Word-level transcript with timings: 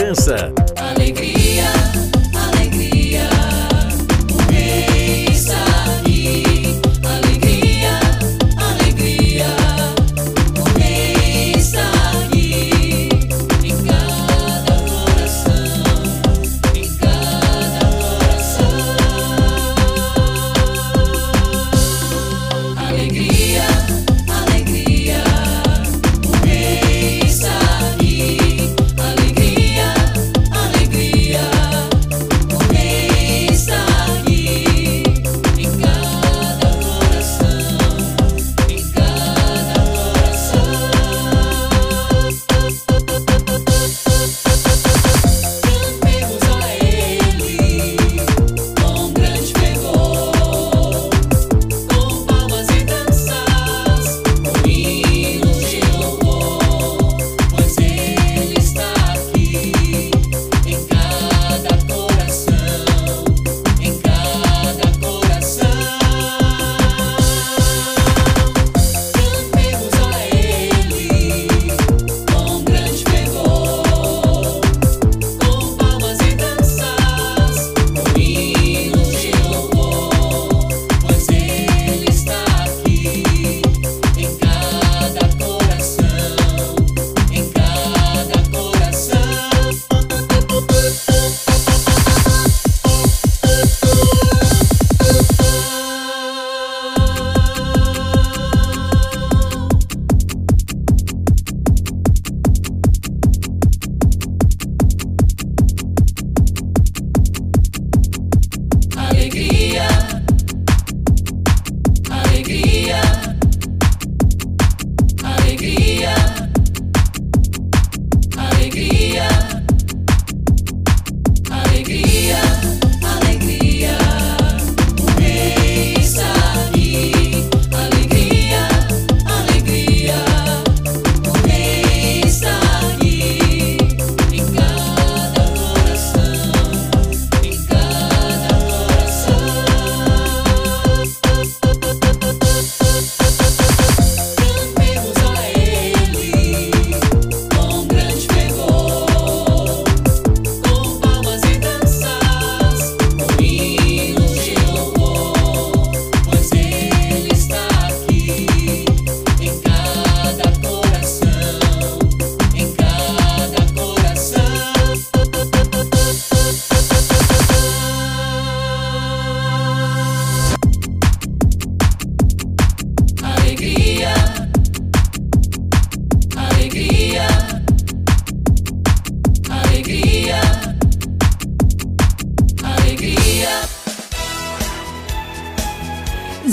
cansa 0.00 0.52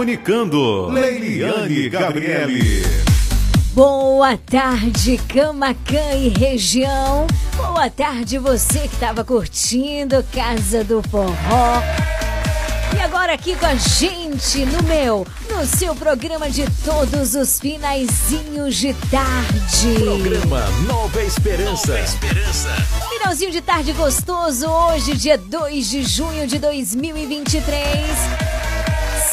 comunicando. 0.00 0.88
Leiliane 0.88 1.90
Gabriele. 1.90 2.82
Boa 3.74 4.34
tarde, 4.38 5.20
Camacã 5.28 6.14
e 6.16 6.30
região. 6.30 7.26
Boa 7.54 7.90
tarde, 7.90 8.38
você 8.38 8.78
que 8.80 8.94
estava 8.94 9.22
curtindo 9.22 10.24
Casa 10.32 10.82
do 10.82 11.02
Forró. 11.02 11.82
E 12.96 13.00
agora 13.00 13.34
aqui 13.34 13.54
com 13.54 13.66
a 13.66 13.74
gente 13.74 14.64
no 14.64 14.82
meu, 14.84 15.26
no 15.50 15.66
seu 15.66 15.94
programa 15.94 16.48
de 16.48 16.64
todos 16.82 17.34
os 17.34 17.60
finaizinhos 17.60 18.76
de 18.76 18.94
tarde. 19.10 20.00
Programa 20.00 20.64
Nova 20.86 21.22
Esperança. 21.22 21.92
Nova 21.92 22.00
Esperança. 22.00 22.68
Finalzinho 23.10 23.50
de 23.50 23.60
tarde 23.60 23.92
gostoso 23.92 24.66
hoje, 24.66 25.14
dia 25.14 25.36
2 25.36 25.90
de 25.90 26.02
junho 26.04 26.46
de 26.46 26.58
2023. 26.58 28.59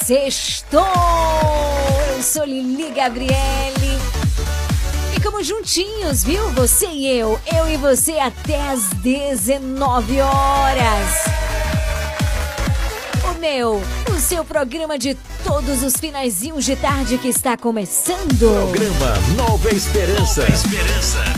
Sextou! 0.07 0.85
Eu 2.15 2.23
sou 2.23 2.45
Lili 2.45 2.91
Gabriele. 2.91 3.99
Ficamos 5.13 5.45
juntinhos, 5.45 6.23
viu? 6.23 6.49
Você 6.51 6.87
e 6.87 7.07
eu, 7.09 7.37
eu 7.53 7.67
e 7.67 7.75
você 7.75 8.13
até 8.13 8.69
às 8.69 8.87
19 9.03 10.21
horas. 10.21 11.56
O 13.37 13.39
meu, 13.39 13.83
o 14.11 14.19
seu 14.19 14.43
programa 14.43 14.97
de 14.97 15.15
todos 15.43 15.83
os 15.83 15.95
finaizinhos 15.95 16.65
de 16.65 16.75
tarde 16.75 17.19
que 17.19 17.27
está 17.27 17.55
começando. 17.55 18.39
Programa 18.39 19.13
Nova 19.35 19.69
Esperança. 19.69 20.43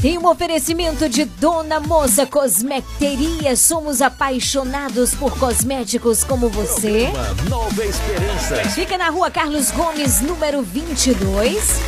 Tem 0.02 0.18
um 0.18 0.26
oferecimento 0.26 1.10
de 1.10 1.26
Dona 1.26 1.82
Moça 1.82 2.26
Cosmecteria. 2.26 3.54
Somos 3.58 4.02
apaixonados 4.02 5.14
por 5.14 5.38
cosméticos 5.38 6.24
como 6.24 6.48
você. 6.48 7.10
Programa 7.12 7.50
Nova 7.50 7.86
Esperança. 7.86 8.56
Fica 8.70 8.98
na 8.98 9.10
rua 9.10 9.30
Carlos 9.30 9.70
Gomes, 9.72 10.22
número 10.22 10.62
22. 10.62 11.82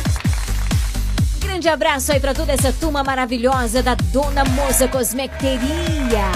Grande 1.40 1.70
abraço 1.70 2.12
aí 2.12 2.20
pra 2.20 2.34
toda 2.34 2.52
essa 2.52 2.70
turma 2.70 3.02
maravilhosa 3.02 3.82
da 3.82 3.94
Dona 3.94 4.44
Moça 4.44 4.86
Cosmecteria. 4.86 6.30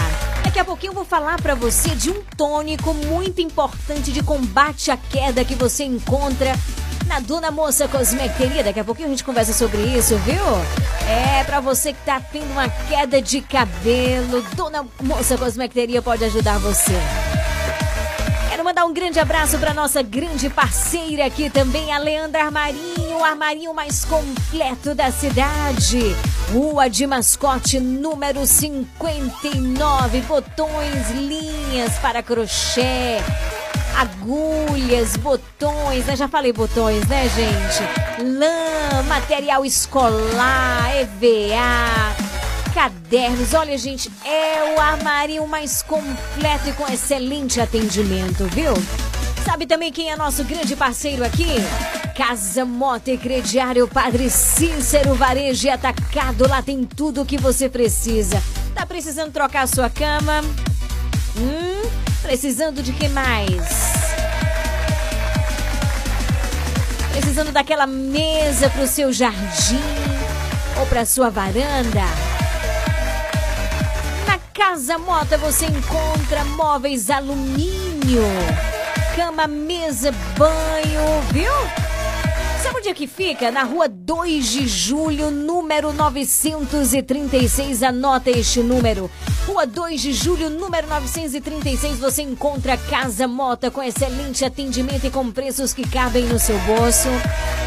Daqui 0.56 0.70
a 0.70 0.72
pouquinho 0.72 0.90
eu 0.92 0.94
vou 0.94 1.04
falar 1.04 1.38
pra 1.42 1.54
você 1.54 1.90
de 1.90 2.10
um 2.10 2.22
tônico 2.34 2.94
muito 2.94 3.42
importante 3.42 4.10
de 4.10 4.22
combate 4.22 4.90
à 4.90 4.96
queda 4.96 5.44
que 5.44 5.54
você 5.54 5.84
encontra 5.84 6.54
na 7.06 7.20
Dona 7.20 7.50
Moça 7.50 7.86
Cosmecteria. 7.86 8.64
Daqui 8.64 8.80
a 8.80 8.84
pouquinho 8.84 9.08
a 9.08 9.10
gente 9.10 9.22
conversa 9.22 9.52
sobre 9.52 9.82
isso, 9.82 10.16
viu? 10.20 10.42
É, 11.06 11.44
pra 11.44 11.60
você 11.60 11.92
que 11.92 12.02
tá 12.06 12.18
tendo 12.32 12.50
uma 12.52 12.70
queda 12.70 13.20
de 13.20 13.42
cabelo, 13.42 14.40
Dona 14.54 14.82
Moça 15.02 15.36
Cosmecteria 15.36 16.00
pode 16.00 16.24
ajudar 16.24 16.58
você. 16.58 16.94
Mandar 18.76 18.90
um 18.90 18.92
grande 18.92 19.18
abraço 19.18 19.56
para 19.56 19.72
nossa 19.72 20.02
grande 20.02 20.50
parceira 20.50 21.24
aqui 21.24 21.48
também, 21.48 21.94
a 21.94 21.98
Leandra 21.98 22.44
Armarinho, 22.44 23.16
o 23.16 23.24
armarinho 23.24 23.72
mais 23.72 24.04
completo 24.04 24.94
da 24.94 25.10
cidade. 25.10 26.14
Rua 26.52 26.86
de 26.86 27.06
Mascote, 27.06 27.80
número 27.80 28.46
59. 28.46 30.20
Botões, 30.20 31.10
linhas 31.10 31.94
para 32.00 32.22
crochê, 32.22 33.16
agulhas, 33.96 35.16
botões, 35.16 36.04
né? 36.04 36.14
Já 36.14 36.28
falei 36.28 36.52
botões, 36.52 37.08
né, 37.08 37.30
gente? 37.30 38.22
Lã, 38.22 39.02
material 39.04 39.64
escolar, 39.64 40.94
EVA 40.94 42.25
cadernos. 42.76 43.54
Olha, 43.54 43.78
gente, 43.78 44.12
é 44.22 44.74
o 44.76 44.78
armário 44.78 45.48
mais 45.48 45.80
completo 45.80 46.68
e 46.68 46.72
com 46.74 46.86
excelente 46.86 47.58
atendimento, 47.58 48.44
viu? 48.48 48.74
Sabe 49.46 49.66
também 49.66 49.90
quem 49.90 50.10
é 50.10 50.16
nosso 50.16 50.44
grande 50.44 50.76
parceiro 50.76 51.24
aqui? 51.24 51.46
Casa 52.14 52.66
Mota 52.66 53.10
e 53.10 53.16
Crediário 53.16 53.88
Padre 53.88 54.28
Cícero 54.28 55.14
Varejo 55.14 55.66
e 55.66 55.70
Atacado. 55.70 56.46
Lá 56.46 56.60
tem 56.60 56.84
tudo 56.84 57.22
o 57.22 57.24
que 57.24 57.38
você 57.38 57.66
precisa. 57.66 58.42
Tá 58.74 58.84
precisando 58.84 59.32
trocar 59.32 59.62
a 59.62 59.66
sua 59.66 59.88
cama? 59.88 60.42
Hum? 61.34 61.88
Precisando 62.20 62.82
de 62.82 62.92
que 62.92 63.08
mais? 63.08 63.94
Precisando 67.10 67.52
daquela 67.52 67.86
mesa 67.86 68.68
pro 68.68 68.86
seu 68.86 69.10
jardim 69.14 69.80
ou 70.78 70.84
pra 70.86 71.06
sua 71.06 71.30
varanda? 71.30 72.04
Casa 74.56 74.96
Mota 74.96 75.36
você 75.36 75.66
encontra 75.66 76.42
móveis 76.56 77.10
alumínio, 77.10 78.22
cama, 79.14 79.46
mesa, 79.46 80.10
banho, 80.34 81.20
viu? 81.30 81.52
Sabe 82.62 82.78
onde 82.78 82.88
é 82.88 82.94
que 82.94 83.06
fica? 83.06 83.50
Na 83.50 83.64
rua 83.64 83.86
2 83.86 84.46
de 84.46 84.66
julho, 84.66 85.30
número 85.30 85.92
936. 85.92 87.82
Anota 87.82 88.30
este 88.30 88.60
número. 88.60 89.10
Rua 89.46 89.66
2 89.66 90.00
de 90.00 90.14
julho, 90.14 90.48
número 90.48 90.88
936. 90.88 91.98
Você 91.98 92.22
encontra 92.22 92.78
Casa 92.78 93.28
Mota 93.28 93.70
com 93.70 93.82
excelente 93.82 94.42
atendimento 94.42 95.06
e 95.06 95.10
com 95.10 95.30
preços 95.30 95.74
que 95.74 95.86
cabem 95.86 96.24
no 96.24 96.38
seu 96.38 96.58
bolso. 96.60 97.08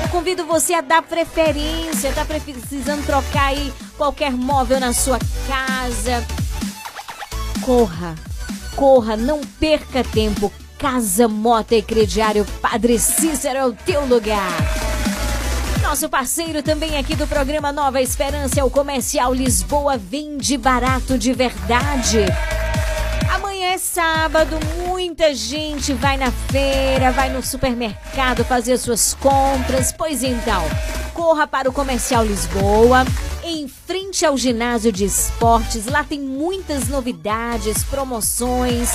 Eu 0.01 0.09
convido 0.09 0.43
você 0.43 0.73
a 0.73 0.81
dar 0.81 1.03
preferência. 1.03 2.11
Tá 2.13 2.25
precisando 2.25 3.05
trocar 3.05 3.49
aí 3.49 3.71
qualquer 3.95 4.31
móvel 4.31 4.79
na 4.79 4.91
sua 4.91 5.19
casa? 5.47 6.48
Corra, 7.69 8.15
corra, 8.75 9.15
não 9.15 9.41
perca 9.41 10.03
tempo. 10.03 10.51
Casa 10.79 11.27
Mota 11.27 11.75
e 11.75 11.83
Crediário 11.83 12.43
Padre 12.59 12.97
Cícero 12.97 13.59
é 13.59 13.63
o 13.63 13.73
teu 13.73 14.07
lugar. 14.07 14.49
Nosso 15.79 16.09
parceiro 16.09 16.63
também 16.63 16.97
aqui 16.97 17.15
do 17.15 17.27
programa 17.27 17.71
Nova 17.71 18.01
Esperança 18.01 18.59
é 18.59 18.63
o 18.63 18.71
Comercial 18.71 19.31
Lisboa 19.31 19.97
Vende 19.97 20.57
Barato 20.57 21.15
de 21.15 21.31
Verdade. 21.31 22.25
Sábado, 23.79 24.59
muita 24.85 25.33
gente 25.33 25.93
vai 25.93 26.17
na 26.17 26.31
feira, 26.31 27.13
vai 27.13 27.29
no 27.29 27.41
supermercado 27.41 28.43
fazer 28.43 28.77
suas 28.77 29.13
compras. 29.13 29.93
Pois 29.93 30.21
então, 30.21 30.61
corra 31.13 31.47
para 31.47 31.69
o 31.69 31.73
Comercial 31.73 32.25
Lisboa, 32.25 33.05
em 33.41 33.69
frente 33.69 34.25
ao 34.25 34.37
ginásio 34.37 34.91
de 34.91 35.05
esportes. 35.05 35.85
Lá 35.85 36.03
tem 36.03 36.19
muitas 36.19 36.89
novidades, 36.89 37.81
promoções, 37.85 38.89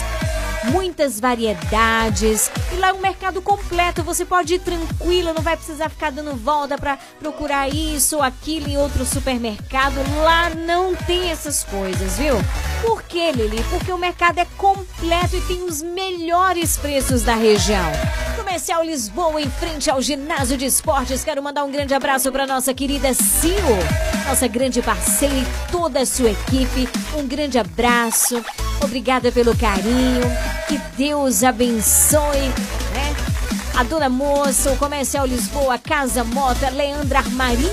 muitas 0.70 1.20
variedades. 1.20 2.50
E 2.72 2.76
lá 2.76 2.88
é 2.88 2.92
um 2.92 3.00
mercado 3.00 3.40
completo, 3.42 4.02
você 4.02 4.24
pode 4.24 4.54
ir 4.54 4.60
tranquilo, 4.60 5.32
não 5.32 5.42
vai 5.42 5.56
precisar 5.56 5.88
ficar 5.88 6.10
dando 6.10 6.34
volta 6.36 6.76
para 6.78 6.98
procurar 7.18 7.68
isso 7.68 8.16
ou 8.16 8.22
aquilo 8.22 8.68
em 8.68 8.76
outro 8.76 9.04
supermercado. 9.04 9.94
Lá 10.22 10.50
não 10.50 10.94
tem 10.94 11.30
essas 11.30 11.64
coisas, 11.64 12.16
viu? 12.16 12.34
Por 12.82 13.02
quê, 13.02 13.32
Lili? 13.32 13.62
Porque 13.70 13.92
o 13.92 13.98
mercado 13.98 14.38
é 14.38 14.46
completo 14.56 15.36
e 15.36 15.40
tem 15.42 15.62
os 15.64 15.82
melhores 15.82 16.76
preços 16.76 17.22
da 17.22 17.34
região. 17.34 17.90
Comercial 18.36 18.84
Lisboa, 18.84 19.40
em 19.40 19.50
frente 19.50 19.90
ao 19.90 20.00
ginásio 20.02 20.56
de 20.56 20.66
esportes. 20.66 21.24
Quero 21.24 21.42
mandar 21.42 21.64
um 21.64 21.72
grande 21.72 21.94
abraço 21.94 22.30
para 22.30 22.46
nossa 22.46 22.74
querida 22.74 23.12
Sil, 23.14 23.66
nossa 24.28 24.46
grande 24.46 24.82
parceira 24.82 25.34
e 25.34 25.72
toda 25.72 26.00
a 26.00 26.06
sua 26.06 26.30
equipe. 26.30 26.88
Um 27.18 27.26
grande 27.26 27.58
abraço. 27.58 28.44
Obrigada 28.82 29.32
pelo 29.32 29.56
carinho. 29.56 30.22
Que 30.68 30.78
Deus 30.96 31.42
abençoe, 31.42 32.48
né? 32.92 33.14
A 33.76 33.82
Dona 33.82 34.08
Moça, 34.08 34.70
o 34.70 34.76
Comercial 34.76 35.26
Lisboa, 35.26 35.78
Casa 35.78 36.24
Mota, 36.24 36.70
Leandra 36.70 37.18
Armarinho. 37.18 37.70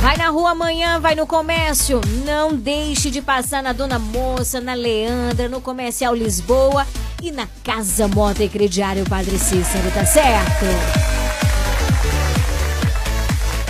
Vai 0.00 0.16
na 0.16 0.28
rua 0.28 0.50
amanhã, 0.50 1.00
vai 1.00 1.14
no 1.14 1.26
comércio. 1.26 2.00
Não 2.24 2.54
deixe 2.54 3.10
de 3.10 3.20
passar 3.20 3.62
na 3.62 3.72
Dona 3.72 3.98
Moça, 3.98 4.60
na 4.60 4.74
Leandra, 4.74 5.48
no 5.48 5.60
Comercial 5.60 6.14
Lisboa 6.14 6.86
e 7.22 7.32
na 7.32 7.48
Casa 7.64 8.06
Mota 8.06 8.44
e 8.44 8.48
Crediário 8.48 9.04
Padre 9.04 9.38
Cícero, 9.38 9.90
tá 9.92 10.04
certo? 10.04 11.15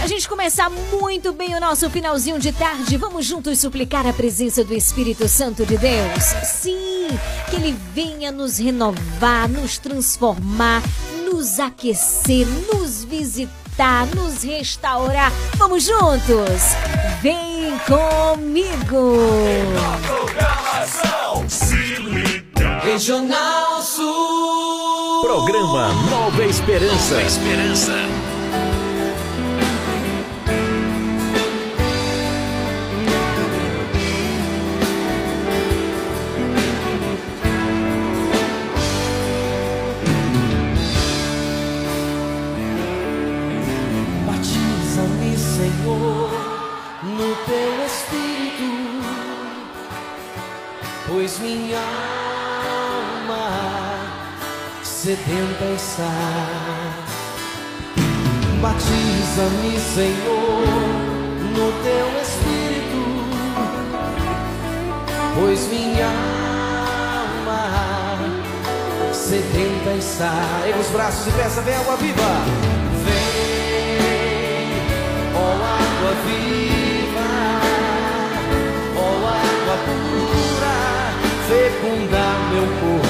A 0.07 0.09
gente 0.09 0.29
começar 0.29 0.71
muito 0.71 1.33
bem 1.33 1.57
o 1.57 1.61
nosso 1.61 1.91
finalzinho 1.91 2.39
de 2.39 2.53
tarde, 2.53 2.97
vamos 2.97 3.27
juntos 3.27 3.59
suplicar 3.59 4.07
a 4.07 4.13
presença 4.13 4.63
do 4.63 4.73
Espírito 4.73 5.27
Santo 5.27 5.67
de 5.67 5.77
Deus. 5.77 6.23
Sim, 6.45 7.09
que 7.51 7.57
ele 7.57 7.77
venha 7.93 8.31
nos 8.31 8.57
renovar, 8.57 9.49
nos 9.49 9.79
transformar, 9.79 10.81
nos 11.25 11.59
aquecer, 11.59 12.47
nos 12.73 13.03
visitar, 13.03 14.07
nos 14.15 14.45
restaurar. 14.45 15.33
Vamos 15.57 15.83
juntos? 15.83 16.77
Vem 17.21 17.77
comigo! 17.85 19.19
Regional 22.85 23.83
Sul. 23.83 25.23
Programa 25.23 25.93
Nova 26.09 26.45
Esperança. 26.45 27.21
Esperança. 27.23 28.36
pois 51.27 51.41
minha 51.41 51.81
alma 53.19 53.51
sedenta 54.85 55.65
está. 55.75 56.13
Batiza-me, 58.63 59.81
Senhor, 59.81 60.67
no 61.51 61.73
teu 61.83 62.07
espírito, 62.23 63.03
pois 65.35 65.67
minha 65.67 66.07
alma 67.43 67.65
sedenta 69.13 69.95
está. 69.99 70.33
E 70.65 70.79
os 70.79 70.87
braços 70.91 71.27
e 71.27 71.31
peça, 71.33 71.61
vem 71.63 71.75
água 71.75 71.97
viva. 71.97 72.45
Vem, 73.05 73.99
ó 75.35 75.55
água 75.55 76.13
viva. 76.25 76.86
fecundar 81.47 82.51
meu 82.53 82.67
corpo. 82.81 83.06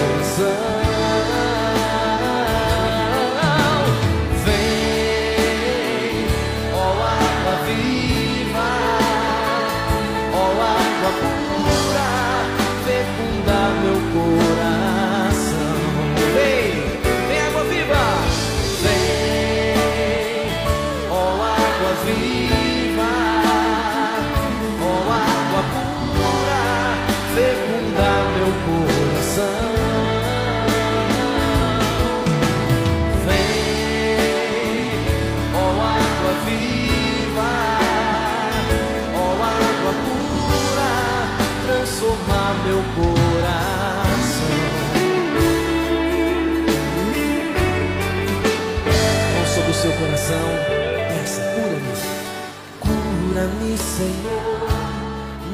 Senhor, 53.76 54.68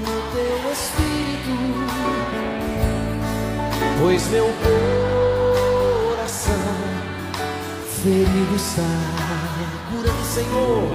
no 0.00 0.14
teu 0.32 0.58
espírito, 0.72 1.56
pois 4.00 4.28
meu 4.28 4.48
coração 6.12 6.54
ferido 8.02 8.54
está. 8.54 8.92
Cura-me, 9.90 10.24
Senhor, 10.24 10.94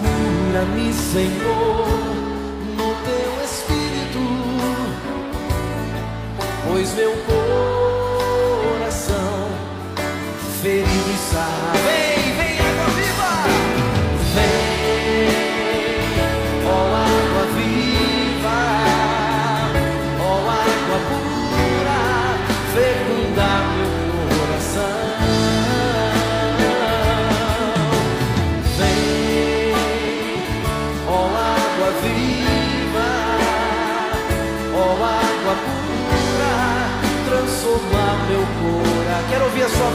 cura-me, 0.00 0.92
Senhor, 0.92 1.88
no 2.76 2.88
teu 3.04 3.32
espírito, 3.44 4.22
pois 6.66 6.88
meu 6.94 7.12
coração 8.78 9.32
ferido 10.62 11.10
está. 11.14 11.48
Vem, 11.84 12.19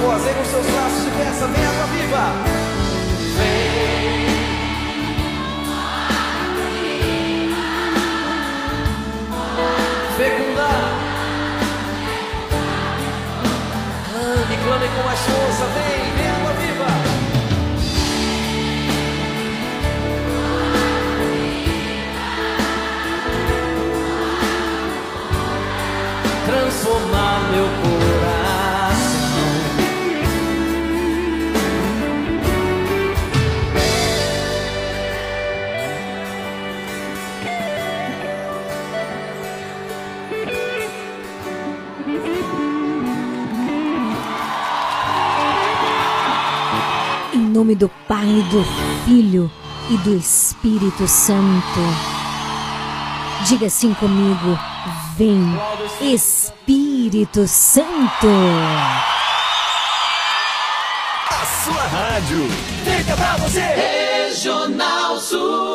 voz, 0.05 0.27
aí 0.27 0.35
nos 0.35 0.47
seus 0.47 0.65
braços 0.67 1.07
e 1.07 1.11
peça, 1.17 1.47
vem 1.47 1.65
água 1.65 1.85
viva. 1.87 2.25
Vem. 3.37 4.25
Fecundar. 10.17 10.85
Clame, 14.11 14.57
clame 14.63 14.87
com 14.95 15.03
mais 15.03 15.19
força, 15.19 15.65
vem, 15.75 16.14
nome 47.65 47.73
do 47.73 47.89
Pai, 48.07 48.45
do 48.51 48.63
Filho 49.05 49.51
e 49.89 49.97
do 49.97 50.15
Espírito 50.15 51.07
Santo. 51.07 51.79
Diga 53.47 53.65
assim 53.65 53.91
comigo: 53.95 54.59
Vem, 55.17 55.59
Espírito 55.99 57.47
Santo. 57.47 58.27
A 61.31 61.45
sua 61.63 61.87
rádio. 61.87 62.47
Fica 62.83 63.15
pra 63.15 63.37
você. 63.37 63.61
Regional 63.61 65.17
Sul. 65.19 65.74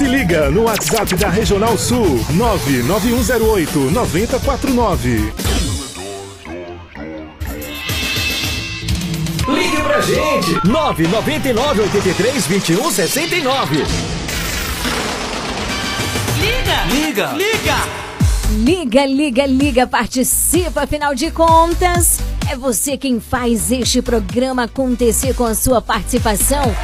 Se 0.00 0.06
liga 0.06 0.50
no 0.50 0.62
WhatsApp 0.62 1.14
da 1.16 1.28
Regional 1.28 1.76
Sul 1.76 2.24
99108 2.30 3.90
9049. 3.90 5.32
Ligue 9.46 9.76
pra 9.82 10.00
gente. 10.00 10.66
999 10.66 11.82
83 11.82 12.46
21 12.46 12.90
69. 12.90 13.76
Liga! 16.38 17.34
Liga! 17.34 17.76
Liga, 18.52 19.04
liga, 19.04 19.46
liga, 19.46 19.86
participa, 19.86 20.84
afinal 20.84 21.14
de 21.14 21.30
contas, 21.30 22.20
é 22.50 22.56
você 22.56 22.96
quem 22.96 23.20
faz 23.20 23.70
este 23.70 24.00
programa 24.00 24.64
acontecer 24.64 25.34
com 25.34 25.44
a 25.44 25.54
sua 25.54 25.82
participação. 25.82 26.74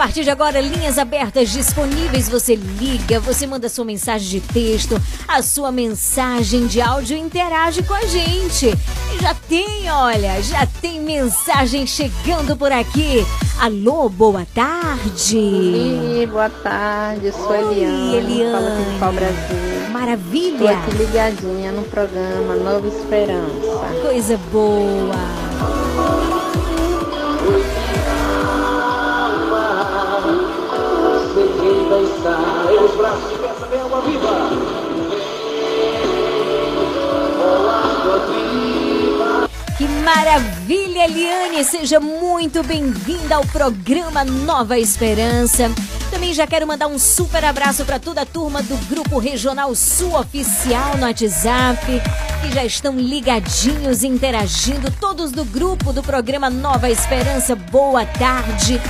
A 0.00 0.04
partir 0.04 0.24
de 0.24 0.30
agora, 0.30 0.62
linhas 0.62 0.96
abertas 0.96 1.50
disponíveis. 1.50 2.26
Você 2.26 2.54
liga, 2.54 3.20
você 3.20 3.46
manda 3.46 3.68
sua 3.68 3.84
mensagem 3.84 4.30
de 4.30 4.40
texto, 4.40 4.98
a 5.28 5.42
sua 5.42 5.70
mensagem 5.70 6.66
de 6.66 6.80
áudio 6.80 7.18
interage 7.18 7.82
com 7.82 7.92
a 7.92 8.06
gente. 8.06 8.68
E 9.14 9.22
já 9.22 9.34
tem, 9.34 9.90
olha, 9.90 10.42
já 10.42 10.64
tem 10.80 11.02
mensagem 11.02 11.86
chegando 11.86 12.56
por 12.56 12.72
aqui. 12.72 13.26
Alô, 13.60 14.08
boa 14.08 14.46
tarde. 14.54 15.36
Oi, 15.36 16.26
boa 16.26 16.48
tarde, 16.48 17.30
sou 17.32 17.50
Oi, 17.50 17.74
Eliane, 17.74 18.16
Eliane. 18.16 18.98
fala 18.98 19.12
aqui 19.12 19.14
Brasil. 19.14 19.80
Estou 19.80 19.90
Maravilha, 19.92 20.78
aqui 20.78 20.96
ligadinha 20.96 21.72
no 21.72 21.82
programa 21.82 22.54
Nova 22.54 22.88
Esperança. 22.88 24.00
coisa 24.02 24.40
boa. 24.50 25.49
Maravilha, 40.14 41.04
Eliane! 41.04 41.64
Seja 41.64 42.00
muito 42.00 42.64
bem-vinda 42.64 43.36
ao 43.36 43.46
programa 43.46 44.24
Nova 44.24 44.76
Esperança. 44.76 45.70
Também 46.10 46.34
já 46.34 46.48
quero 46.48 46.66
mandar 46.66 46.88
um 46.88 46.98
super 46.98 47.44
abraço 47.44 47.84
para 47.84 48.00
toda 48.00 48.22
a 48.22 48.26
turma 48.26 48.60
do 48.60 48.76
Grupo 48.88 49.20
Regional 49.20 49.72
Sul 49.76 50.18
Oficial 50.18 50.96
no 50.96 51.06
WhatsApp, 51.06 51.86
que 52.42 52.52
já 52.52 52.64
estão 52.64 52.98
ligadinhos, 52.98 54.02
interagindo. 54.02 54.90
Todos 54.90 55.30
do 55.30 55.44
grupo 55.44 55.92
do 55.92 56.02
programa 56.02 56.50
Nova 56.50 56.90
Esperança, 56.90 57.54
boa 57.54 58.04
tarde. 58.04 58.80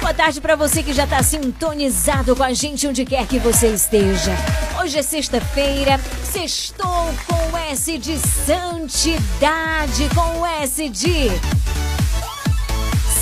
Boa 0.00 0.14
tarde 0.14 0.40
para 0.40 0.56
você 0.56 0.82
que 0.82 0.94
já 0.94 1.04
está 1.04 1.22
sintonizado 1.22 2.34
com 2.34 2.42
a 2.42 2.54
gente 2.54 2.88
onde 2.88 3.04
quer 3.04 3.26
que 3.26 3.38
você 3.38 3.68
esteja. 3.68 4.32
Hoje 4.80 4.98
é 4.98 5.02
sexta-feira, 5.02 6.00
sextou 6.24 7.14
com 7.26 7.39
S 7.70 7.96
de 7.98 8.18
santidade, 8.18 10.08
com 10.12 10.44
S 10.44 10.88
de 10.88 11.30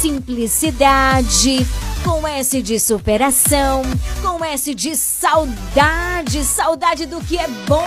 simplicidade, 0.01 1.67
com 2.03 2.27
S 2.27 2.63
de 2.63 2.81
superação, 2.81 3.83
com 4.23 4.43
S 4.43 4.75
de 4.75 4.97
saudade, 4.97 6.43
saudade 6.45 7.05
do 7.05 7.21
que 7.21 7.37
é 7.37 7.47
bom. 7.67 7.85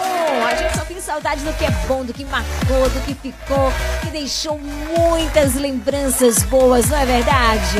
A 0.47 0.53
gente 0.53 0.77
só 0.77 0.85
tem 0.85 1.01
saudade 1.01 1.43
do 1.43 1.51
que 1.53 1.65
é 1.65 1.71
bom, 1.87 2.05
do 2.05 2.13
que 2.13 2.23
marcou, 2.25 2.87
do 2.89 3.05
que 3.07 3.15
ficou, 3.15 3.73
que 4.01 4.11
deixou 4.11 4.59
muitas 4.59 5.55
lembranças 5.55 6.43
boas, 6.43 6.89
não 6.89 6.97
é 6.99 7.05
verdade? 7.07 7.79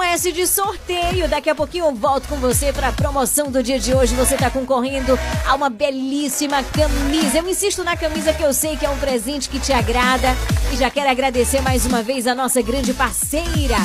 E 0.00 0.02
com 0.02 0.02
S 0.02 0.32
de 0.32 0.46
sorteio, 0.46 1.28
daqui 1.28 1.50
a 1.50 1.54
pouquinho 1.54 1.84
eu 1.84 1.94
volto 1.94 2.26
com 2.26 2.36
você 2.36 2.72
para 2.72 2.88
a 2.88 2.92
promoção 2.92 3.50
do 3.50 3.62
dia 3.62 3.78
de 3.78 3.94
hoje. 3.94 4.14
Você 4.14 4.34
está 4.34 4.48
concorrendo 4.48 5.18
a 5.46 5.54
uma 5.54 5.68
belíssima 5.68 6.62
camisa. 6.62 7.36
Eu 7.36 7.46
insisto 7.46 7.84
na 7.84 7.94
camisa 7.98 8.32
que 8.32 8.42
eu 8.42 8.52
sei 8.54 8.78
que 8.78 8.86
é 8.86 8.88
um 8.88 8.96
presente 8.96 9.50
que 9.50 9.60
te 9.60 9.74
agrada. 9.74 10.34
E 10.72 10.76
já 10.76 10.88
quero 10.90 11.10
agradecer 11.10 11.60
mais 11.60 11.84
uma 11.84 12.02
vez 12.02 12.26
a 12.26 12.34
nossa 12.34 12.62
grande 12.62 12.94
parceira, 12.94 13.76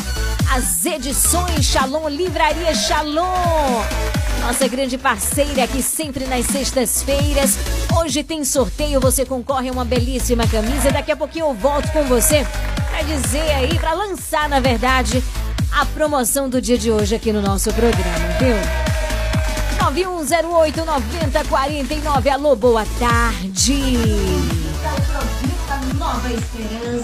as 0.54 0.86
edições 0.86 1.66
Shalom 1.66 2.08
Livraria 2.08 2.74
Shalom. 2.74 3.84
Nossa 4.40 4.70
grande 4.70 4.98
parceira 4.98 5.66
aqui 5.66 5.84
sempre 5.84 6.26
nas 6.28 6.46
sextas-feiras. 6.46 7.58
Hoje 8.00 8.24
tem 8.24 8.46
sorteio, 8.46 9.02
você 9.02 9.26
concorre 9.26 9.68
a 9.68 9.74
uma 9.74 9.84
belíssima 9.84 10.48
camisa. 10.48 10.92
Daqui 10.92 11.12
a 11.12 11.18
pouquinho 11.18 11.48
eu 11.48 11.54
volto 11.54 11.92
com 11.92 12.06
você 12.06 12.46
Pra 12.96 13.04
dizer 13.04 13.52
aí, 13.52 13.78
pra 13.78 13.92
lançar, 13.92 14.48
na 14.48 14.62
verdade, 14.62 15.22
a 15.76 15.86
promoção 15.86 16.48
do 16.48 16.62
dia 16.62 16.78
de 16.78 16.90
hoje 16.90 17.14
aqui 17.16 17.34
no 17.34 17.42
nosso 17.42 17.70
programa, 17.74 18.30
viu? 18.40 18.56
9108-9049. 20.08 22.28
Alô, 22.32 22.56
boa 22.56 22.86
tarde. 22.98 23.84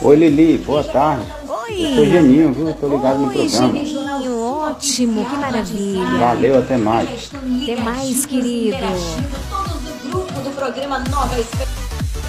Oi, 0.01 0.15
Lili, 0.15 0.57
boa 0.59 0.83
tarde. 0.85 1.25
Oi. 1.49 1.85
Eu 1.85 1.95
sou 1.95 2.05
Geninho, 2.05 2.53
viu? 2.53 2.73
Tô 2.73 2.87
ligado 2.87 3.19
no 3.19 3.27
Oi, 3.27 3.33
programa. 3.33 3.73
Geninho, 3.73 4.39
ótimo, 4.41 5.25
que 5.25 5.35
maravilha. 5.35 6.05
Valeu, 6.17 6.59
até 6.59 6.77
mais. 6.77 7.29
Até 7.63 7.75
mais, 7.75 8.25
querido. 8.25 8.77
Todos 9.49 9.81
do 9.81 10.09
grupo 10.09 10.39
do 10.39 10.49
programa 10.51 10.99
Nova 11.09 11.37
Esperança. 11.37 11.80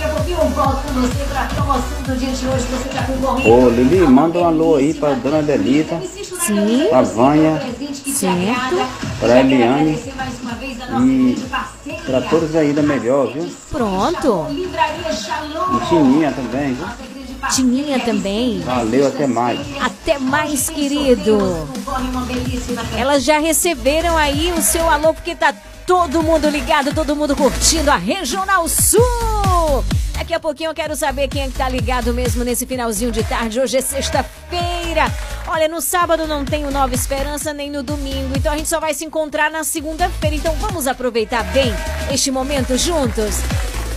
Eu 0.03 0.09
vou 0.15 0.25
vir 0.25 0.35
um 0.37 0.49
voto 0.51 0.83
com 0.93 1.01
você 1.01 1.25
para 1.31 1.43
a 1.43 1.47
promoção 1.47 2.03
do 2.07 2.17
dia 2.17 2.31
de 2.31 2.47
hoje. 2.47 2.65
Você 2.67 2.93
já 2.93 3.03
concorre. 3.05 3.51
Ô, 3.51 3.69
Lili, 3.69 4.01
manda 4.01 4.39
um 4.41 4.45
alô 4.47 4.77
aí 4.77 4.93
pra 4.95 5.15
Dona 5.15 5.43
Delita, 5.43 6.01
Sim. 6.47 6.87
pra 6.89 7.03
Vânia, 7.03 7.63
Certo. 8.05 8.89
pra 9.21 9.41
Eliane 9.41 9.99
e 11.07 11.37
pra 12.05 12.21
todos 12.23 12.55
aí 12.57 12.73
da 12.73 12.83
Melhor, 12.83 13.33
viu? 13.33 13.49
Pronto. 13.71 14.47
E 14.51 15.87
Tininha 15.89 16.33
também, 16.33 16.75
viu? 16.75 16.87
Tininha 17.51 17.99
também. 18.01 18.61
Valeu, 18.61 19.07
até 19.07 19.27
mais. 19.27 19.61
Até 19.81 20.19
mais, 20.19 20.69
querido. 20.71 21.69
Elas 22.97 23.25
já 23.25 23.39
receberam 23.39 24.17
aí 24.17 24.53
o 24.57 24.63
seu 24.63 24.89
alô, 24.89 25.13
porque 25.15 25.35
tá 25.35 25.53
todo 25.87 26.23
mundo 26.23 26.49
ligado, 26.49 26.95
todo 26.95 27.17
mundo 27.17 27.37
curtindo 27.37 27.91
a 27.91 27.97
Regional 27.97 28.69
Sul. 28.69 29.85
Daqui 30.15 30.35
a 30.35 30.41
pouquinho 30.41 30.71
eu 30.71 30.75
quero 30.75 30.95
saber 30.95 31.29
quem 31.29 31.43
é 31.43 31.47
que 31.49 31.55
tá 31.55 31.69
ligado 31.69 32.13
mesmo 32.13 32.45
nesse 32.45 32.67
finalzinho 32.67 33.11
de 33.11 33.25
tarde. 33.25 33.61
Hoje 33.61 33.79
é 33.79 33.81
sexta-feira. 33.81 35.11
Olha, 35.49 35.69
no 35.69 35.81
sábado 35.81 36.27
não 36.27 36.45
tem 36.45 36.65
o 36.65 36.71
Nova 36.71 36.95
Esperança, 36.95 37.53
nem 37.53 37.71
no 37.71 37.83
domingo. 37.83 38.37
Então 38.37 38.53
a 38.53 38.57
gente 38.57 38.69
só 38.69 38.79
vai 38.79 38.95
se 38.95 39.05
encontrar 39.05 39.51
na 39.51 39.65
segunda-feira. 39.65 40.37
Então 40.37 40.55
vamos 40.57 40.87
aproveitar 40.87 41.43
bem 41.53 41.73
este 42.13 42.31
momento 42.31 42.77
juntos. 42.77 43.37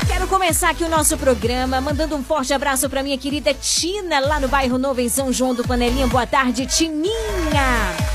Quero 0.08 0.28
começar 0.28 0.69
aqui 0.69 0.84
o 0.84 0.89
nosso 0.89 1.17
programa 1.17 1.82
mandando 1.82 2.15
um 2.15 2.24
forte 2.24 2.54
abraço 2.54 2.89
para 2.89 3.04
minha 3.04 3.17
querida 3.17 3.54
Tina, 3.54 4.19
lá 4.19 4.39
no 4.39 4.48
bairro 4.48 4.78
Novo, 4.78 5.02
em 5.02 5.10
São 5.10 5.32
João 5.32 5.54
do 5.54 5.63
Panelinha. 5.63 6.08
Boa 6.08 6.26
tarde, 6.26 6.65
Tininha. 6.65 8.14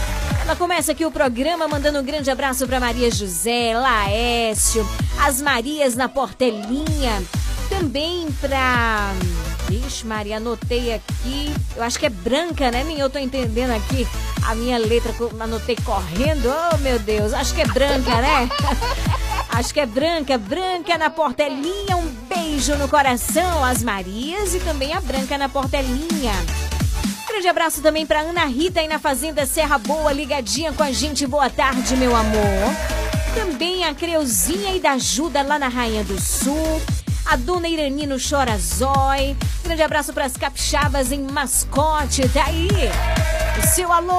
Ela 0.50 0.58
começa 0.58 0.90
aqui 0.90 1.06
o 1.06 1.12
programa 1.12 1.68
mandando 1.68 2.00
um 2.00 2.02
grande 2.02 2.28
abraço 2.28 2.66
para 2.66 2.80
Maria 2.80 3.08
José, 3.08 3.72
Laércio, 3.72 4.84
as 5.24 5.40
Marias 5.40 5.94
na 5.94 6.08
Portelinha. 6.08 7.22
Também 7.68 8.26
para. 8.40 9.12
Vixe, 9.68 10.04
Maria, 10.04 10.38
anotei 10.38 10.92
aqui. 10.92 11.54
Eu 11.76 11.84
acho 11.84 12.00
que 12.00 12.06
é 12.06 12.10
branca, 12.10 12.68
né? 12.68 12.82
Nem 12.82 12.98
eu 12.98 13.08
tô 13.08 13.20
entendendo 13.20 13.70
aqui 13.70 14.08
a 14.44 14.56
minha 14.56 14.76
letra, 14.76 15.14
anotei 15.38 15.76
correndo. 15.84 16.50
Oh, 16.72 16.76
meu 16.78 16.98
Deus, 16.98 17.32
acho 17.32 17.54
que 17.54 17.60
é 17.60 17.66
branca, 17.66 18.20
né? 18.20 18.48
Acho 19.50 19.74
que 19.74 19.80
é 19.80 19.86
branca, 19.86 20.38
branca 20.38 20.96
na 20.96 21.10
portelinha. 21.10 21.96
Um 21.96 22.08
beijo 22.28 22.76
no 22.76 22.88
coração, 22.88 23.64
as 23.64 23.82
Marias 23.82 24.54
e 24.54 24.60
também 24.60 24.92
a 24.94 25.00
branca 25.00 25.36
na 25.36 25.48
portelinha. 25.48 26.32
Grande 27.30 27.46
abraço 27.46 27.80
também 27.80 28.04
para 28.04 28.22
Ana 28.22 28.44
Rita 28.44 28.80
aí 28.80 28.88
na 28.88 28.98
Fazenda 28.98 29.46
Serra 29.46 29.78
Boa, 29.78 30.12
ligadinha 30.12 30.72
com 30.72 30.82
a 30.82 30.90
gente. 30.90 31.28
Boa 31.28 31.48
tarde, 31.48 31.96
meu 31.96 32.14
amor. 32.14 32.42
Também 33.32 33.84
a 33.84 33.94
Creuzinha 33.94 34.74
e 34.74 34.80
da 34.80 34.92
Ajuda 34.92 35.40
lá 35.40 35.56
na 35.56 35.68
Rainha 35.68 36.02
do 36.02 36.20
Sul. 36.20 36.82
A 37.24 37.36
Dona 37.36 37.68
Iranino 37.68 38.16
Chora 38.18 38.58
Zói. 38.58 39.36
Grande 39.62 39.80
abraço 39.80 40.12
para 40.12 40.24
as 40.24 40.36
capixabas 40.36 41.12
em 41.12 41.22
mascote. 41.22 42.28
Tá 42.30 42.46
aí. 42.46 42.68
O 43.62 43.66
seu 43.68 43.92
alô. 43.92 44.12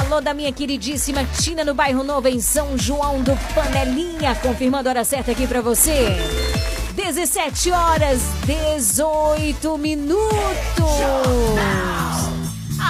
Alô 0.00 0.22
da 0.22 0.32
minha 0.32 0.50
queridíssima 0.50 1.26
Tina 1.42 1.62
no 1.62 1.74
bairro 1.74 2.02
Novo 2.02 2.26
em 2.26 2.40
São 2.40 2.78
João 2.78 3.20
do 3.20 3.36
Panelinha. 3.54 4.34
Confirmando 4.36 4.88
a 4.88 4.92
hora 4.92 5.04
certa 5.04 5.32
aqui 5.32 5.46
para 5.46 5.60
você. 5.60 6.16
17 6.94 7.70
horas 7.70 8.22
18 8.46 9.76
minutos. 9.76 10.24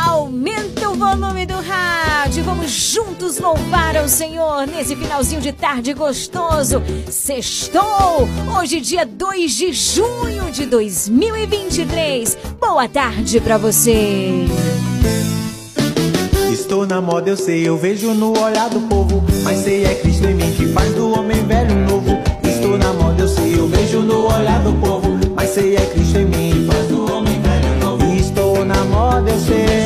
Aumenta 0.06 0.90
o 0.90 0.94
volume 0.94 1.46
do 1.46 1.54
rádio. 1.54 2.44
Vamos 2.44 2.70
juntos 2.70 3.38
louvar 3.38 3.96
ao 3.96 4.06
Senhor 4.06 4.66
nesse 4.66 4.94
finalzinho 4.94 5.40
de 5.40 5.50
tarde 5.50 5.94
gostoso. 5.94 6.82
Sextou! 7.10 8.28
Hoje, 8.58 8.80
dia 8.80 9.06
2 9.06 9.52
de 9.52 9.72
junho 9.72 10.50
de 10.52 10.66
2023. 10.66 12.36
Boa 12.60 12.86
tarde 12.86 13.40
pra 13.40 13.56
você. 13.56 14.44
Estou 16.52 16.86
na 16.86 17.00
moda, 17.00 17.30
eu 17.30 17.36
sei, 17.36 17.66
eu 17.66 17.78
vejo 17.78 18.12
no 18.12 18.38
olhar 18.38 18.68
do 18.68 18.80
povo. 18.82 19.24
Mas 19.42 19.60
sei 19.60 19.84
é 19.84 19.94
Cristo 19.94 20.26
em 20.26 20.34
mim 20.34 20.52
que 20.52 20.66
faz 20.66 20.92
do 20.94 21.18
homem 21.18 21.46
velho 21.46 21.74
novo. 21.88 22.18
Estou 22.42 22.76
na 22.76 22.92
moda, 22.92 23.22
eu 23.22 23.28
sei, 23.28 23.58
eu 23.58 23.66
vejo 23.68 24.00
no 24.00 24.26
olhar 24.26 24.62
do 24.62 24.72
povo. 24.74 25.18
Mas 25.34 25.50
sei 25.50 25.76
é 25.76 25.86
Cristo 25.86 26.18
em 26.18 26.26
mim 26.26 26.50
que 26.52 26.66
faz 26.66 26.88
do 26.88 27.10
homem 27.10 27.40
velho 27.40 27.78
novo. 27.80 28.14
Estou 28.14 28.64
na 28.64 28.84
moda, 28.84 29.30
eu. 29.30 29.38
Sei 29.38 29.83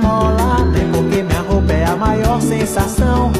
mola, 0.00 0.64
nem 0.72 0.88
porque 0.88 1.22
minha 1.22 1.40
roupa 1.40 1.72
é 1.72 1.84
a 1.84 1.96
maior 1.96 2.40
sensação. 2.40 3.32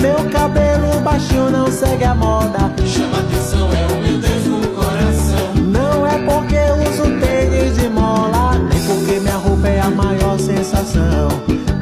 Meu 0.00 0.30
cabelo 0.30 1.00
baixinho 1.00 1.50
não 1.50 1.70
segue 1.70 2.04
a 2.04 2.14
moda. 2.14 2.72
Chama 2.84 3.18
atenção, 3.18 3.68
é 3.72 3.86
o 3.86 4.02
meu 4.02 4.18
Deus 4.18 4.46
no 4.46 4.68
coração. 4.68 5.54
Não 5.54 6.06
é 6.06 6.18
porque 6.18 6.54
eu 6.54 6.74
uso 6.90 7.20
tênis 7.20 7.76
de 7.78 7.88
mola, 7.88 8.58
nem 8.58 8.80
porque 8.82 9.20
minha 9.20 9.36
roupa 9.36 9.68
é 9.68 9.80
a 9.80 9.90
maior 9.90 10.38
sensação. 10.38 11.28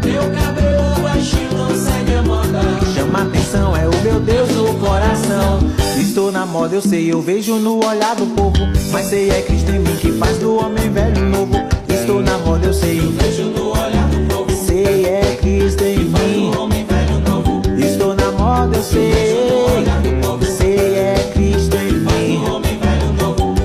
Meu 0.04 0.22
cabelo 0.40 1.00
baixinho 1.02 1.52
não 1.54 1.74
segue 1.74 2.14
a 2.14 2.22
moda. 2.22 2.60
Chama 2.94 3.22
atenção, 3.22 3.76
é 3.76 3.88
o 3.88 4.02
meu 4.02 4.20
Deus 4.20 4.50
no 4.50 4.74
coração. 4.74 5.60
Estou 5.98 6.32
na 6.32 6.44
moda, 6.44 6.74
eu 6.74 6.82
sei, 6.82 7.12
eu 7.12 7.20
vejo 7.20 7.56
no 7.56 7.84
olhar 7.84 8.14
do 8.14 8.26
povo. 8.26 8.58
Mas 8.90 9.06
sei 9.06 9.30
é 9.30 9.42
Cristo 9.42 9.70
em 9.70 9.78
mim 9.78 9.96
que 9.96 10.12
faz 10.12 10.38
do 10.38 10.56
homem 10.56 10.90
velho 10.90 11.24
novo. 11.24 11.77
Estou 12.08 12.22
na 12.22 12.38
moda, 12.38 12.66
eu 12.68 12.72
sei, 12.72 13.00
eu 13.00 13.12
vejo 13.12 13.44
no 13.50 13.70
olhar 13.72 14.08
do 14.08 14.34
povo. 14.34 14.50
Sei 14.66 15.04
é 15.04 15.36
Cristo 15.42 15.84
em 15.84 15.98
mim. 15.98 16.50
Estou 17.86 18.14
na 18.14 18.32
moda, 18.32 18.78
eu 18.78 18.82
sei. 18.82 19.12
Sei 20.56 20.94
é 20.96 21.30
Cristo 21.34 21.76
em 21.76 21.92
mim. 21.92 22.42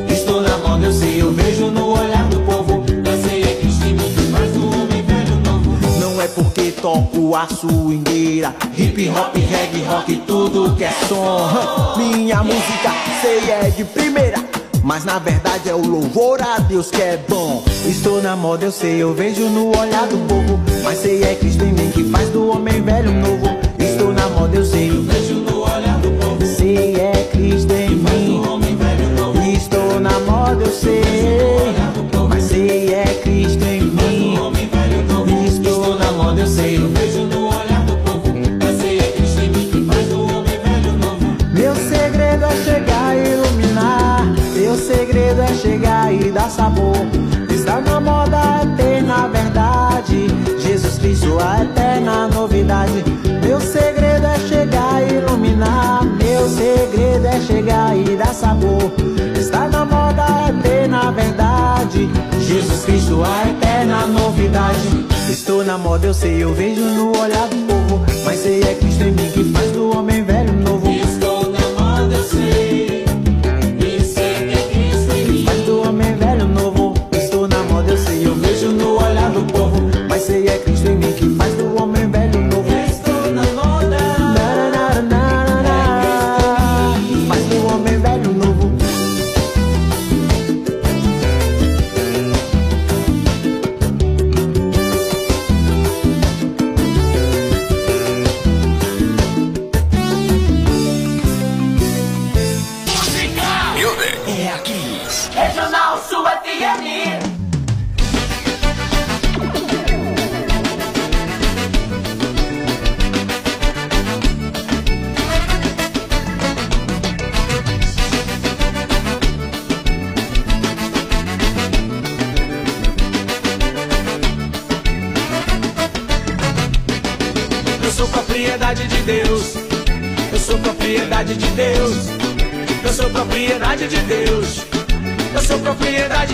Estou 0.09 0.41
na 0.41 0.57
moda, 0.57 0.87
eu 0.87 0.91
sei, 0.91 1.21
eu 1.21 1.31
vejo 1.31 1.71
no 1.71 1.97
olhar 1.97 2.27
do 2.27 2.41
povo. 2.41 2.83
Sei 3.25 3.43
é 3.43 3.55
Cristo 3.61 3.85
em 3.85 3.93
mim 3.93 4.31
faz 4.33 4.51
do 4.51 4.65
homem 4.67 5.01
velho 5.03 5.35
novo. 5.45 5.99
Não 6.01 6.21
é 6.21 6.27
porque 6.27 6.73
toco 6.81 7.33
a 7.37 7.47
swingueira, 7.47 8.53
hip 8.77 9.09
hop, 9.09 9.33
reggae, 9.37 9.85
rock, 9.87 10.17
tudo 10.27 10.75
que 10.75 10.83
é 10.83 10.91
som. 11.07 11.95
Minha 11.95 12.43
música, 12.43 12.91
sei 13.21 13.49
é 13.49 13.69
de 13.69 13.85
primeira. 13.85 14.52
Mas 14.83 15.05
na 15.05 15.17
verdade 15.17 15.69
é 15.69 15.73
o 15.73 15.79
louvor 15.79 16.41
a 16.41 16.59
Deus 16.59 16.91
que 16.91 17.01
é 17.01 17.17
bom. 17.29 17.63
Estou 17.87 18.21
na 18.21 18.35
moda, 18.35 18.65
eu 18.65 18.71
sei, 18.71 19.01
eu 19.01 19.13
vejo 19.13 19.47
no 19.49 19.69
olhar 19.69 20.05
do 20.07 20.17
povo. 20.27 20.59
Mas 20.83 20.99
sei 20.99 21.23
é 21.23 21.35
Cristo 21.35 21.63
em 21.63 21.71
mim 21.71 21.89
que 21.89 22.03
faz 22.09 22.29
do 22.29 22.49
homem 22.49 22.81
velho 22.81 23.11
novo. 23.13 23.45
Estou 23.79 24.11
na 24.11 24.27
moda, 24.29 24.57
eu 24.57 24.65
sei, 24.65 24.89
eu 24.89 25.01
vejo 25.03 25.12
sabor. 46.53 46.95
Está 47.49 47.81
na 47.81 47.99
moda 47.99 48.39
eterna 48.63 49.27
verdade. 49.27 50.27
Jesus 50.59 50.99
Cristo, 50.99 51.37
a 51.39 51.63
eterna 51.63 52.27
novidade. 52.27 53.03
Meu 53.43 53.59
segredo 53.59 54.25
é 54.25 54.39
chegar 54.47 55.01
e 55.03 55.15
iluminar. 55.15 56.03
Meu 56.03 56.47
segredo 56.47 57.25
é 57.25 57.41
chegar 57.41 57.97
e 57.97 58.15
dar 58.15 58.33
sabor. 58.33 58.91
Está 59.37 59.67
na 59.67 59.83
moda 59.83 60.25
eterna 60.49 61.11
verdade. 61.11 62.09
Jesus 62.39 62.85
Cristo, 62.85 63.23
a 63.23 63.49
eterna 63.49 64.05
novidade. 64.07 65.07
Estou 65.29 65.63
na 65.63 65.77
moda, 65.77 66.05
eu 66.05 66.13
sei, 66.13 66.43
eu 66.43 66.53
vejo 66.53 66.81
no 66.81 67.17
olhar 67.19 67.47
do 67.47 67.57
povo. 67.67 68.05
Mas 68.23 68.39
sei 68.39 68.61
é 68.61 68.75
Cristo 68.75 69.03
em 69.03 69.11
mim 69.11 69.31
que 69.31 69.43
faz 69.51 69.71
do 69.71 69.97
homem 69.97 70.23
velho 70.23 70.53
novo. 70.53 70.72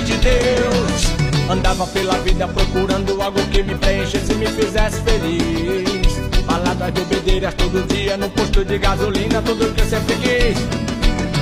De 0.04 0.18
Deus. 0.18 1.50
Andava 1.50 1.88
pela 1.88 2.18
vida 2.20 2.48
procurando 2.48 3.22
algo 3.22 3.42
que 3.48 3.64
me 3.64 3.76
preenchesse 3.76 4.32
e 4.32 4.36
me 4.36 4.48
fizesse 4.48 5.02
feliz. 5.02 6.20
Baladas 6.46 6.94
de 6.94 7.02
bebedeiras 7.02 7.54
todo 7.56 7.88
dia 7.88 8.18
no 8.18 8.30
posto 8.30 8.64
de 8.64 8.78
gasolina, 8.78 9.42
tudo 9.42 9.74
que 9.74 9.82
eu 9.82 9.86
sempre 9.88 10.16
quis. 10.16 10.90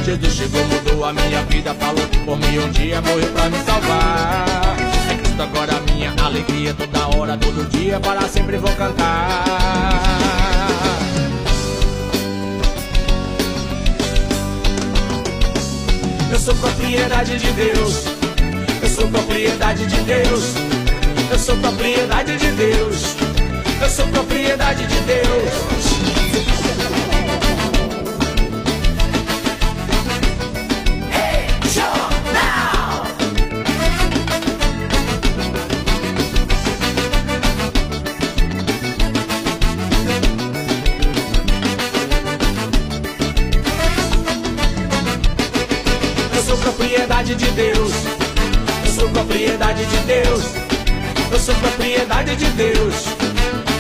Jesus 0.06 0.34
chegou, 0.34 0.66
mudou 0.68 1.06
a 1.06 1.14
minha 1.14 1.44
vida, 1.44 1.74
falou 1.74 2.08
que 2.08 2.18
por 2.20 2.38
mim 2.38 2.60
um 2.60 2.70
dia 2.72 3.02
morreu 3.02 3.32
pra 3.34 3.50
me 3.50 3.58
salvar. 3.58 4.78
É 5.12 5.16
Cristo 5.16 5.42
agora 5.42 5.82
minha 5.94 6.14
alegria, 6.24 6.74
toda 6.74 7.18
hora, 7.18 7.38
todo 7.38 7.70
dia, 7.70 8.00
para 8.00 8.22
sempre 8.28 8.58
vou 8.58 8.72
cantar. 8.76 9.44
Eu 16.32 16.40
sou 16.40 16.56
propriedade 16.56 17.38
de 17.38 17.52
Deus. 17.52 18.17
Sou 18.98 19.08
propriedade 19.10 19.86
de 19.86 20.02
Deus. 20.02 20.56
Eu 21.30 21.38
sou 21.38 21.56
propriedade 21.58 22.36
de 22.36 22.52
Deus. 22.54 23.16
Eu 23.80 23.90
sou 23.92 24.08
propriedade 24.08 24.88
de 24.88 25.00
Deus. 25.02 25.78
De 47.38 47.52
Deus. 47.52 47.77
De 49.90 49.98
Deus. 50.06 50.44
Eu 51.32 51.40
sou 51.40 51.56
propriedade 51.56 52.36
de 52.36 52.46
Deus. 52.52 53.06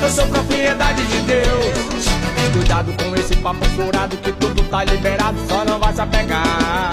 Eu 0.01 0.09
sou 0.09 0.27
propriedade 0.27 1.05
de 1.05 1.19
Deus. 1.21 2.07
Cuidado 2.53 2.91
com 3.03 3.15
esse 3.15 3.35
papo 3.37 3.65
furado 3.75 4.17
que 4.17 4.31
tudo 4.31 4.63
tá 4.63 4.83
liberado, 4.83 5.37
só 5.47 5.63
não 5.63 5.79
vai 5.79 5.93
se 5.93 6.01
apegar. 6.01 6.91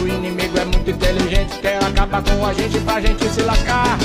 O 0.00 0.06
inimigo 0.06 0.58
é 0.58 0.64
muito 0.64 0.90
inteligente, 0.90 1.58
quer 1.60 1.82
acabar 1.84 2.22
com 2.22 2.46
a 2.46 2.52
gente 2.52 2.78
pra 2.80 3.00
gente 3.00 3.28
se 3.28 3.42
lascar. 3.42 3.98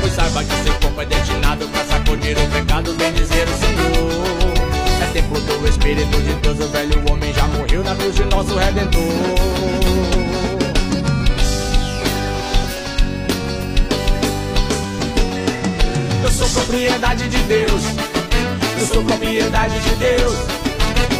Pois 0.00 0.12
saiba 0.12 0.44
que 0.44 0.54
seu 0.62 0.74
corpo 0.74 1.00
é 1.00 1.06
destinado 1.06 1.66
pra 1.68 1.84
sacudir 1.84 2.36
o 2.36 2.46
pecado, 2.48 2.92
bem 2.94 3.12
dizer 3.12 3.46
o 3.48 3.58
Senhor. 3.58 5.02
É 5.02 5.12
tempo 5.12 5.40
do 5.40 5.68
Espírito 5.68 6.20
de 6.22 6.34
Deus, 6.34 6.60
o 6.60 6.68
velho 6.68 7.02
homem 7.10 7.32
já 7.32 7.46
morreu 7.46 7.82
na 7.82 7.94
cruz 7.94 8.14
de 8.14 8.24
nosso 8.24 8.56
Redentor. 8.56 10.33
Sou 16.34 16.48
propriedade 16.48 17.28
de 17.28 17.38
Deus. 17.44 17.82
Eu 18.80 18.86
sou 18.86 19.04
propriedade 19.04 19.78
de 19.80 19.94
Deus. 19.94 20.34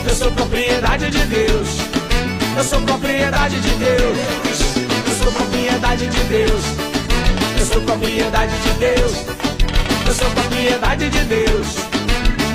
Eu 0.09 0.14
sou 0.14 0.33
propriedade 0.33 1.11
de 1.11 1.24
Deus. 1.27 1.68
Eu 2.57 2.64
sou 2.64 2.81
propriedade 2.83 3.61
de 3.61 3.70
Deus. 3.77 4.18
Eu 5.07 5.14
sou 5.14 5.33
propriedade 5.33 6.07
de 6.09 6.24
Deus. 6.24 6.62
Eu 7.59 7.66
sou 7.66 7.83
propriedade 7.83 8.53
de 8.59 8.70
Deus. 8.72 9.12
Eu 10.07 10.14
sou 10.14 10.31
propriedade 10.31 11.09
de 11.09 11.20
Deus. 11.24 11.66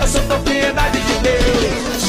Eu 0.01 0.07
sou 0.07 0.21
propriedade 0.23 0.99
de 0.99 1.13
Deus. 1.19 2.08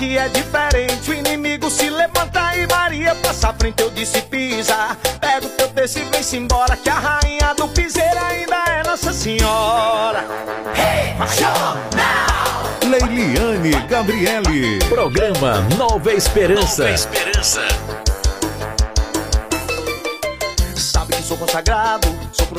Aqui 0.00 0.16
é 0.16 0.28
diferente. 0.28 1.10
O 1.10 1.14
inimigo 1.14 1.70
se 1.70 1.90
levanta 1.90 2.56
e 2.56 2.66
Maria 2.66 3.14
passa 3.16 3.50
à 3.50 3.52
frente. 3.52 3.82
Eu 3.82 3.90
disse 3.90 4.22
pisa, 4.22 4.96
pega 5.20 5.46
o 5.46 5.50
teu 5.50 5.68
texto 5.68 5.98
e 5.98 6.04
vem-se 6.04 6.36
embora. 6.38 6.76
Que 6.76 6.88
a 6.88 6.98
rainha 6.98 7.54
do 7.54 7.68
piseiro 7.68 8.18
ainda 8.18 8.56
é 8.70 8.82
Nossa 8.82 9.12
Senhora. 9.12 10.24
Hey, 10.74 11.14
Leiliane 12.88 13.86
Gabriele. 13.88 14.78
Programa 14.88 15.60
Nova 15.76 16.12
Esperança. 16.12 16.84
Nova 16.84 16.94
Esperança. 16.94 17.60
Sabe 20.74 21.14
que 21.14 21.22
sou 21.22 21.36
consagrado, 21.36 22.08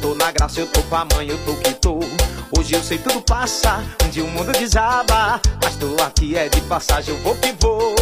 Tô 0.00 0.14
na 0.14 0.30
graça, 0.30 0.60
eu 0.60 0.66
tô 0.66 0.82
com 0.82 0.96
a 0.96 1.04
mãe, 1.14 1.28
eu 1.28 1.38
tô 1.44 1.54
que 1.56 1.74
tô. 1.74 1.98
Hoje 2.56 2.74
eu 2.74 2.82
sei 2.82 2.98
tudo 2.98 3.20
passa, 3.22 3.82
um 4.04 4.08
dia 4.08 4.24
o 4.24 4.28
mundo 4.28 4.52
desaba. 4.52 5.40
Mas 5.62 5.76
tô 5.76 6.02
aqui 6.02 6.36
é 6.36 6.48
de 6.48 6.60
passagem, 6.62 7.14
eu 7.14 7.22
vou 7.22 7.34
que 7.36 7.54
vou. 7.60 7.94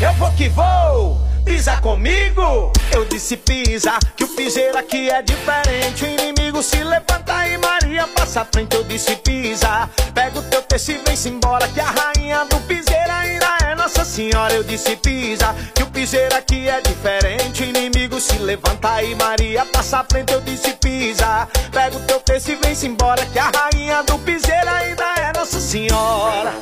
Eu 0.00 0.12
vou 0.14 0.30
que 0.32 0.48
vou. 0.48 1.18
Pisa 1.44 1.76
comigo, 1.80 2.72
eu 2.92 3.04
disse 3.06 3.36
pisa, 3.36 3.98
que 4.16 4.24
o 4.24 4.28
piseiro 4.28 4.76
aqui 4.76 5.08
é 5.10 5.22
diferente. 5.22 6.04
O 6.04 6.06
inimigo 6.06 6.62
se 6.62 6.82
levanta 6.84 7.48
e 7.48 7.56
Maria 7.58 8.06
passa 8.08 8.42
à 8.42 8.44
frente. 8.44 8.76
Eu 8.76 8.84
disse 8.84 9.16
pisa, 9.16 9.88
pega 10.14 10.38
o 10.38 10.42
teu 10.42 10.62
texto 10.62 10.90
e 10.90 10.98
vem-se 10.98 11.28
embora. 11.30 11.66
Que 11.68 11.80
a 11.80 11.90
rainha 11.90 12.44
do 12.44 12.60
piseiro 12.60 13.10
ainda 13.10 13.57
é 13.68 13.74
Nossa 13.74 14.04
Senhora. 14.04 14.54
Eu 14.54 14.64
disse 14.64 14.96
pisa, 14.96 15.54
que 15.74 15.82
o 15.82 15.86
piseiro 15.86 16.34
aqui 16.34 16.68
é 16.68 16.80
diferente. 16.80 17.64
Inimigo 17.64 18.20
se 18.20 18.38
levanta 18.38 19.02
e 19.02 19.14
Maria 19.14 19.64
passa 19.66 19.98
à 19.98 20.04
frente. 20.04 20.32
Eu 20.32 20.40
disse 20.40 20.72
pisa, 20.74 21.46
pega 21.70 21.96
o 21.96 22.00
teu 22.00 22.20
texto 22.20 22.48
e 22.48 22.56
vem-se 22.56 22.86
embora. 22.86 23.24
Que 23.26 23.38
a 23.38 23.50
rainha 23.50 24.02
do 24.02 24.18
piseiro 24.18 24.68
ainda 24.70 25.04
é 25.16 25.32
Nossa 25.38 25.60
Senhora. 25.60 26.52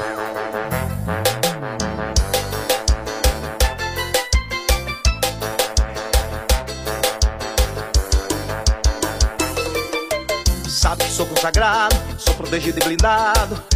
Sabe 10.68 11.04
que 11.04 11.10
sou 11.10 11.26
consagrado, 11.26 11.96
sou 12.18 12.34
protegido 12.34 12.78
e 12.78 12.84
blindado. 12.84 13.75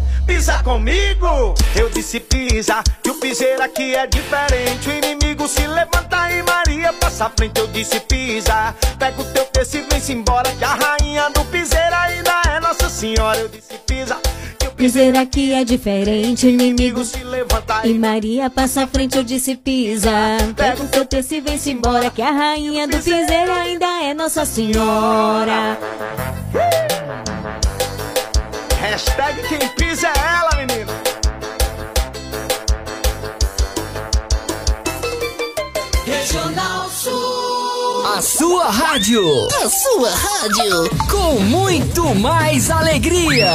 Pisa 0.25 0.61
comigo, 0.63 1.53
eu 1.75 1.89
disse 1.89 2.19
pisa, 2.19 2.83
que 3.03 3.09
o 3.09 3.15
piseiro 3.15 3.61
aqui 3.61 3.95
é 3.95 4.07
diferente. 4.07 4.89
O 4.89 4.91
inimigo 4.91 5.47
se 5.47 5.65
levanta 5.67 6.31
e 6.31 6.41
Maria 6.43 6.93
passa 6.93 7.25
à 7.25 7.29
frente. 7.29 7.59
Eu 7.59 7.67
disse 7.67 7.99
pisa, 8.01 8.75
pega 8.97 9.21
o 9.21 9.25
teu 9.25 9.45
texto 9.45 9.75
e 9.75 9.81
vem-se 9.81 10.13
embora. 10.13 10.49
Que 10.55 10.63
a 10.63 10.75
rainha 10.75 11.29
do 11.29 11.43
piseiro 11.45 11.95
ainda 11.95 12.41
é 12.55 12.59
Nossa 12.59 12.89
Senhora. 12.89 13.37
Eu 13.39 13.49
disse 13.49 13.73
pisa, 13.85 14.17
que 14.59 14.67
o 14.67 14.71
Piseiro 14.71 15.19
aqui 15.19 15.53
é 15.53 15.63
diferente, 15.63 16.45
o 16.45 16.49
inimigo 16.49 17.03
se 17.03 17.23
levanta 17.23 17.85
e 17.85 17.93
Maria 17.93 18.49
passa 18.49 18.83
à 18.83 18.87
frente, 18.87 19.17
eu 19.17 19.23
disse 19.23 19.55
pisa. 19.55 20.11
Pega 20.55 20.81
o 20.81 20.87
teu 20.87 21.05
texto 21.05 21.33
e 21.33 21.41
vem-se 21.41 21.71
embora, 21.71 22.09
que 22.09 22.21
a 22.21 22.31
rainha 22.31 22.87
do 22.87 22.97
piseiro 22.97 23.51
ainda 23.51 23.85
é 24.03 24.13
Nossa 24.13 24.45
Senhora. 24.45 25.77
Hashtag 28.91 29.41
quem 29.47 29.57
pisa 29.77 30.05
é 30.05 30.11
ela, 30.11 30.49
menino. 30.57 30.91
Regional 36.05 36.89
Sul. 36.89 38.05
A 38.05 38.21
sua 38.21 38.69
rádio. 38.69 39.47
A 39.63 39.69
sua 39.69 40.09
rádio. 40.09 40.89
Com 41.09 41.39
muito 41.39 42.13
mais 42.15 42.69
alegria. 42.69 43.51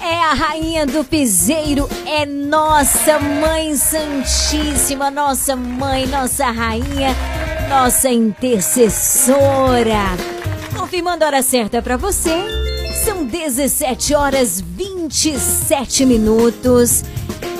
É 0.00 0.14
a 0.14 0.32
rainha 0.32 0.86
do 0.86 1.04
piseiro, 1.04 1.86
é 2.06 2.24
nossa 2.24 3.18
mãe 3.18 3.76
santíssima, 3.76 5.10
nossa 5.10 5.54
mãe, 5.54 6.06
nossa 6.06 6.50
rainha, 6.50 7.14
nossa 7.68 8.08
intercessora. 8.08 9.36
Confirmando 10.74 11.22
a 11.24 11.26
hora 11.26 11.42
certa 11.42 11.82
para 11.82 11.98
você, 11.98 12.63
são 13.04 13.22
17 13.22 14.14
horas 14.14 14.62
27 14.62 16.06
minutos. 16.06 17.04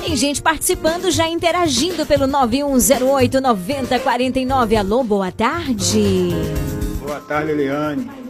Tem 0.03 0.15
gente 0.15 0.41
participando, 0.41 1.11
já 1.11 1.27
interagindo 1.27 2.03
pelo 2.03 2.25
9108 2.25 3.39
9049. 3.39 4.75
Alô, 4.75 5.03
boa 5.03 5.31
tarde. 5.31 6.29
Boa 6.99 7.19
tarde, 7.19 7.51
Eliane. 7.51 8.24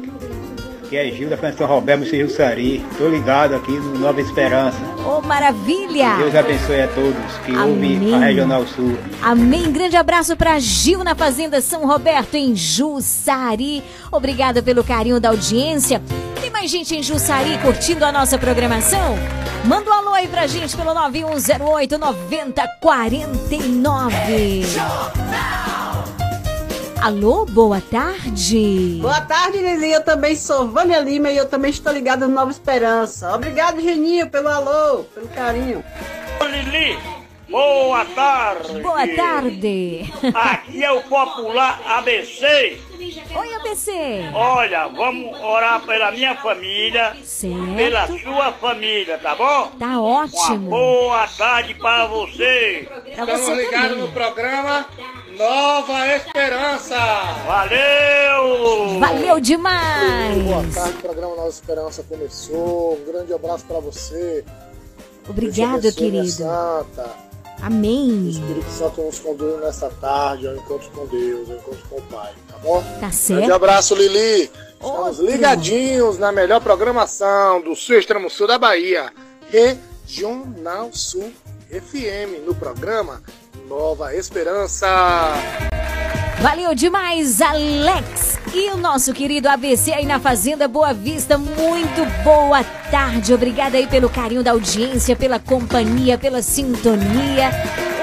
Aqui 0.85 0.97
é 0.97 1.11
Gil 1.11 1.29
da 1.29 1.35
Francisco 1.35 1.65
Roberto 1.65 2.05
Cirilo 2.05 2.29
Sari. 2.29 2.85
Tô 2.95 3.09
ligado 3.09 3.55
aqui 3.55 3.71
no 3.71 3.97
Nova 3.97 4.21
Esperança. 4.21 4.77
Ô, 5.03 5.19
maravilha! 5.19 6.17
Deus 6.17 6.35
abençoe 6.35 6.83
a 6.83 6.87
todos 6.89 7.15
que 7.43 7.57
ouvem 7.57 8.13
a 8.13 8.19
Regional 8.19 8.67
Sul. 8.67 8.95
Amém. 9.19 9.71
Grande 9.71 9.97
abraço 9.97 10.37
para 10.37 10.59
Gil 10.59 11.03
na 11.03 11.15
Fazenda 11.15 11.59
São 11.59 11.87
Roberto, 11.87 12.35
em 12.35 12.55
Jussari. 12.55 13.83
Obrigada 14.11 14.61
pelo 14.61 14.83
carinho 14.83 15.19
da 15.19 15.29
audiência. 15.29 15.99
Tem 16.39 16.51
mais 16.51 16.69
gente 16.69 16.95
em 16.95 17.01
Jussari 17.01 17.57
curtindo 17.63 18.05
a 18.05 18.11
nossa 18.11 18.37
programação? 18.37 19.17
Manda 19.63 19.89
um 19.89 19.93
alô 19.93 20.13
aí 20.13 20.27
pra 20.27 20.45
gente 20.45 20.77
pelo 20.77 20.93
9108 20.93 21.97
9049. 21.97 24.61
Alô, 27.05 27.45
boa 27.45 27.79
tarde. 27.79 28.97
Boa 28.99 29.21
tarde, 29.21 29.59
Lili. 29.59 29.91
Eu 29.91 30.03
também 30.03 30.35
sou 30.35 30.67
Vânia 30.67 30.97
Lima 30.97 31.29
e 31.29 31.37
eu 31.37 31.47
também 31.47 31.69
estou 31.69 31.93
ligada 31.93 32.27
no 32.27 32.33
Nova 32.33 32.49
Esperança. 32.49 33.31
Obrigado, 33.35 33.79
Geninho, 33.79 34.27
pelo 34.27 34.47
alô, 34.47 35.03
pelo 35.13 35.27
carinho. 35.27 35.85
Lili, 36.49 36.97
boa 37.47 38.03
tarde. 38.05 38.81
Boa 38.81 39.07
tarde. 39.15 40.11
Aqui 40.33 40.83
é 40.83 40.91
o 40.91 41.03
popular 41.03 41.79
ABC. 41.85 42.79
Oi, 43.35 43.53
ABC. 43.55 43.91
Olha, 44.33 44.87
vamos 44.87 45.39
orar 45.39 45.81
pela 45.85 46.11
minha 46.11 46.35
família, 46.35 47.15
Certo. 47.23 47.75
pela 47.75 48.07
sua 48.07 48.51
família, 48.53 49.17
tá 49.19 49.35
bom? 49.35 49.67
Tá 49.77 49.85
Uma 49.99 50.01
ótimo. 50.23 50.69
boa 50.69 51.27
tarde 51.37 51.75
para 51.75 52.07
você. 52.07 52.87
Pra 53.15 53.25
você 53.25 53.33
Estamos 53.33 53.49
ligados 53.59 53.89
também. 53.89 53.97
no 54.05 54.11
programa 54.11 54.85
Nova 55.37 56.07
Esperança. 56.15 56.97
Valeu! 57.45 58.99
Valeu 58.99 59.39
demais. 59.39 60.41
Boa 60.43 60.63
tarde, 60.73 60.97
o 60.97 61.01
programa 61.01 61.35
Nova 61.35 61.49
Esperança 61.49 62.03
começou. 62.09 62.97
Um 63.01 63.05
grande 63.11 63.33
abraço 63.33 63.65
pra 63.65 63.79
você. 63.79 64.43
Obrigado, 65.27 65.91
querido. 65.93 66.25
Santa. 66.27 67.24
Amém. 67.61 68.29
Espírito 68.29 68.69
Santo 68.69 69.01
nos 69.01 69.19
conduz 69.19 69.59
nessa 69.61 69.89
tarde 69.89 70.47
ao 70.47 70.55
encontro 70.55 70.89
com 70.91 71.05
Deus, 71.07 71.49
ao 71.49 71.57
encontro 71.57 71.87
com 71.89 71.97
o 71.97 72.01
Pai, 72.03 72.33
tá 72.47 72.57
bom? 72.57 72.83
Tá 72.99 73.11
certo. 73.11 73.39
Grande 73.39 73.53
abraço, 73.53 73.95
Lili. 73.95 74.51
Estamos 74.73 75.19
Outro. 75.19 75.25
ligadinhos 75.25 76.17
na 76.17 76.31
melhor 76.31 76.61
programação 76.61 77.61
do 77.61 77.75
sul 77.75 77.97
extremo 77.97 78.29
sul 78.29 78.47
da 78.47 78.59
Bahia, 78.59 79.11
Regional 79.49 80.89
Sul 80.91 81.33
FM, 81.69 82.45
no 82.45 82.53
programa 82.53 83.21
Nova 83.67 84.13
Esperança. 84.13 84.87
Valeu 86.39 86.75
demais, 86.75 87.41
Alex. 87.41 88.37
E 88.53 88.69
o 88.69 88.77
nosso 88.77 89.11
querido 89.11 89.49
ABC 89.49 89.91
aí 89.91 90.05
na 90.05 90.19
Fazenda 90.19 90.67
Boa 90.67 90.93
Vista, 90.93 91.37
muito 91.37 92.05
boa 92.23 92.63
tarde. 92.91 93.33
Obrigada 93.33 93.77
aí 93.77 93.87
pelo 93.87 94.07
carinho 94.07 94.43
da 94.43 94.51
audiência, 94.51 95.15
pela 95.15 95.39
companhia, 95.39 96.17
pela 96.17 96.41
sintonia. 96.43 97.49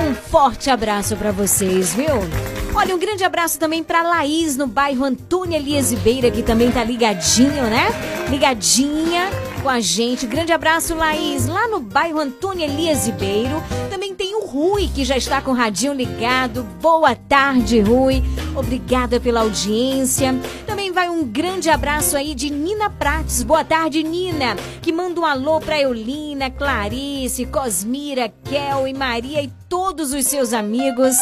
Um 0.04 0.14
forte 0.14 0.68
abraço 0.68 1.16
pra 1.16 1.30
vocês, 1.30 1.94
viu? 1.94 2.14
Olha, 2.74 2.94
um 2.96 2.98
grande 2.98 3.22
abraço 3.22 3.58
também 3.58 3.84
pra 3.84 4.02
Laís 4.02 4.56
no 4.56 4.66
bairro 4.66 5.04
Antônia 5.04 5.58
Elias 5.58 5.92
Ribeira, 5.92 6.30
que 6.30 6.42
também 6.42 6.72
tá 6.72 6.82
ligadinho, 6.82 7.64
né? 7.64 7.86
Ligadinha 8.28 9.30
com 9.62 9.68
a 9.68 9.78
gente. 9.78 10.26
Grande 10.26 10.52
abraço, 10.52 10.94
Laís, 10.94 11.46
lá 11.46 11.68
no 11.68 11.78
bairro 11.78 12.18
Antônia 12.18 12.64
Elias 12.64 13.06
Ribeiro. 13.06 13.62
Também 13.88 14.14
tem 14.14 14.31
Rui, 14.46 14.88
que 14.88 15.04
já 15.04 15.16
está 15.16 15.40
com 15.40 15.52
o 15.52 15.54
radinho 15.54 15.92
ligado. 15.92 16.62
Boa 16.80 17.14
tarde, 17.14 17.80
Rui. 17.80 18.22
Obrigada 18.54 19.18
pela 19.18 19.40
audiência. 19.40 20.34
Também 20.66 20.92
vai 20.92 21.08
um 21.08 21.24
grande 21.24 21.70
abraço 21.70 22.16
aí 22.16 22.34
de 22.34 22.50
Nina 22.50 22.90
Prates. 22.90 23.42
Boa 23.42 23.64
tarde, 23.64 24.02
Nina, 24.02 24.56
que 24.80 24.92
manda 24.92 25.20
um 25.20 25.24
alô 25.24 25.60
pra 25.60 25.80
Eulina, 25.80 26.50
Clarice, 26.50 27.46
Cosmira, 27.46 28.32
Kel 28.44 28.86
e 28.86 28.92
Maria 28.94 29.42
e 29.42 29.50
todos 29.68 30.12
os 30.12 30.26
seus 30.26 30.52
amigos. 30.52 31.16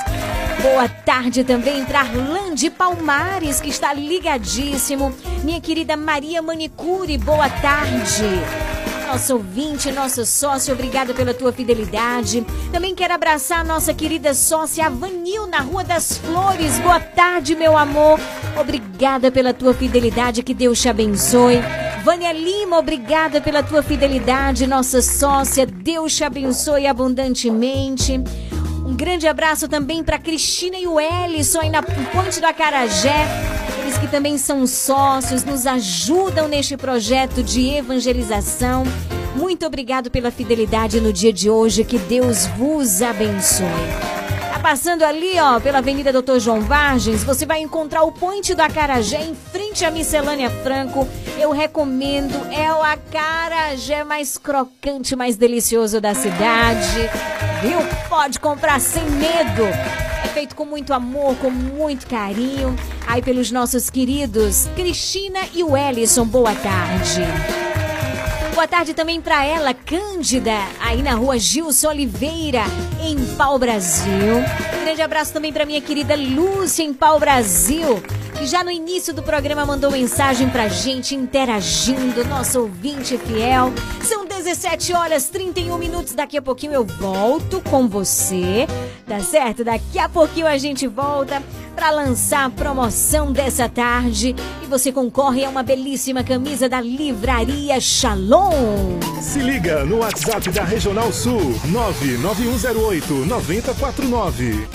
Boa 0.63 0.89
tarde 0.89 1.43
também 1.43 1.85
para 1.85 2.01
Arlande 2.01 2.69
Palmares, 2.69 3.61
que 3.61 3.71
está 3.71 3.95
ligadíssimo. 3.95 5.15
Minha 5.43 5.61
querida 5.61 5.97
Maria 5.97 6.43
Manicure, 6.43 7.17
boa 7.17 7.49
tarde. 7.49 8.70
Nosso 9.11 9.35
ouvinte, 9.35 9.91
nosso 9.91 10.25
sócio, 10.25 10.73
obrigada 10.73 11.13
pela 11.13 11.35
tua 11.35 11.53
fidelidade. 11.53 12.47
Também 12.71 12.95
quero 12.95 13.13
abraçar 13.13 13.59
a 13.59 13.65
nossa 13.65 13.93
querida 13.93 14.33
sócia 14.35 14.89
Vanil 14.89 15.49
na 15.49 15.59
Rua 15.59 15.83
das 15.83 16.17
Flores. 16.19 16.79
Boa 16.79 17.01
tarde, 17.01 17.57
meu 17.57 17.77
amor. 17.77 18.21
Obrigada 18.57 19.29
pela 19.33 19.53
tua 19.53 19.75
fidelidade, 19.75 20.45
que 20.45 20.55
Deus 20.55 20.81
te 20.81 20.89
abençoe. 20.89 21.59
Vânia 22.05 22.31
Lima, 22.33 22.79
obrigada 22.79 23.41
pela 23.41 23.65
tua 23.65 23.83
fidelidade, 23.83 24.65
nossa 24.65 25.03
sócia. 25.03 25.67
Deus 25.67 26.15
te 26.15 26.23
abençoe 26.23 26.87
abundantemente. 26.87 28.13
Um 28.87 28.95
grande 28.95 29.27
abraço 29.27 29.67
também 29.67 30.05
para 30.05 30.21
Cristina 30.21 30.79
e 30.79 30.87
o 30.87 31.01
Ellison 31.01 31.63
aí 31.63 31.71
na 31.71 31.83
Ponte 31.83 32.39
do 32.41 32.47
Acarajé. 32.47 33.27
Que 33.99 34.09
também 34.09 34.39
são 34.39 34.67
sócios, 34.67 35.45
nos 35.45 35.67
ajudam 35.67 36.49
neste 36.49 36.77
projeto 36.77 37.43
de 37.43 37.69
evangelização. 37.69 38.85
Muito 39.37 39.67
obrigado 39.67 40.11
pela 40.11 40.31
fidelidade 40.31 41.01
no 41.01 41.13
dia 41.13 41.33
de 41.33 41.49
hoje. 41.49 41.85
Que 41.85 41.99
Deus 41.99 42.47
vos 42.59 43.03
abençoe. 43.03 43.67
Tá 44.53 44.59
passando 44.59 45.03
ali, 45.03 45.39
ó, 45.41 45.61
pela 45.61 45.79
Avenida 45.79 46.13
Doutor 46.13 46.39
João 46.41 46.61
Vargens, 46.61 47.25
você 47.25 47.47
vai 47.47 47.61
encontrar 47.61 48.03
o 48.03 48.13
Ponte 48.13 48.55
do 48.55 48.61
Acarajé 48.61 49.23
em 49.23 49.35
frente 49.35 49.85
à 49.85 49.91
Miscelânea 49.91 50.51
Franco. 50.51 51.09
Eu 51.39 51.51
recomendo, 51.51 52.35
é 52.53 52.71
o 52.73 52.83
acarajé 52.83 54.05
mais 54.05 54.37
crocante, 54.37 55.17
mais 55.17 55.37
delicioso 55.37 56.01
da 56.01 56.15
cidade. 56.15 57.09
Viu? 57.63 57.79
Pode 58.09 58.39
comprar 58.39 58.81
sem 58.81 59.05
medo. 59.11 60.10
Feito 60.33 60.55
com 60.55 60.65
muito 60.65 60.93
amor, 60.93 61.37
com 61.37 61.51
muito 61.51 62.07
carinho. 62.07 62.77
Aí 63.07 63.21
pelos 63.21 63.51
nossos 63.51 63.91
queridos 63.91 64.67
Cristina 64.77 65.41
e 65.53 65.65
o 65.65 65.77
Ellison, 65.77 66.25
boa 66.25 66.55
tarde. 66.55 67.70
Boa 68.55 68.67
tarde 68.67 68.93
também 68.95 69.21
para 69.21 69.45
ela, 69.45 69.73
Cândida, 69.73 70.53
aí 70.81 71.03
na 71.03 71.15
rua 71.15 71.39
Gilson 71.39 71.89
Oliveira, 71.89 72.63
em 73.01 73.17
Pau 73.37 73.59
Brasil. 73.59 74.43
Grande 74.83 75.01
abraço 75.01 75.33
também 75.33 75.53
para 75.53 75.65
minha 75.65 75.81
querida 75.81 76.15
Lúcia, 76.17 76.83
em 76.83 76.93
Pau 76.93 77.19
Brasil, 77.19 78.03
que 78.37 78.47
já 78.47 78.65
no 78.65 78.71
início 78.71 79.15
do 79.15 79.23
programa 79.23 79.65
mandou 79.65 79.91
mensagem 79.91 80.49
pra 80.51 80.69
gente, 80.69 81.15
interagindo, 81.15 82.25
nosso 82.25 82.61
ouvinte 82.61 83.17
fiel. 83.19 83.73
São 84.03 84.27
17 84.27 84.95
horas 84.95 85.29
31 85.29 85.79
minutos. 85.79 86.15
Daqui 86.15 86.37
a 86.37 86.43
pouquinho 86.43 86.73
eu 86.73 86.85
volto 86.85 87.61
com 87.71 87.87
você, 87.87 88.67
tá 89.07 89.21
certo? 89.21 89.63
Daqui 89.63 89.99
a 89.99 90.09
pouquinho 90.09 90.47
a 90.47 90.59
gente 90.59 90.87
volta 90.87 91.43
para 91.77 91.91
lançar 91.91 92.47
a 92.47 92.51
promoção 92.51 93.33
dessa 93.33 93.69
tarde 93.69 94.35
e 94.63 94.67
você 94.67 94.91
concorre 94.91 95.45
a 95.45 95.49
uma 95.49 95.63
belíssima 95.63 96.25
camisa 96.25 96.69
da 96.69 96.81
Livraria 96.81 97.81
Shalom. 97.81 98.40
Se 99.23 99.39
liga 99.39 99.85
no 99.85 99.99
WhatsApp 99.99 100.51
da 100.51 100.65
Regional 100.65 101.13
Sul 101.13 101.55
99108 101.67 103.15
9049. 103.27 104.69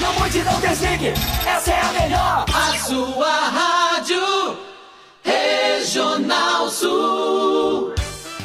Não 0.00 0.12
mude, 0.14 0.42
não 0.42 0.60
desligue. 0.60 1.14
Essa 1.46 1.70
é 1.70 1.80
a 1.80 1.92
melhor. 1.92 2.46
A 2.48 2.78
sua 2.78 3.30
rádio. 3.50 4.58
Regional 5.22 6.68
Sul. 6.70 7.94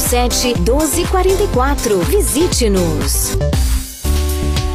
99807 0.00 0.54
1244. 0.64 1.98
Visite-nos. 2.08 3.36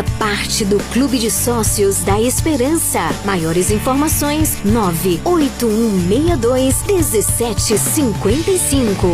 Faça 0.00 0.04
parte 0.18 0.64
do 0.64 0.78
Clube 0.92 1.18
de 1.18 1.30
Sócios 1.30 2.02
da 2.02 2.18
Esperança. 2.20 3.00
Maiores 3.24 3.70
informações: 3.70 4.56
98162 4.64 6.82
1755. 6.86 9.06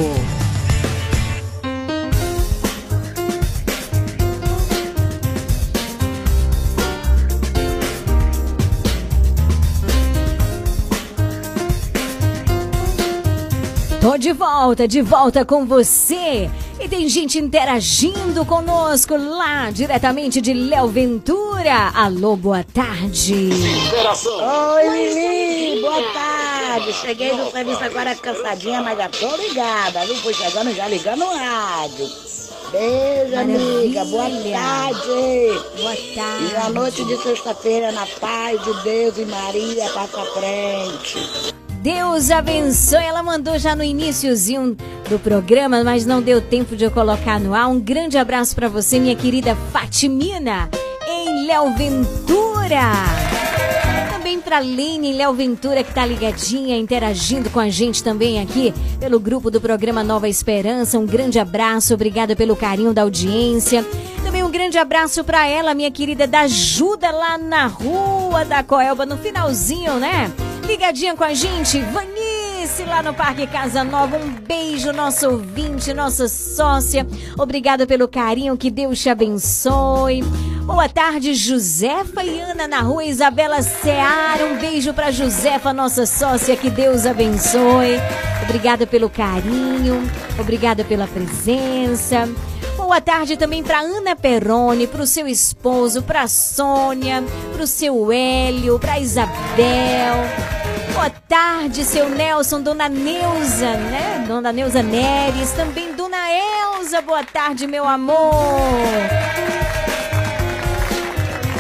Tô 14.01 14.17
de 14.17 14.33
volta, 14.33 14.87
de 14.87 15.03
volta 15.03 15.45
com 15.45 15.67
você. 15.67 16.49
E 16.79 16.89
tem 16.89 17.09
gente 17.09 17.39
interagindo 17.39 18.45
conosco 18.45 19.17
lá, 19.17 19.71
diretamente 19.71 20.43
de 20.43 20.53
Léo 20.53 20.89
Ventura. 20.89 21.91
Alô, 21.95 22.37
boa 22.37 22.63
tarde. 22.63 23.49
Oi, 24.75 24.89
Lili, 24.91 25.81
boa 25.81 26.03
tarde. 26.13 26.93
Cheguei 26.93 27.35
do 27.35 27.51
serviço 27.51 27.83
agora 27.83 28.15
cansadinha, 28.15 28.83
mas 28.83 28.99
já 28.99 29.09
tô 29.09 29.37
ligada, 29.37 30.05
viu? 30.05 30.17
Fui 30.17 30.35
chegando 30.35 30.75
já 30.75 30.87
ligando 30.87 31.25
o 31.25 31.35
rádio. 31.35 32.07
Beijo, 32.71 33.37
amiga. 33.41 34.05
Boa 34.05 34.29
tarde. 34.29 35.81
Boa 35.81 35.97
tarde. 36.15 36.53
E 36.53 36.57
a 36.57 36.69
noite 36.69 37.05
de 37.05 37.17
sexta-feira, 37.23 37.91
na 37.91 38.07
paz 38.21 38.63
de 38.63 38.83
Deus 38.83 39.17
e 39.17 39.25
Maria, 39.25 39.89
passa 39.95 40.21
à 40.21 40.27
frente. 40.27 41.55
Deus 41.87 42.33
abençoe. 42.33 43.05
Ela 43.05 43.23
mandou 43.23 43.57
já 43.61 43.77
no 43.77 43.85
iníciozinho 43.85 44.77
do 45.09 45.21
programa, 45.21 45.85
mas 45.85 46.05
não 46.05 46.21
deu 46.21 46.41
tempo 46.41 46.75
de 46.75 46.83
eu 46.83 46.91
colocar 46.91 47.39
no 47.39 47.55
ar. 47.55 47.69
Um 47.69 47.79
grande 47.79 48.19
abraço 48.19 48.57
pra 48.57 48.69
você, 48.69 48.99
minha 48.99 49.15
querida 49.15 49.55
Fatimina, 49.73 50.69
em 51.07 51.47
Léo 51.47 51.77
Ventura. 51.77 52.91
Também 54.11 54.41
pra 54.41 54.59
Lene 54.59 55.13
Léo 55.13 55.33
Ventura, 55.33 55.85
que 55.85 55.95
tá 55.95 56.05
ligadinha, 56.05 56.77
interagindo 56.77 57.51
com 57.51 57.61
a 57.61 57.69
gente 57.69 58.03
também 58.03 58.41
aqui 58.41 58.75
pelo 58.99 59.21
grupo 59.21 59.49
do 59.49 59.61
programa 59.61 60.03
Nova 60.03 60.29
Esperança. 60.29 60.99
Um 60.99 61.07
grande 61.07 61.39
abraço, 61.39 61.95
obrigada 61.95 62.35
pelo 62.35 62.57
carinho 62.57 62.93
da 62.93 63.03
audiência. 63.03 63.87
Também 64.25 64.43
um 64.43 64.51
grande 64.51 64.77
abraço 64.77 65.23
pra 65.23 65.47
ela, 65.47 65.73
minha 65.73 65.93
querida, 65.93 66.27
da 66.27 66.41
ajuda 66.41 67.13
lá 67.13 67.39
na 67.39 67.69
rua 67.69 68.45
da 68.45 68.65
Coelba, 68.65 69.07
no 69.07 69.17
finalzinho, 69.17 70.01
né? 70.01 70.33
Ligadinha 70.67 71.15
com 71.15 71.23
a 71.23 71.33
gente, 71.33 71.81
Vanice 71.81 72.83
lá 72.89 73.01
no 73.01 73.15
Parque 73.15 73.47
Casa 73.47 73.85
Nova. 73.85 74.17
Um 74.17 74.31
beijo, 74.31 74.93
nosso 74.93 75.31
ouvinte, 75.31 75.95
nossa 75.95 76.27
sócia. 76.27 77.07
Obrigada 77.39 77.87
pelo 77.87 78.09
carinho, 78.09 78.57
que 78.57 78.69
Deus 78.69 79.01
te 79.01 79.09
abençoe. 79.09 80.23
Boa 80.65 80.89
tarde, 80.89 81.35
Josefa 81.35 82.25
e 82.25 82.41
Ana 82.41 82.67
na 82.67 82.81
rua 82.81 83.05
Isabela 83.05 83.63
Seara. 83.63 84.45
Um 84.45 84.59
beijo 84.59 84.93
pra 84.93 85.13
Josefa, 85.13 85.73
nossa 85.73 86.05
sócia, 86.05 86.57
que 86.57 86.69
Deus 86.69 87.07
abençoe. 87.07 88.01
Obrigada 88.43 88.87
pelo 88.87 89.09
carinho, 89.09 90.03
obrigada 90.39 90.83
pela 90.83 91.07
presença. 91.07 92.29
Boa 92.77 93.01
tarde 93.01 93.37
também 93.37 93.63
para 93.63 93.81
Ana 93.81 94.15
Perrone, 94.15 94.87
para 94.87 95.03
o 95.03 95.07
seu 95.07 95.27
esposo, 95.27 96.03
para 96.03 96.29
Sônia, 96.29 97.25
para 97.53 97.63
o 97.63 97.67
seu 97.67 98.13
Hélio, 98.13 98.79
para 98.79 99.01
Isabel. 99.01 100.17
Boa 100.93 101.11
tarde, 101.11 101.85
seu 101.85 102.09
Nelson, 102.09 102.63
Dona 102.63 102.89
Neuza, 102.89 103.77
né? 103.77 104.25
Dona 104.29 104.53
Neuza 104.53 104.83
Neres, 104.83 105.53
também 105.53 105.95
Dona 105.95 106.17
Elza. 106.31 107.03
Boa 107.03 107.25
tarde, 107.25 107.67
meu 107.67 107.87
amor. 107.87 108.33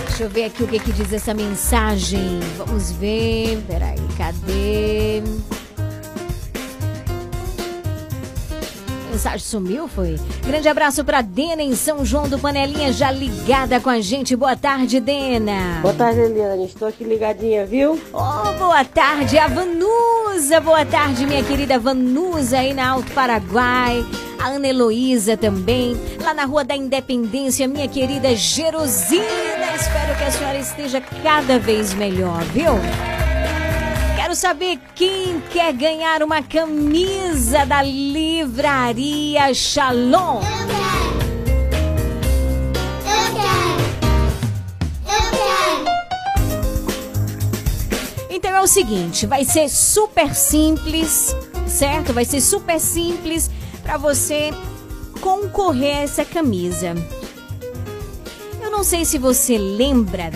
Deixa 0.07 0.23
eu 0.23 0.31
ver 0.31 0.45
aqui 0.45 0.62
o 0.62 0.67
que, 0.67 0.79
que 0.79 0.93
diz 0.93 1.12
essa 1.12 1.35
mensagem. 1.35 2.41
Vamos 2.57 2.93
ver. 2.93 3.62
Peraí, 3.69 4.01
cadê? 4.17 5.23
Mensagem 9.17 9.39
sumiu, 9.39 9.89
foi? 9.89 10.21
Grande 10.45 10.69
abraço 10.69 11.03
pra 11.03 11.23
Dena 11.23 11.62
em 11.62 11.75
São 11.75 12.05
João 12.05 12.29
do 12.29 12.39
Panelinha, 12.39 12.93
já 12.93 13.11
ligada 13.11 13.81
com 13.81 13.89
a 13.89 13.99
gente. 13.99 14.37
Boa 14.37 14.55
tarde, 14.55 15.01
Dena. 15.01 15.79
Boa 15.81 15.95
tarde, 15.95 16.21
Eliane. 16.21 16.67
Estou 16.67 16.87
aqui 16.87 17.03
ligadinha, 17.03 17.64
viu? 17.64 17.99
Oh, 18.12 18.53
boa 18.59 18.85
tarde, 18.85 19.39
a 19.39 19.49
Vanusa. 19.49 20.61
Boa 20.61 20.85
tarde, 20.85 21.25
minha 21.25 21.43
querida 21.43 21.79
Vanusa, 21.79 22.59
aí 22.59 22.75
na 22.75 22.91
Alto 22.91 23.11
Paraguai. 23.12 24.05
A 24.39 24.49
Ana 24.49 24.69
Heloísa 24.69 25.35
também. 25.35 25.97
Lá 26.23 26.35
na 26.35 26.45
Rua 26.45 26.62
da 26.62 26.77
Independência, 26.77 27.67
minha 27.67 27.89
querida 27.89 28.37
Jerosina. 28.37 29.25
Espero 29.75 30.14
que 30.19 30.25
a 30.25 30.31
senhora 30.31 30.59
esteja 30.59 31.01
cada 31.01 31.59
vez 31.59 31.95
melhor, 31.95 32.45
viu? 32.45 32.73
Quero 34.27 34.35
saber 34.35 34.81
quem 34.93 35.41
quer 35.53 35.72
ganhar 35.72 36.20
uma 36.20 36.43
camisa 36.43 37.64
da 37.64 37.81
Livraria 37.81 39.55
Shalom. 39.55 40.41
Então 48.29 48.51
é 48.51 48.61
o 48.61 48.66
seguinte, 48.66 49.29
vai 49.29 49.45
ser 49.45 49.68
super 49.68 50.35
simples, 50.35 51.37
certo? 51.68 52.12
Vai 52.12 52.24
ser 52.24 52.41
super 52.41 52.81
simples 52.81 53.49
para 53.85 53.97
você 53.97 54.51
concorrer 55.20 55.99
a 55.99 56.01
essa 56.01 56.24
camisa. 56.24 56.97
Eu 58.61 58.72
não 58.72 58.83
sei 58.83 59.05
se 59.05 59.18
você 59.18 59.57
lembra 59.57 60.33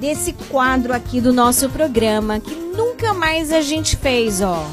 desse 0.00 0.32
quadro 0.32 0.92
aqui 0.92 1.20
do 1.20 1.32
nosso 1.32 1.70
programa 1.70 2.40
que 2.40 2.59
nunca 2.74 3.12
mais 3.12 3.52
a 3.52 3.60
gente 3.60 3.96
fez, 3.96 4.40
ó. 4.40 4.66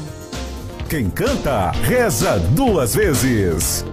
Quem 0.88 1.10
canta, 1.10 1.70
reza 1.70 2.38
duas 2.38 2.94
vezes. 2.94 3.84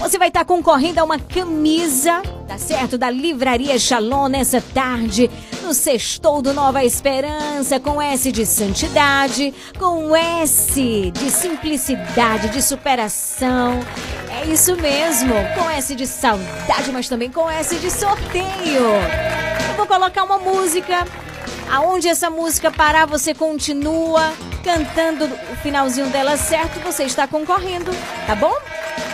Você 0.00 0.18
vai 0.18 0.28
estar 0.28 0.44
concorrendo 0.44 0.98
a 0.98 1.04
uma 1.04 1.18
camisa, 1.18 2.22
tá 2.48 2.58
certo? 2.58 2.98
Da 2.98 3.08
Livraria 3.08 3.78
Shalom 3.78 4.26
nessa 4.26 4.60
tarde, 4.60 5.30
no 5.62 5.72
Sextou 5.72 6.42
do 6.42 6.52
Nova 6.52 6.84
Esperança, 6.84 7.78
com 7.78 8.02
S 8.02 8.32
de 8.32 8.44
santidade, 8.44 9.54
com 9.78 10.14
S 10.16 11.12
de 11.12 11.30
simplicidade, 11.30 12.48
de 12.48 12.60
superação. 12.60 13.78
É 14.28 14.44
isso 14.46 14.74
mesmo, 14.76 15.34
com 15.54 15.70
S 15.70 15.94
de 15.94 16.06
saudade, 16.06 16.90
mas 16.92 17.08
também 17.08 17.30
com 17.30 17.48
S 17.48 17.76
de 17.76 17.90
sorteio. 17.90 18.82
Eu 19.70 19.76
vou 19.76 19.86
colocar 19.86 20.24
uma 20.24 20.38
música. 20.38 21.06
Aonde 21.72 22.06
essa 22.06 22.28
música 22.28 22.70
parar, 22.70 23.06
você 23.06 23.32
continua 23.32 24.34
cantando 24.62 25.24
o 25.24 25.56
finalzinho 25.62 26.06
dela 26.08 26.36
certo, 26.36 26.78
você 26.80 27.04
está 27.04 27.26
concorrendo, 27.26 27.90
tá 28.26 28.36
bom? 28.36 28.52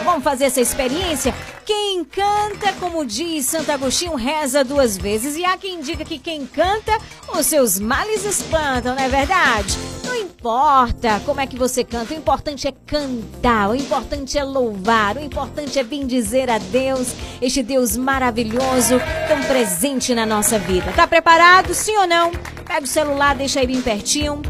Vamos 0.04 0.24
fazer 0.24 0.46
essa 0.46 0.60
experiência? 0.60 1.32
Quem 1.68 2.02
canta, 2.02 2.72
como 2.80 3.04
diz 3.04 3.44
Santo 3.44 3.70
Agostinho, 3.70 4.14
reza 4.14 4.64
duas 4.64 4.96
vezes. 4.96 5.36
E 5.36 5.44
há 5.44 5.54
quem 5.54 5.82
diga 5.82 6.02
que 6.02 6.18
quem 6.18 6.46
canta, 6.46 6.98
os 7.38 7.44
seus 7.44 7.78
males 7.78 8.24
espantam, 8.24 8.94
não 8.94 9.02
é 9.02 9.06
verdade? 9.06 9.76
Não 10.02 10.16
importa 10.16 11.20
como 11.26 11.42
é 11.42 11.46
que 11.46 11.58
você 11.58 11.84
canta, 11.84 12.14
o 12.14 12.16
importante 12.16 12.66
é 12.66 12.72
cantar, 12.72 13.68
o 13.68 13.74
importante 13.74 14.38
é 14.38 14.42
louvar, 14.42 15.18
o 15.18 15.22
importante 15.22 15.78
é 15.78 15.84
bendizer 15.84 16.48
a 16.48 16.56
Deus, 16.56 17.08
este 17.42 17.62
Deus 17.62 17.98
maravilhoso, 17.98 18.98
tão 19.28 19.42
presente 19.42 20.14
na 20.14 20.24
nossa 20.24 20.58
vida. 20.58 20.90
Tá 20.96 21.06
preparado, 21.06 21.74
sim 21.74 21.94
ou 21.98 22.06
não? 22.06 22.30
Pega 22.66 22.84
o 22.84 22.86
celular, 22.86 23.34
deixa 23.34 23.60
aí 23.60 23.66
bem 23.66 23.82
pertinho. 23.82 24.40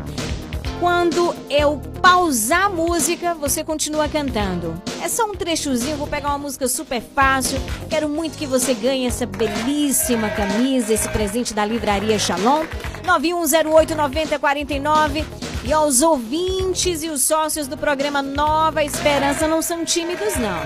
Quando 0.80 1.34
eu 1.50 1.80
pausar 2.00 2.66
a 2.66 2.68
música, 2.68 3.34
você 3.34 3.64
continua 3.64 4.08
cantando. 4.08 4.80
É 5.02 5.08
só 5.08 5.24
um 5.24 5.34
trechozinho, 5.34 5.96
vou 5.96 6.06
pegar 6.06 6.28
uma 6.28 6.38
música 6.38 6.68
super 6.68 7.02
fácil. 7.02 7.58
Quero 7.90 8.08
muito 8.08 8.38
que 8.38 8.46
você 8.46 8.74
ganhe 8.74 9.04
essa 9.04 9.26
belíssima 9.26 10.30
camisa, 10.30 10.94
esse 10.94 11.08
presente 11.08 11.52
da 11.52 11.64
Livraria 11.64 12.16
Shalom. 12.16 12.64
9108-9049. 13.04 15.24
E 15.64 15.72
aos 15.72 16.00
ouvintes 16.00 17.02
e 17.02 17.08
os 17.08 17.22
sócios 17.22 17.66
do 17.66 17.76
programa 17.76 18.22
Nova 18.22 18.84
Esperança 18.84 19.48
não 19.48 19.60
são 19.60 19.84
tímidos, 19.84 20.36
não. 20.36 20.60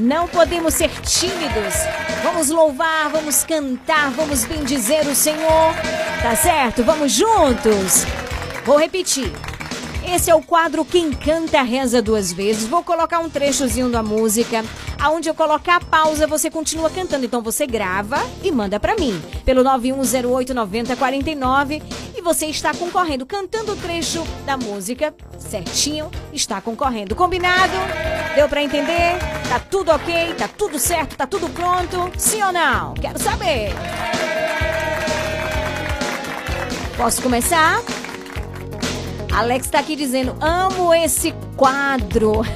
Não 0.00 0.26
podemos 0.28 0.72
ser 0.72 0.88
tímidos. 1.02 1.74
Vamos 2.22 2.48
louvar, 2.48 3.10
vamos 3.10 3.44
cantar, 3.44 4.10
vamos 4.12 4.46
bendizer 4.46 5.06
o 5.06 5.14
Senhor. 5.14 5.74
Tá 6.22 6.34
certo? 6.34 6.82
Vamos 6.82 7.12
juntos. 7.12 8.06
Vou 8.66 8.76
repetir. 8.76 9.32
Esse 10.12 10.28
é 10.28 10.34
o 10.34 10.42
quadro 10.42 10.84
Quem 10.84 11.12
Canta 11.12 11.62
Reza 11.62 12.02
Duas 12.02 12.32
Vezes. 12.32 12.66
Vou 12.66 12.82
colocar 12.82 13.20
um 13.20 13.30
trechozinho 13.30 13.88
da 13.88 14.02
música. 14.02 14.64
Aonde 15.00 15.28
eu 15.28 15.34
colocar 15.34 15.76
a 15.76 15.80
pausa, 15.80 16.26
você 16.26 16.50
continua 16.50 16.90
cantando. 16.90 17.24
Então 17.24 17.40
você 17.40 17.64
grava 17.64 18.18
e 18.42 18.50
manda 18.50 18.80
para 18.80 18.96
mim. 18.96 19.22
Pelo 19.44 19.62
91089049. 19.62 21.80
E 22.16 22.20
você 22.20 22.46
está 22.46 22.74
concorrendo. 22.74 23.24
Cantando 23.24 23.70
o 23.70 23.76
trecho 23.76 24.26
da 24.44 24.56
música 24.56 25.14
certinho, 25.38 26.10
está 26.32 26.60
concorrendo. 26.60 27.14
Combinado? 27.14 27.74
Deu 28.34 28.48
para 28.48 28.64
entender? 28.64 29.16
Tá 29.48 29.60
tudo 29.60 29.92
ok? 29.92 30.34
Tá 30.34 30.48
tudo 30.48 30.76
certo? 30.76 31.16
Tá 31.16 31.24
tudo 31.24 31.48
pronto? 31.50 32.10
Sim 32.18 32.42
ou 32.42 32.52
não? 32.52 32.94
Quero 32.94 33.20
saber. 33.20 33.70
Posso 36.96 37.22
começar? 37.22 37.80
Alex 39.36 39.68
tá 39.68 39.80
aqui 39.80 39.94
dizendo: 39.94 40.34
amo 40.40 40.94
esse 40.94 41.34
quadro. 41.58 42.40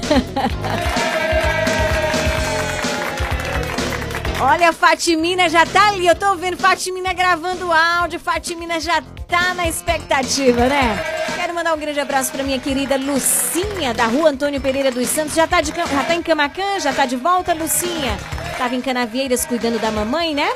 Olha, 4.41 4.69
a 4.69 4.73
Fatimina 4.73 5.47
já 5.47 5.63
tá 5.63 5.89
ali. 5.89 6.07
Eu 6.07 6.15
tô 6.15 6.35
vendo 6.35 6.57
Fatimina 6.57 7.13
gravando 7.13 7.71
áudio. 7.71 8.19
Fatimina 8.19 8.79
já 8.79 8.99
tá 9.27 9.53
na 9.53 9.67
expectativa, 9.67 10.65
né? 10.67 10.99
Quero 11.35 11.53
mandar 11.53 11.75
um 11.75 11.77
grande 11.77 11.99
abraço 11.99 12.31
pra 12.31 12.43
minha 12.43 12.57
querida 12.57 12.97
Lucinha, 12.97 13.93
da 13.93 14.05
rua 14.05 14.31
Antônio 14.31 14.59
Pereira 14.59 14.89
dos 14.89 15.07
Santos. 15.07 15.35
Já 15.35 15.45
tá, 15.45 15.61
de, 15.61 15.71
já 15.71 16.03
tá 16.03 16.15
em 16.15 16.23
Camacan? 16.23 16.79
Já 16.79 16.91
tá 16.91 17.05
de 17.05 17.15
volta, 17.15 17.53
Lucinha? 17.53 18.17
Tava 18.57 18.73
em 18.73 18.81
Canavieiras 18.81 19.45
cuidando 19.45 19.77
da 19.77 19.91
mamãe, 19.91 20.33
né? 20.33 20.49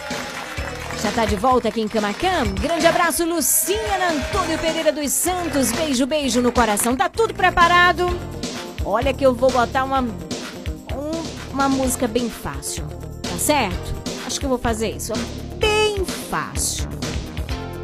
Já 1.06 1.12
tá 1.12 1.26
de 1.26 1.36
volta 1.36 1.68
aqui 1.68 1.82
em 1.82 1.88
Camacan? 1.88 2.46
Grande 2.60 2.88
abraço, 2.88 3.24
Lucinha 3.26 4.10
Antônio 4.10 4.58
Pereira 4.58 4.92
dos 4.92 5.12
Santos. 5.12 5.72
Beijo, 5.72 6.08
beijo 6.08 6.42
no 6.42 6.52
coração. 6.52 6.96
Tá 6.96 7.08
tudo 7.08 7.32
preparado? 7.32 8.08
Olha 8.84 9.14
que 9.14 9.24
eu 9.24 9.32
vou 9.32 9.52
botar 9.52 9.84
uma, 9.84 10.02
um, 10.02 11.52
uma 11.54 11.70
música 11.70 12.08
bem 12.08 12.28
fácil. 12.28 12.88
Tá 13.22 13.38
certo? 13.38 13.94
Acho 14.26 14.40
que 14.40 14.48
eu 14.48 14.50
vou 14.50 14.58
fazer 14.58 14.96
isso. 14.96 15.14
Bem 15.60 16.04
fácil. 16.04 16.90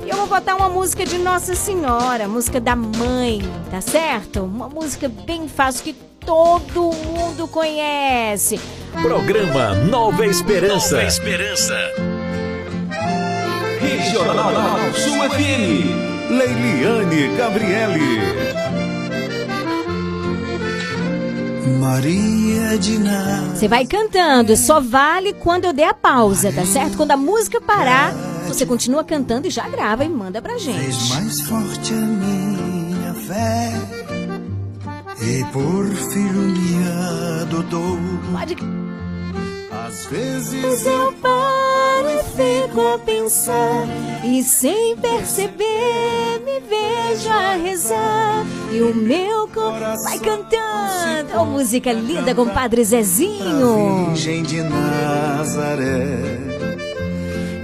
E 0.03 0.09
eu 0.09 0.17
vou 0.17 0.25
botar 0.25 0.55
uma 0.55 0.69
música 0.69 1.05
de 1.05 1.19
Nossa 1.19 1.53
Senhora, 1.53 2.27
música 2.27 2.59
da 2.59 2.75
mãe, 2.75 3.39
tá 3.69 3.81
certo? 3.81 4.45
Uma 4.45 4.67
música 4.67 5.07
bem 5.07 5.47
fácil 5.47 5.83
que 5.83 5.93
todo 6.25 6.91
mundo 6.91 7.47
conhece. 7.47 8.59
Programa 8.99 9.75
Nova 9.75 10.25
Esperança. 10.25 10.95
Nova 10.95 11.07
Esperança. 11.07 11.75
Regional 13.81 14.93
Sul 14.93 15.17
FM. 15.29 16.11
Leiliane 16.29 17.35
Gabriele. 17.35 18.21
Maria 21.79 22.77
de 22.77 22.99
Nazaré. 22.99 23.55
Você 23.55 23.67
vai 23.67 23.85
cantando, 23.85 24.55
só 24.55 24.79
vale 24.79 25.33
quando 25.33 25.65
eu 25.65 25.73
der 25.73 25.89
a 25.89 25.93
pausa, 25.93 26.51
tá 26.51 26.63
certo? 26.65 26.95
Quando 26.95 27.11
a 27.11 27.17
música 27.17 27.59
parar, 27.59 28.13
você 28.47 28.65
continua 28.65 29.03
cantando 29.03 29.47
e 29.47 29.49
já 29.49 29.67
grava 29.67 30.05
e 30.05 30.09
manda 30.09 30.41
pra 30.41 30.57
gente. 30.57 30.79
Fez 30.79 31.09
mais 31.09 31.41
forte 31.41 31.93
a 31.93 31.97
minha 31.97 33.13
fé 33.13 33.71
e 35.21 35.43
por 35.51 35.85
filho 36.11 36.41
me 36.41 37.41
adotou. 37.41 37.97
Pode. 38.31 38.55
Às 39.91 40.05
vezes 40.05 40.63
Mas 40.63 40.85
eu 40.85 41.11
paro 41.21 42.07
e 42.07 42.23
fico 42.23 42.87
a 42.87 42.97
pensar 42.97 43.85
E 44.23 44.41
sem 44.41 44.95
perceber 44.95 46.39
me 46.45 46.61
vejo 46.61 47.29
a 47.29 47.55
rezar 47.55 48.45
E 48.71 48.81
o 48.81 48.95
meu 48.95 49.49
coração 49.49 50.03
vai 50.05 50.17
cantando. 50.19 51.37
Oh, 51.37 51.45
Música 51.45 51.91
linda 51.91 52.33
com 52.33 52.43
o 52.43 52.49
Padre 52.49 52.85
Zezinho. 52.85 54.05
Virgem 54.07 54.43
de 54.43 54.63
Nazaré. 54.63 56.07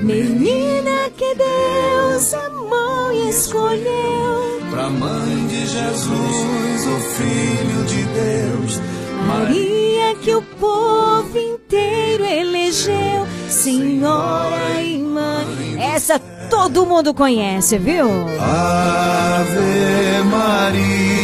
Menina 0.02 1.10
que 1.16 1.34
Deus 1.34 2.34
amou 2.34 3.14
e 3.14 3.30
escolheu. 3.30 4.62
Pra 4.70 4.90
mãe 4.90 5.48
de 5.48 5.66
Jesus, 5.66 6.88
o 6.88 7.00
Filho 7.16 7.86
de 7.86 8.04
Deus 8.04 8.82
Maria 9.28 10.16
que 10.24 10.34
o 10.34 10.42
povo 10.42 11.38
inteiro 11.38 12.24
elegeu 12.26 13.28
Senhora 13.50 14.82
e 14.82 14.98
mãe 14.98 15.78
Essa 15.80 16.20
todo 16.50 16.86
mundo 16.86 17.14
conhece, 17.14 17.78
viu? 17.78 18.08
Ave 18.40 20.24
Maria 20.32 21.18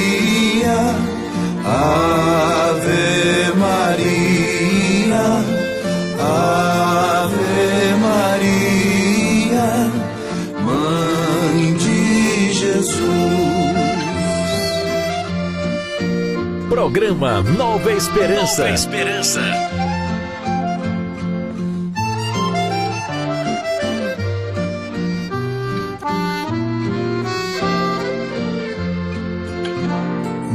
Ave 1.66 3.54
Maria, 3.58 5.24
Ave 6.20 6.93
Programa 16.74 17.44
Nova 17.44 17.92
Esperança. 17.92 18.64
Nova 18.64 18.74
Esperança. 18.74 19.42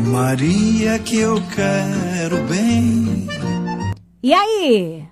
Maria 0.08 0.98
que 0.98 1.20
eu 1.20 1.40
quero 1.54 2.42
bem. 2.48 3.28
E 4.20 4.34
aí? 4.34 5.04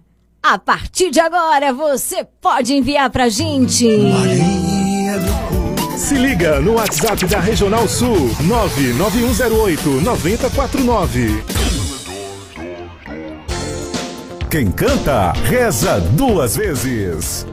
A 0.42 0.58
partir 0.58 1.12
de 1.12 1.20
agora 1.20 1.72
você 1.72 2.26
pode 2.40 2.74
enviar 2.74 3.10
pra 3.10 3.28
gente. 3.28 3.86
Se 5.96 6.14
liga 6.14 6.60
no 6.60 6.74
WhatsApp 6.74 7.26
da 7.26 7.40
Regional 7.40 7.88
Sul 7.88 8.30
99108 8.42 9.88
9049. 10.02 11.42
Quem 14.50 14.70
canta, 14.70 15.32
reza 15.32 15.98
duas 16.12 16.54
vezes. 16.54 17.46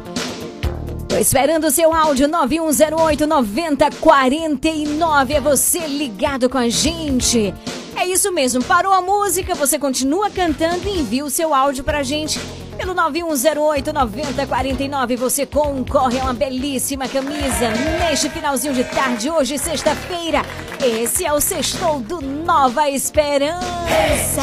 Tô 1.08 1.16
esperando 1.16 1.68
o 1.68 1.72
seu 1.72 1.94
áudio 1.94 2.28
9108 2.28 3.26
9049. 3.26 5.34
É 5.34 5.40
você 5.40 5.88
ligado 5.88 6.50
com 6.50 6.58
a 6.58 6.68
gente. 6.68 7.54
É 7.96 8.06
isso 8.06 8.30
mesmo, 8.34 8.62
parou 8.62 8.92
a 8.92 9.02
música, 9.02 9.56
você 9.56 9.80
continua 9.80 10.30
cantando 10.30 10.90
e 10.90 11.00
envia 11.00 11.24
o 11.24 11.30
seu 11.30 11.54
áudio 11.54 11.86
pra 11.86 12.04
gente. 12.04 12.42
Pelo 12.78 12.94
9108 12.94 13.94
9049 13.94 15.16
você 15.16 15.46
concorre 15.46 16.20
a 16.20 16.24
uma 16.24 16.34
belíssima 16.34 17.08
camisa 17.08 17.70
neste 18.00 18.30
finalzinho 18.30 18.74
de 18.74 18.84
tarde, 18.84 19.30
hoje, 19.30 19.58
sexta-feira. 19.58 20.42
Esse 20.84 21.26
é 21.26 21.32
o 21.32 21.40
Sextou 21.40 22.00
do 22.00 22.22
Nova 22.22 22.90
Esperança. 22.90 24.42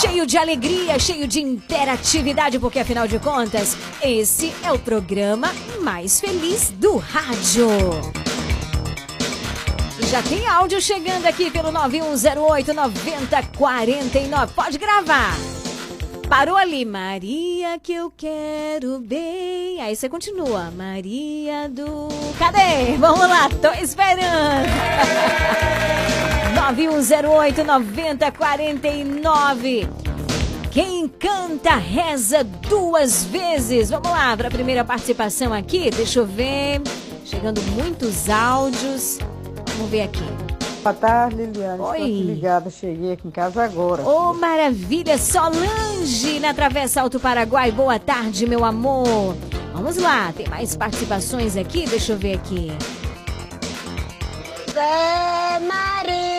Cheio 0.00 0.26
de 0.26 0.36
alegria, 0.36 0.98
cheio 0.98 1.26
de 1.26 1.40
interatividade, 1.40 2.58
porque 2.58 2.80
afinal 2.80 3.06
de 3.06 3.18
contas, 3.18 3.76
esse 4.02 4.52
é 4.62 4.72
o 4.72 4.78
programa 4.78 5.52
mais 5.80 6.20
feliz 6.20 6.70
do 6.70 6.96
rádio. 6.96 7.68
Já 10.08 10.22
tem 10.22 10.46
áudio 10.46 10.80
chegando 10.80 11.26
aqui 11.26 11.50
pelo 11.50 11.72
9108 11.72 12.72
9049. 12.74 14.52
Pode 14.54 14.78
gravar. 14.78 15.34
Parou 16.28 16.56
ali, 16.56 16.84
Maria 16.84 17.78
que 17.78 17.92
eu 17.92 18.12
quero 18.16 18.98
bem. 18.98 19.80
Aí 19.80 19.94
você 19.94 20.08
continua. 20.08 20.72
Maria 20.72 21.68
do. 21.68 22.08
Cadê? 22.38 22.96
Vamos 22.98 23.28
lá, 23.28 23.48
tô 23.48 23.70
esperando. 23.80 24.26
9108 26.56 27.64
9049. 27.64 29.88
Quem 30.70 31.08
canta 31.08 31.76
reza 31.76 32.42
duas 32.42 33.24
vezes. 33.24 33.90
Vamos 33.90 34.10
lá 34.10 34.36
para 34.36 34.48
a 34.48 34.50
primeira 34.50 34.84
participação 34.84 35.52
aqui. 35.52 35.90
Deixa 35.90 36.18
eu 36.18 36.26
ver. 36.26 36.80
Chegando 37.24 37.62
muitos 37.72 38.28
áudios. 38.28 39.18
Vamos 39.76 39.90
ver 39.90 40.02
aqui. 40.02 40.45
Boa 40.86 40.94
tarde, 40.94 41.34
Liliane. 41.34 41.80
Oi. 41.80 41.98
Estou 41.98 42.22
ligada, 42.22 42.70
cheguei 42.70 43.12
aqui 43.14 43.26
em 43.26 43.30
casa 43.32 43.64
agora. 43.64 44.04
Ô, 44.04 44.32
maravilha! 44.32 45.18
Solange 45.18 46.38
na 46.38 46.54
Travessa 46.54 47.00
Alto 47.00 47.18
Paraguai. 47.18 47.72
Boa 47.72 47.98
tarde, 47.98 48.46
meu 48.46 48.64
amor. 48.64 49.36
Vamos 49.74 49.96
lá, 49.96 50.32
tem 50.32 50.46
mais 50.48 50.76
participações 50.76 51.56
aqui? 51.56 51.86
Deixa 51.88 52.12
eu 52.12 52.16
ver 52.16 52.34
aqui. 52.34 52.70
Ave 54.68 55.66
Maria, 55.66 56.38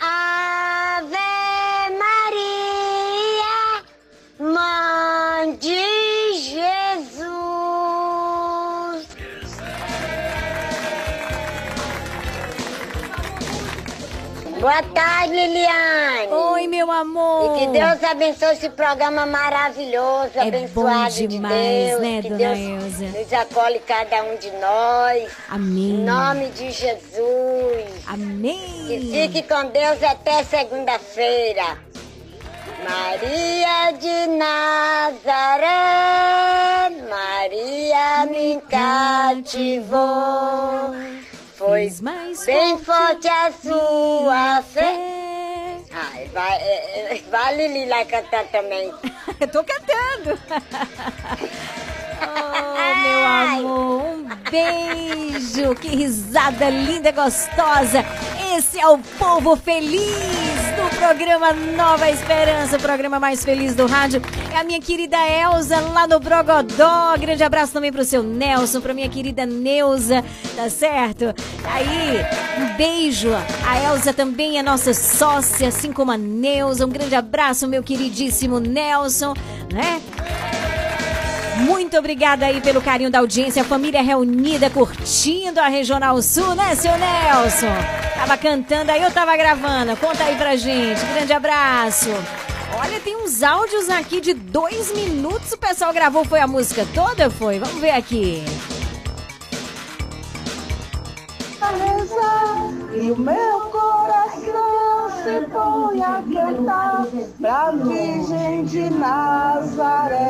Ave 0.00 1.18
Maria, 1.98 3.84
Mãe 4.38 5.54
de 5.56 5.99
Boa 14.60 14.82
tarde, 14.82 15.32
Liliane. 15.32 16.28
Oi, 16.30 16.66
meu 16.66 16.90
amor. 16.90 17.56
E 17.56 17.60
que 17.60 17.66
Deus 17.68 18.04
abençoe 18.04 18.52
esse 18.52 18.68
programa 18.68 19.24
maravilhoso, 19.24 20.32
É 20.34 20.42
abençoado 20.48 20.74
bom 20.74 21.08
de 21.08 21.26
demais, 21.26 21.88
Deus. 21.88 22.00
né, 22.02 22.20
que 22.22 22.28
dona 22.28 22.54
Deus 22.54 22.58
Elza? 23.00 23.18
nos 23.18 23.32
acolhe 23.32 23.78
cada 23.80 24.22
um 24.24 24.36
de 24.36 24.50
nós. 24.52 25.30
Amém. 25.48 25.90
Em 25.92 26.04
nome 26.04 26.50
de 26.50 26.70
Jesus. 26.72 28.04
Amém. 28.06 28.84
Que 28.86 29.00
fique 29.10 29.42
com 29.48 29.64
Deus 29.70 30.02
até 30.02 30.44
segunda-feira. 30.44 31.78
Maria 32.86 33.92
de 33.92 34.26
Nazaré, 34.36 35.70
Maria 37.08 38.26
me 38.30 38.60
cativou. 38.68 40.00
Foi 41.60 41.90
bem 42.46 42.78
forte 42.78 43.28
a 43.28 43.52
sua 43.52 44.62
fé. 44.62 45.76
Ai, 45.92 46.26
vai, 46.32 46.56
é, 46.56 47.12
é, 47.12 47.86
lá 47.86 48.02
cantar 48.06 48.44
também. 48.46 48.90
Eu 49.38 49.46
tô 49.46 49.62
cantando. 49.62 50.40
Oh, 52.22 52.94
meu 53.02 53.26
amor, 53.26 54.02
um 54.04 54.28
beijo. 54.50 55.74
Que 55.74 55.88
risada 55.88 56.70
linda, 56.70 57.12
gostosa. 57.12 58.06
Esse 58.56 58.80
é 58.80 58.88
o 58.88 58.96
povo 59.18 59.54
feliz 59.54 60.49
programa 60.96 61.52
Nova 61.52 62.10
Esperança, 62.10 62.76
o 62.76 62.80
programa 62.80 63.20
mais 63.20 63.44
feliz 63.44 63.74
do 63.74 63.86
rádio. 63.86 64.20
É 64.52 64.58
a 64.58 64.64
minha 64.64 64.80
querida 64.80 65.16
Elza 65.16 65.80
lá 65.80 66.06
no 66.06 66.20
Brogodó. 66.20 67.16
Grande 67.18 67.42
abraço 67.42 67.72
também 67.72 67.92
pro 67.92 68.04
seu 68.04 68.22
Nelson, 68.22 68.80
pra 68.80 68.94
minha 68.94 69.08
querida 69.08 69.46
Neuza, 69.46 70.24
tá 70.56 70.68
certo? 70.68 71.34
Aí, 71.64 72.24
um 72.58 72.76
beijo. 72.76 73.30
A 73.66 73.92
Elza 73.92 74.12
também 74.12 74.58
é 74.58 74.62
nossa 74.62 74.92
sócia, 74.92 75.68
assim 75.68 75.92
como 75.92 76.12
a 76.12 76.18
Neuza. 76.18 76.86
Um 76.86 76.90
grande 76.90 77.14
abraço, 77.14 77.66
meu 77.68 77.82
queridíssimo 77.82 78.58
Nelson, 78.58 79.34
né? 79.72 80.00
Muito 81.60 81.96
obrigada 81.98 82.46
aí 82.46 82.60
pelo 82.60 82.80
carinho 82.80 83.10
da 83.10 83.18
audiência, 83.18 83.62
família 83.62 84.02
reunida 84.02 84.70
curtindo 84.70 85.60
a 85.60 85.68
Regional 85.68 86.20
Sul, 86.22 86.54
né, 86.54 86.74
seu 86.74 86.92
Nelson? 86.92 87.66
Tava 88.14 88.36
cantando 88.36 88.90
aí, 88.90 89.02
eu 89.02 89.10
tava 89.10 89.36
gravando. 89.36 89.96
Conta 89.96 90.24
aí 90.24 90.36
pra 90.36 90.56
gente. 90.56 91.00
Grande 91.14 91.32
abraço. 91.32 92.10
Olha, 92.78 93.00
tem 93.00 93.16
uns 93.16 93.42
áudios 93.42 93.90
aqui 93.90 94.20
de 94.20 94.32
dois 94.34 94.92
minutos. 94.94 95.52
O 95.52 95.58
pessoal 95.58 95.92
gravou, 95.92 96.24
foi 96.24 96.40
a 96.40 96.46
música 96.46 96.86
toda? 96.94 97.28
Foi? 97.30 97.58
Vamos 97.58 97.80
ver 97.80 97.90
aqui. 97.90 98.44
E 102.92 103.10
o 103.10 103.16
meu 103.16 103.60
coração 103.70 105.10
se 105.22 105.46
põe 105.52 106.02
a 106.02 106.22
cantar 106.22 107.06
pra 107.40 107.70
Virgem 107.70 108.64
de 108.64 108.90
Nazaré. 108.90 110.20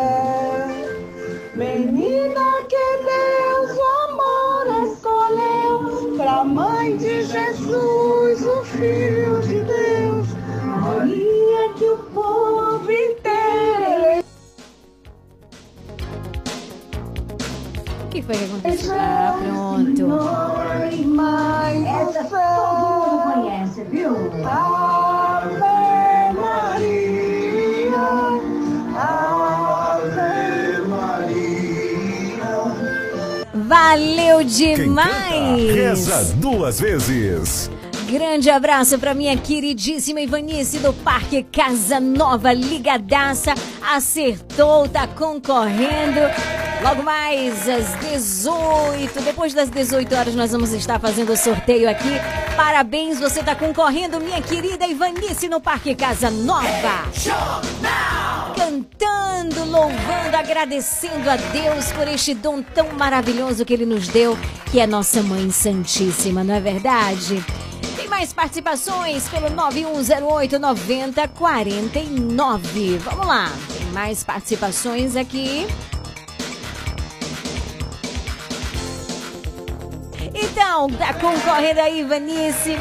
Menina 1.61 2.63
que 2.71 2.87
Deus 3.05 3.77
o 3.77 3.83
amor 4.09 4.65
escolheu 4.83 6.17
pra 6.17 6.43
mãe 6.43 6.97
de 6.97 7.23
Jesus, 7.23 8.47
o 8.47 8.65
Filho 8.65 9.43
de 9.43 9.61
Deus. 9.65 10.27
Maria 10.65 11.75
que 11.77 11.85
o 11.85 11.99
povo 12.15 12.91
inteiro 12.91 14.25
O 18.05 18.09
que 18.09 18.23
foi 18.23 18.37
que 18.37 18.45
aconteceu? 18.45 18.95
Ah, 18.99 19.39
pronto. 19.43 20.07
Mãe 21.09 21.89
Essa 22.01 22.25
todo 22.25 22.41
mundo 22.79 23.35
conhece, 23.35 23.85
viu? 23.85 24.15
Valeu 33.71 34.39
Quem 34.39 34.75
canta, 34.75 34.83
demais! 34.83 35.73
reza 35.73 36.25
duas 36.39 36.81
vezes. 36.81 37.71
Grande 38.11 38.51
abraço 38.51 38.99
para 38.99 39.15
minha 39.15 39.37
queridíssima 39.37 40.21
Ivanice 40.21 40.81
do 40.81 40.93
Parque 40.93 41.45
Casa 41.45 42.01
Nova, 42.01 42.53
ligadaça, 42.53 43.55
acertou, 43.81 44.89
tá 44.89 45.07
concorrendo. 45.07 46.19
Logo 46.83 47.05
mais 47.05 47.69
às 47.69 47.95
18, 48.01 49.21
depois 49.23 49.55
das 49.55 49.71
18 49.71 50.13
horas 50.13 50.35
nós 50.35 50.51
vamos 50.51 50.73
estar 50.73 50.99
fazendo 50.99 51.33
o 51.33 51.37
sorteio 51.37 51.89
aqui. 51.89 52.11
Parabéns, 52.57 53.21
você 53.21 53.39
está 53.39 53.55
concorrendo, 53.55 54.19
minha 54.19 54.43
querida 54.43 54.89
Ivanice 54.89 55.49
no 55.49 55.61
Parque 55.61 55.95
Casa 55.95 56.33
Nova. 56.33 57.05
Cantando, 58.57 59.65
louvando, 59.67 60.37
agradecendo 60.37 61.31
a 61.31 61.37
Deus 61.37 61.93
por 61.93 62.09
este 62.09 62.35
dom 62.35 62.61
tão 62.61 62.89
maravilhoso 62.89 63.65
que 63.65 63.73
ele 63.73 63.87
nos 63.87 64.09
deu, 64.09 64.37
que 64.73 64.81
é 64.81 64.87
nossa 64.87 65.23
Mãe 65.23 65.49
Santíssima, 65.53 66.43
não 66.43 66.57
é 66.57 66.61
verdade? 66.61 67.45
Mais 68.11 68.33
participações 68.35 69.27
pelo 69.29 69.49
9108 69.49 70.59
9049. 70.59 72.99
Vamos 72.99 73.27
lá, 73.27 73.51
tem 73.73 73.87
mais 73.93 74.23
participações 74.23 75.17
aqui. 75.17 75.67
Então, 80.35 80.91
tá 80.91 81.15
concorrendo 81.15 81.81
aí, 81.81 82.01
Ivanice. 82.01 82.77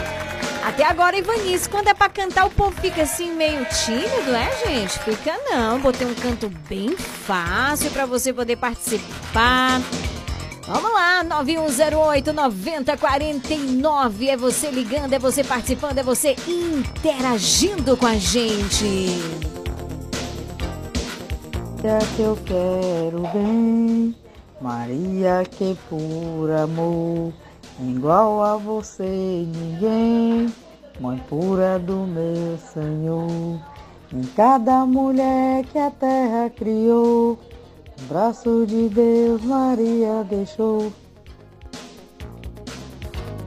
Até 0.65 0.83
agora, 0.83 1.17
Ivanice, 1.17 1.69
quando 1.69 1.87
é 1.87 1.93
pra 1.93 2.09
cantar, 2.09 2.45
o 2.45 2.49
povo 2.49 2.75
fica 2.81 3.03
assim 3.03 3.31
meio 3.33 3.63
tímido, 3.65 4.35
é, 4.35 4.51
gente? 4.65 4.99
Fica 4.99 5.33
não. 5.49 5.79
Botei 5.79 6.05
um 6.05 6.13
canto 6.13 6.49
bem 6.67 6.97
fácil 6.97 7.89
pra 7.91 8.05
você 8.05 8.33
poder 8.33 8.57
participar. 8.57 9.79
Vamos 10.71 10.93
lá, 10.93 11.23
9108 11.23 12.31
9049. 12.31 14.29
É 14.29 14.37
você 14.37 14.69
ligando, 14.69 15.13
é 15.13 15.17
você 15.17 15.43
participando, 15.43 15.97
é 15.97 16.03
você 16.03 16.35
interagindo 16.47 17.97
com 17.97 18.05
a 18.05 18.13
gente. 18.13 19.07
É 21.83 21.97
que 22.15 22.21
eu 22.21 22.37
quero 22.45 23.23
bem, 23.33 24.15
Maria 24.61 25.43
que 25.49 25.75
por 25.89 26.51
amor, 26.51 27.33
igual 27.81 28.43
a 28.43 28.55
você 28.55 29.47
ninguém, 29.47 30.53
mãe 30.99 31.17
pura 31.27 31.79
do 31.79 32.05
meu 32.05 32.59
Senhor. 32.71 33.59
Em 34.13 34.21
cada 34.35 34.85
mulher 34.85 35.65
que 35.65 35.79
a 35.79 35.89
terra 35.89 36.51
criou, 36.55 37.39
o 38.01 38.13
braço 38.13 38.65
de 38.67 38.89
Deus 38.89 39.41
Maria 39.43 40.23
deixou. 40.29 40.91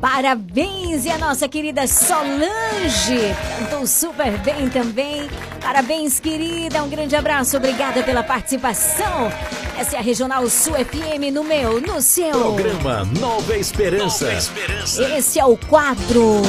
Parabéns! 0.00 1.05
E 1.05 1.11
a 1.11 1.18
nossa 1.18 1.48
querida 1.48 1.86
Solange 1.86 3.34
cantou 3.61 3.86
super 3.86 4.36
bem 4.38 4.68
também. 4.68 5.28
Parabéns, 5.61 6.18
querida. 6.18 6.82
Um 6.82 6.88
grande 6.88 7.14
abraço. 7.14 7.57
Obrigada 7.57 8.03
pela 8.03 8.24
participação. 8.24 9.30
Essa 9.78 9.96
é 9.96 9.98
a 10.00 10.03
Regional 10.03 10.48
Sul 10.50 10.74
FM 10.74 11.32
no 11.32 11.44
meu, 11.44 11.80
no 11.80 12.03
seu. 12.03 12.32
Programa 12.32 13.05
Nova 13.20 13.57
Esperança. 13.57 14.24
Nova 14.24 14.38
Esperança. 14.38 15.03
Esse 15.16 15.38
é 15.38 15.44
o 15.44 15.57
quadro. 15.57 16.42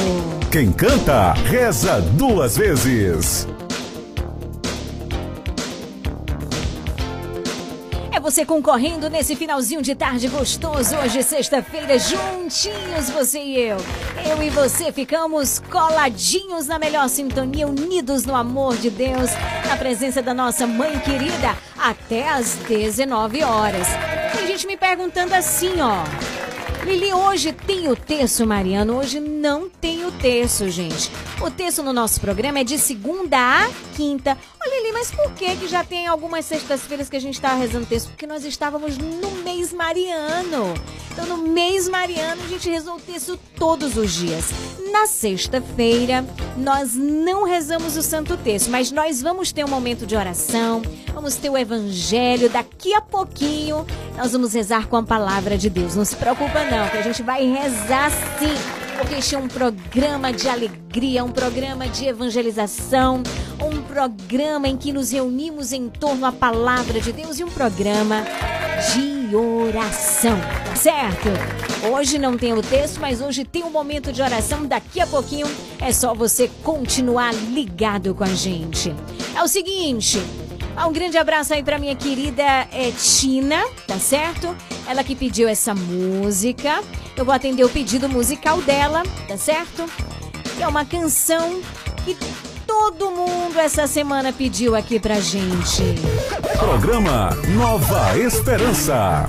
Quem 0.51 0.71
canta, 0.71 1.33
reza 1.33 2.01
duas 2.01 2.57
vezes. 2.57 3.47
Você 8.23 8.45
concorrendo 8.45 9.09
nesse 9.09 9.35
finalzinho 9.35 9.81
de 9.81 9.93
tarde 9.93 10.29
gostoso. 10.29 10.95
Hoje, 10.95 11.21
sexta-feira, 11.21 11.99
juntinhos, 11.99 13.09
você 13.09 13.37
e 13.43 13.59
eu. 13.59 13.75
Eu 14.25 14.41
e 14.41 14.49
você 14.49 14.93
ficamos 14.93 15.59
coladinhos 15.69 16.67
na 16.67 16.79
melhor 16.79 17.09
sintonia, 17.09 17.67
unidos 17.67 18.23
no 18.23 18.33
amor 18.33 18.77
de 18.77 18.89
Deus, 18.89 19.29
na 19.67 19.75
presença 19.75 20.21
da 20.21 20.33
nossa 20.33 20.65
mãe 20.65 20.97
querida, 20.99 21.57
até 21.77 22.29
às 22.29 22.55
19 22.65 23.43
horas. 23.43 23.87
Tem 24.37 24.47
gente 24.47 24.67
me 24.67 24.77
perguntando 24.77 25.35
assim, 25.35 25.81
ó. 25.81 26.52
Lili, 26.83 27.13
hoje 27.13 27.53
tem 27.53 27.89
o 27.89 27.95
texto, 27.95 28.45
Mariano? 28.45 28.97
Hoje 28.97 29.19
não 29.19 29.69
tem 29.69 30.05
o 30.05 30.11
texto, 30.11 30.67
gente. 30.69 31.09
O 31.41 31.49
texto 31.49 31.81
no 31.81 31.93
nosso 31.93 32.19
programa 32.19 32.59
é 32.59 32.63
de 32.63 32.77
segunda 32.77 33.37
a 33.37 33.69
quinta. 33.95 34.37
Ô, 34.61 34.69
Lili, 34.69 34.91
mas 34.91 35.09
por 35.09 35.31
que 35.31 35.55
que 35.55 35.67
já 35.67 35.83
tem 35.83 36.07
algumas 36.07 36.43
sextas-feiras 36.43 37.09
que 37.09 37.15
a 37.15 37.21
gente 37.21 37.35
está 37.35 37.55
rezando 37.55 37.85
texto? 37.85 38.09
Porque 38.09 38.27
nós 38.27 38.43
estávamos 38.43 38.97
no 38.97 39.31
mês 39.43 39.71
mariano. 39.71 40.73
Então, 41.13 41.27
no 41.27 41.37
mês 41.37 41.87
mariano, 41.87 42.41
a 42.43 42.47
gente 42.47 42.67
rezou 42.67 42.95
o 42.95 42.99
texto 42.99 43.39
todos 43.55 43.95
os 43.95 44.11
dias. 44.11 44.45
Na 44.91 45.05
sexta-feira, 45.05 46.25
nós 46.57 46.95
não 46.95 47.45
rezamos 47.45 47.95
o 47.95 48.01
Santo 48.01 48.35
Texto, 48.35 48.71
mas 48.71 48.91
nós 48.91 49.21
vamos 49.21 49.51
ter 49.51 49.63
um 49.63 49.67
momento 49.67 50.07
de 50.07 50.15
oração, 50.15 50.81
vamos 51.13 51.35
ter 51.35 51.51
o 51.51 51.57
Evangelho. 51.57 52.49
Daqui 52.49 52.95
a 52.95 53.01
pouquinho, 53.01 53.85
nós 54.17 54.31
vamos 54.31 54.53
rezar 54.53 54.87
com 54.87 54.97
a 54.97 55.03
palavra 55.03 55.55
de 55.55 55.69
Deus. 55.69 55.95
Não 55.95 56.03
se 56.03 56.15
preocupa, 56.15 56.63
não, 56.65 56.89
que 56.89 56.97
a 56.97 57.03
gente 57.03 57.21
vai 57.21 57.45
rezar 57.45 58.09
sim 58.39 58.82
porque 58.97 59.15
este 59.15 59.35
é 59.35 59.37
um 59.37 59.47
programa 59.47 60.31
de 60.31 60.47
alegria, 60.47 61.23
um 61.23 61.31
programa 61.31 61.87
de 61.87 62.05
evangelização, 62.05 63.23
um 63.61 63.81
programa 63.81 64.67
em 64.67 64.77
que 64.77 64.91
nos 64.91 65.11
reunimos 65.11 65.71
em 65.71 65.89
torno 65.89 66.25
à 66.25 66.31
palavra 66.31 66.99
de 66.99 67.11
Deus 67.11 67.39
e 67.39 67.43
um 67.43 67.49
programa 67.49 68.23
de 68.93 69.35
oração, 69.35 70.37
tá 70.65 70.75
certo? 70.75 71.29
Hoje 71.91 72.17
não 72.17 72.37
tem 72.37 72.53
o 72.53 72.61
texto, 72.61 72.99
mas 72.99 73.19
hoje 73.19 73.43
tem 73.43 73.63
um 73.63 73.69
momento 73.69 74.11
de 74.11 74.21
oração. 74.21 74.65
Daqui 74.65 75.01
a 75.01 75.07
pouquinho 75.07 75.47
é 75.81 75.91
só 75.91 76.13
você 76.13 76.49
continuar 76.63 77.33
ligado 77.33 78.15
com 78.15 78.23
a 78.23 78.33
gente. 78.33 78.93
É 79.35 79.43
o 79.43 79.47
seguinte, 79.47 80.19
um 80.87 80.91
grande 80.91 81.17
abraço 81.17 81.53
aí 81.53 81.63
pra 81.63 81.77
minha 81.77 81.95
querida 81.95 82.43
é, 82.43 82.91
Tina, 82.91 83.63
tá 83.87 83.97
certo? 83.97 84.55
Ela 84.87 85.03
que 85.03 85.15
pediu 85.15 85.47
essa 85.47 85.73
música. 85.73 86.81
Eu 87.15 87.23
vou 87.23 87.33
atender 87.33 87.63
o 87.63 87.69
pedido 87.69 88.09
musical 88.09 88.61
dela, 88.61 89.03
tá 89.27 89.37
certo? 89.37 89.85
Que 90.55 90.63
é 90.63 90.67
uma 90.67 90.83
canção 90.83 91.61
que 92.03 92.17
todo 92.65 93.11
mundo 93.11 93.59
essa 93.59 93.87
semana 93.87 94.33
pediu 94.33 94.75
aqui 94.75 94.99
pra 94.99 95.19
gente. 95.19 95.83
Programa 96.57 97.29
Nova 97.55 98.17
Esperança. 98.17 99.27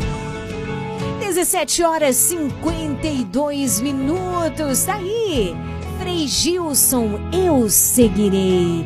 17 1.21 1.83
horas 1.83 2.17
52 2.17 3.81
minutos. 3.81 4.85
Tá 4.85 4.95
aí. 4.95 5.55
Frei 6.01 6.27
Gilson, 6.27 7.21
eu 7.33 7.69
seguirei. 7.69 8.85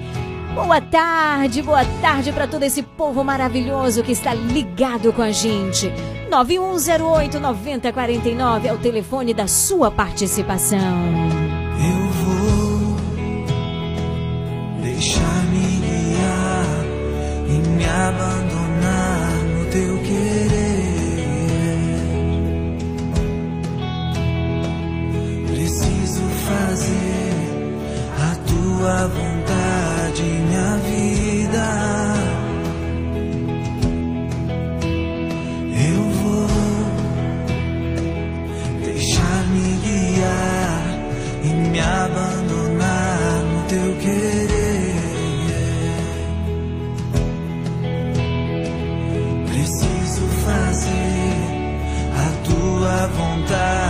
Boa 0.59 0.81
tarde, 0.81 1.63
boa 1.63 1.85
tarde 2.03 2.33
para 2.33 2.49
todo 2.49 2.65
esse 2.65 2.83
povo 2.83 3.23
maravilhoso 3.23 4.03
que 4.03 4.11
está 4.11 4.35
ligado 4.35 5.13
com 5.13 5.23
a 5.23 5.31
gente. 5.31 5.89
9108 6.29 7.39
9049 7.39 8.67
é 8.67 8.73
o 8.75 8.79
telefone 8.79 9.33
da 9.33 9.47
sua 9.47 9.89
participação. 9.89 10.81
Eu 11.79 12.11
vou 12.11 12.97
deixar-me 14.83 15.79
guiar 15.79 16.67
e 17.47 17.69
me 17.69 17.85
abandonar 17.87 19.31
no 19.45 19.65
teu 19.71 19.97
querer. 20.03 20.89
Preciso 25.47 26.23
fazer 26.49 27.29
a 28.21 28.35
tua 28.45 29.07
vontade, 29.07 29.38
minha 30.23 30.77
vida. 30.79 31.67
Eu 35.91 36.03
vou 36.21 36.49
deixar-me 38.85 39.77
guiar 39.85 40.83
e 41.45 41.47
me 41.49 41.81
abandonar 41.81 43.43
no 43.45 43.63
teu 43.69 43.97
querer. 43.97 44.95
Preciso 49.47 50.27
fazer 50.45 51.39
a 52.15 52.29
tua 52.45 52.97
vontade, 53.09 53.88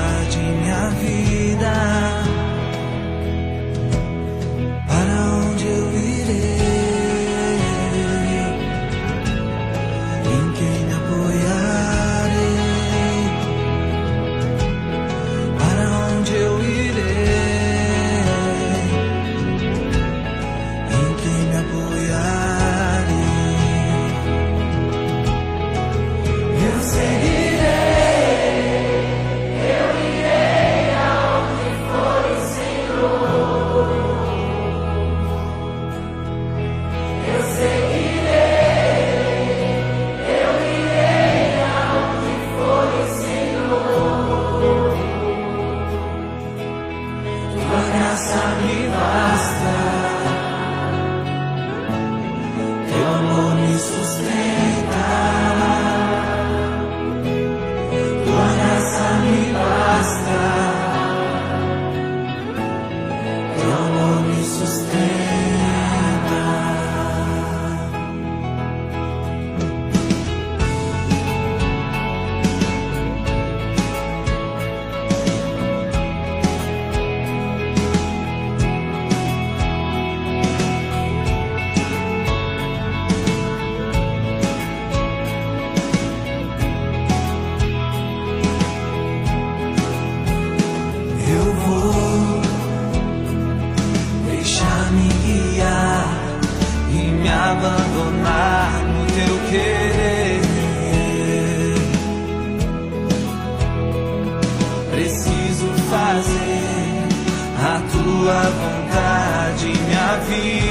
minha 110.09 110.16
vida. 110.20 110.67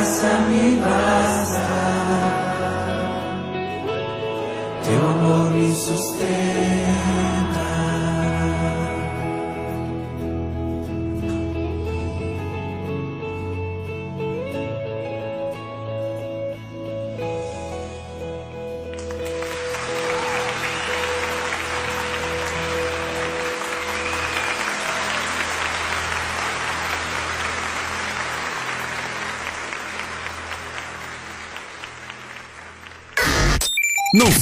Graça 0.00 0.32
me 0.48 0.76
basta, 0.76 1.60
teu 4.82 5.10
amor 5.10 5.50
me 5.50 5.74
sustenta. 5.74 6.49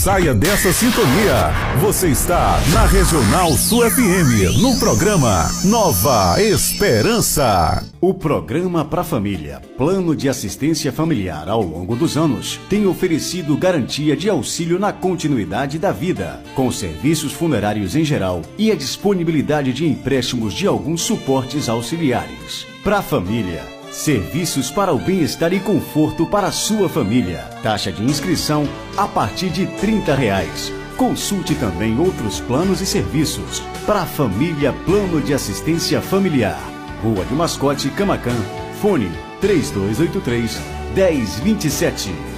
Saia 0.09 0.33
dessa 0.33 0.73
sintonia. 0.73 1.53
Você 1.83 2.09
está 2.09 2.59
na 2.73 2.87
Regional 2.87 3.53
Sul 3.53 3.83
FM, 3.91 4.57
no 4.59 4.79
programa 4.79 5.51
Nova 5.67 6.41
Esperança. 6.41 7.85
O 8.01 8.15
programa 8.15 8.87
Pra 8.87 9.05
Família, 9.05 9.61
Plano 9.77 10.17
de 10.17 10.27
Assistência 10.27 10.91
Familiar 10.91 11.47
ao 11.51 11.61
longo 11.61 11.95
dos 11.95 12.17
anos, 12.17 12.59
tem 12.71 12.87
oferecido 12.87 13.55
garantia 13.55 14.17
de 14.17 14.31
auxílio 14.31 14.79
na 14.79 14.95
continuidade 14.95 15.79
da 15.79 15.93
vida, 15.93 16.43
com 16.55 16.73
serviços 16.73 17.35
funerários 17.35 17.95
em 17.95 18.03
geral 18.03 18.41
e 18.57 18.73
a 18.73 18.75
disponibilidade 18.75 19.75
de 19.75 19.87
empréstimos 19.87 20.55
de 20.55 20.67
alguns 20.67 21.03
suportes 21.03 21.69
auxiliares. 21.69 22.67
Pra 22.83 23.03
Família, 23.03 23.63
Serviços 23.99 24.71
para 24.71 24.95
o 24.95 24.99
bem-estar 24.99 25.53
e 25.53 25.59
conforto 25.59 26.25
para 26.25 26.47
a 26.47 26.53
sua 26.53 26.89
família. 26.89 27.41
Taxa 27.65 27.91
de 27.91 28.01
inscrição 28.05 28.65
a 28.97 29.09
partir 29.09 29.51
de 29.51 29.67
30 29.67 30.15
reais. 30.15 30.73
Consulte 30.97 31.57
também 31.57 31.99
outros 31.99 32.39
planos 32.39 32.81
e 32.81 32.87
serviços. 32.87 33.59
Para 33.85 34.03
a 34.03 34.07
família 34.07 34.73
Plano 34.87 35.21
de 35.21 35.35
Assistência 35.35 36.01
Familiar. 36.01 36.61
Rua 37.03 37.25
do 37.25 37.35
Mascote, 37.35 37.91
Camacan. 37.91 38.41
Fone 38.81 39.11
3283 39.41 40.61
1027. 40.95 42.38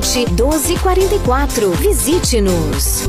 1244. 0.00 1.70
Visite-nos. 1.70 3.08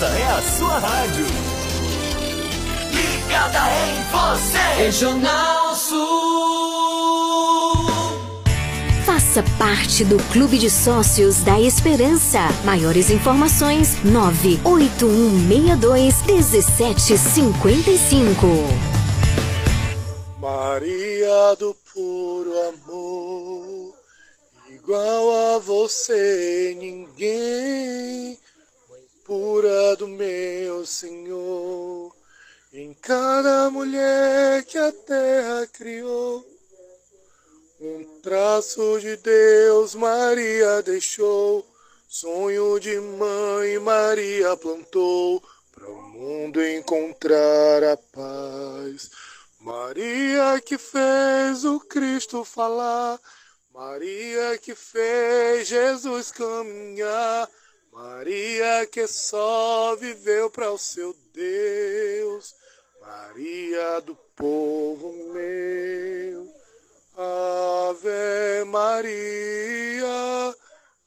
Essa 0.00 0.16
é 0.16 0.24
a 0.24 0.40
sua 0.40 0.78
rádio. 0.78 1.26
Ligada 2.90 3.58
em 3.84 4.02
você. 4.10 4.56
Regional 4.82 5.76
Sul. 5.76 5.98
Faça 9.04 9.44
parte 9.58 10.02
do 10.02 10.16
Clube 10.32 10.56
de 10.56 10.70
Sócios 10.70 11.42
da 11.42 11.60
Esperança. 11.60 12.48
Maiores 12.64 13.10
informações: 13.10 14.02
98162 14.02 16.22
1755. 16.22 18.46
Maria 20.40 21.54
do 21.58 21.76
puro 21.92 22.50
amor, 22.70 23.94
igual 24.70 25.56
a 25.56 25.58
você 25.58 26.74
ninguém, 26.80 28.38
pura 29.30 29.94
do 29.94 30.08
meu 30.08 30.84
Senhor, 30.84 32.12
em 32.72 32.92
cada 32.94 33.70
mulher 33.70 34.64
que 34.64 34.76
a 34.76 34.90
terra 34.90 35.68
criou, 35.68 36.44
um 37.80 38.20
traço 38.22 38.98
de 38.98 39.16
Deus 39.18 39.94
Maria 39.94 40.82
deixou, 40.82 41.64
sonho 42.08 42.80
de 42.80 42.98
mãe 42.98 43.78
Maria 43.78 44.56
plantou, 44.56 45.40
para 45.70 45.88
o 45.88 46.02
mundo 46.02 46.60
encontrar 46.60 47.84
a 47.84 47.96
paz. 47.96 49.12
Maria 49.60 50.60
que 50.60 50.76
fez 50.76 51.64
o 51.64 51.78
Cristo 51.78 52.44
falar, 52.44 53.20
Maria 53.72 54.58
que 54.58 54.74
fez 54.74 55.68
Jesus 55.68 56.32
caminhar, 56.32 57.48
Maria 58.02 58.86
que 58.86 59.06
só 59.06 59.94
viveu 59.94 60.48
para 60.50 60.70
o 60.70 60.78
seu 60.78 61.14
Deus, 61.34 62.54
Maria 62.98 64.00
do 64.00 64.14
povo 64.34 65.12
meu. 65.34 66.48
Ave 67.14 68.64
Maria, 68.64 70.54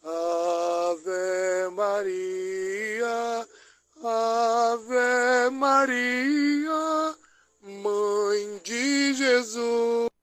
Ave 0.04 1.70
Maria, 1.72 3.48
Ave 4.04 5.50
Maria, 5.52 7.16
Mãe 7.64 8.62
de 8.64 9.16
Jesus. 9.16 10.14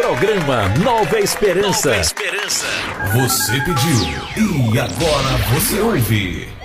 Programa 0.00 0.66
Nova 0.82 1.20
Esperança. 1.20 1.90
Nova 1.90 2.00
Esperança. 2.00 2.66
Você 3.12 3.60
pediu 3.60 4.72
e 4.72 4.78
agora 4.78 5.36
você 5.52 5.78
ouve. 5.78 6.59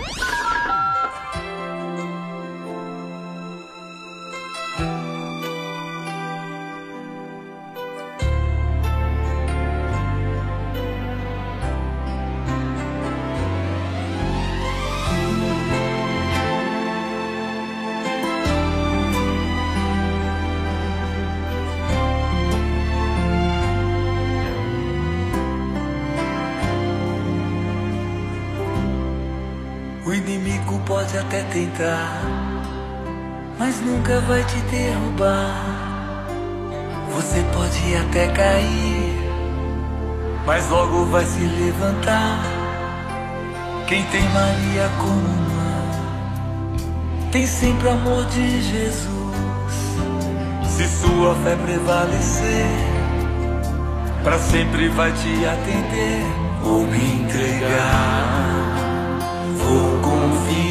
Levantar. 41.86 42.40
Quem 43.88 44.04
tem 44.06 44.24
Maria 44.30 44.90
como 44.98 45.28
mãe, 45.52 46.80
tem 47.32 47.46
sempre 47.46 47.90
amor 47.90 48.26
de 48.26 48.62
Jesus. 48.62 49.10
Se 50.68 50.88
sua 50.88 51.36
fé 51.44 51.56
prevalecer, 51.56 52.96
Pra 54.26 54.40
sempre 54.40 54.90
vai 54.90 55.12
te 55.12 55.46
atender. 55.46 56.26
Vou 56.64 56.82
me 56.88 57.22
entregar, 57.22 58.76
vou 59.56 60.00
confiar 60.02 60.66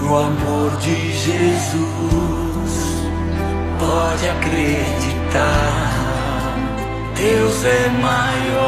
no 0.00 0.16
amor 0.16 0.76
de 0.76 1.12
Jesus. 1.14 1.88
Pode 3.80 4.28
acreditar, 4.28 5.88
Deus 7.16 7.64
é 7.64 7.88
maior, 8.00 8.67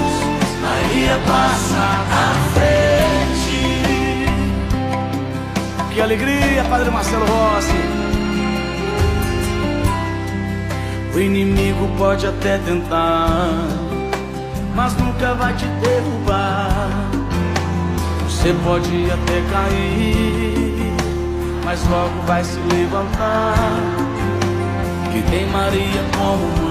Maria 0.81 1.19
passa 1.27 1.77
à 2.11 2.33
frente. 2.53 4.25
Que 5.93 6.01
alegria, 6.01 6.63
Padre 6.69 6.89
Marcelo 6.89 7.25
Rossi. 7.25 7.71
O 11.13 11.19
inimigo 11.19 11.87
pode 11.97 12.25
até 12.25 12.57
tentar, 12.59 13.27
mas 14.75 14.95
nunca 14.95 15.35
vai 15.35 15.53
te 15.53 15.65
derrubar. 15.65 16.89
Você 18.23 18.55
pode 18.63 19.11
até 19.11 19.41
cair, 19.51 20.93
mas 21.63 21.87
logo 21.89 22.21
vai 22.25 22.43
se 22.43 22.57
levantar. 22.73 23.55
Que 25.11 25.21
tem 25.29 25.45
Maria 25.47 26.03
como 26.17 26.47
mãe, 26.61 26.70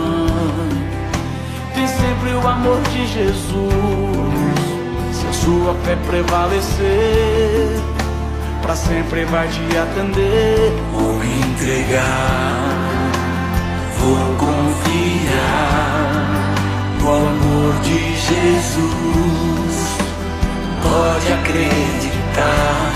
tem 1.81 1.89
sempre 1.89 2.35
o 2.35 2.47
amor 2.47 2.79
de 2.93 3.07
Jesus. 3.07 3.55
Se 5.13 5.27
a 5.27 5.33
sua 5.33 5.75
fé 5.83 5.97
prevalecer, 6.07 7.81
pra 8.61 8.77
sempre 8.77 9.25
vai 9.25 9.49
te 9.49 9.79
atender. 9.79 10.75
Vou 10.93 11.25
entregar, 11.25 12.03
vou 13.99 14.37
confiar 14.37 15.55
no 17.01 17.09
amor 17.09 17.81
de 17.83 17.99
Jesus. 18.29 18.91
Pode 20.83 21.33
acreditar, 21.33 22.93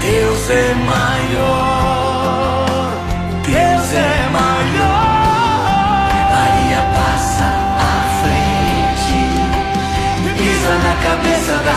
Deus 0.00 0.50
é 0.50 0.74
maior, 0.74 1.81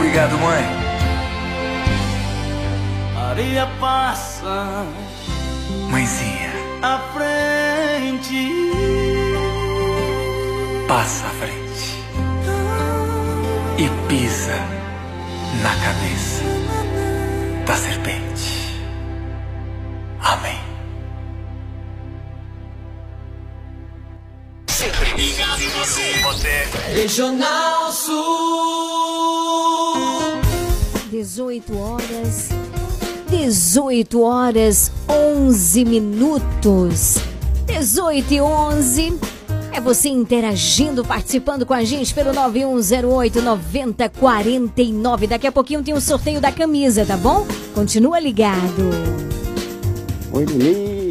Obrigado, 0.00 0.38
mãe. 0.38 0.64
Maria 3.14 3.66
passa 3.78 4.86
Mãezinha, 5.90 6.52
à 6.80 6.98
frente. 7.12 8.48
passa 10.88 11.26
à 11.26 11.30
frente 11.30 12.02
e 13.76 14.08
pisa 14.08 14.56
na 15.62 15.74
cabeça 15.84 16.44
da 17.66 17.76
serpente. 17.76 18.82
Amém. 20.22 20.60
sempre 24.66 25.12
ligado 25.14 25.62
em 25.62 25.68
você. 25.68 26.22
Você. 26.22 26.68
Regional 26.94 27.92
Sul. 27.92 28.49
18 31.20 31.76
horas. 31.76 32.48
18 33.28 34.22
horas 34.22 34.90
11 35.06 35.84
minutos. 35.84 37.18
18 37.66 38.34
e 38.34 38.40
11. 38.40 39.18
É 39.70 39.80
você 39.82 40.08
interagindo, 40.08 41.04
participando 41.04 41.66
com 41.66 41.74
a 41.74 41.84
gente 41.84 42.14
pelo 42.14 42.32
9108 42.32 43.42
9049. 43.42 45.26
Daqui 45.26 45.46
a 45.46 45.52
pouquinho 45.52 45.82
tem 45.82 45.92
o 45.92 46.00
sorteio 46.00 46.40
da 46.40 46.50
camisa, 46.50 47.04
tá 47.04 47.18
bom? 47.18 47.46
Continua 47.74 48.18
ligado. 48.18 48.90
Oi, 50.32 50.46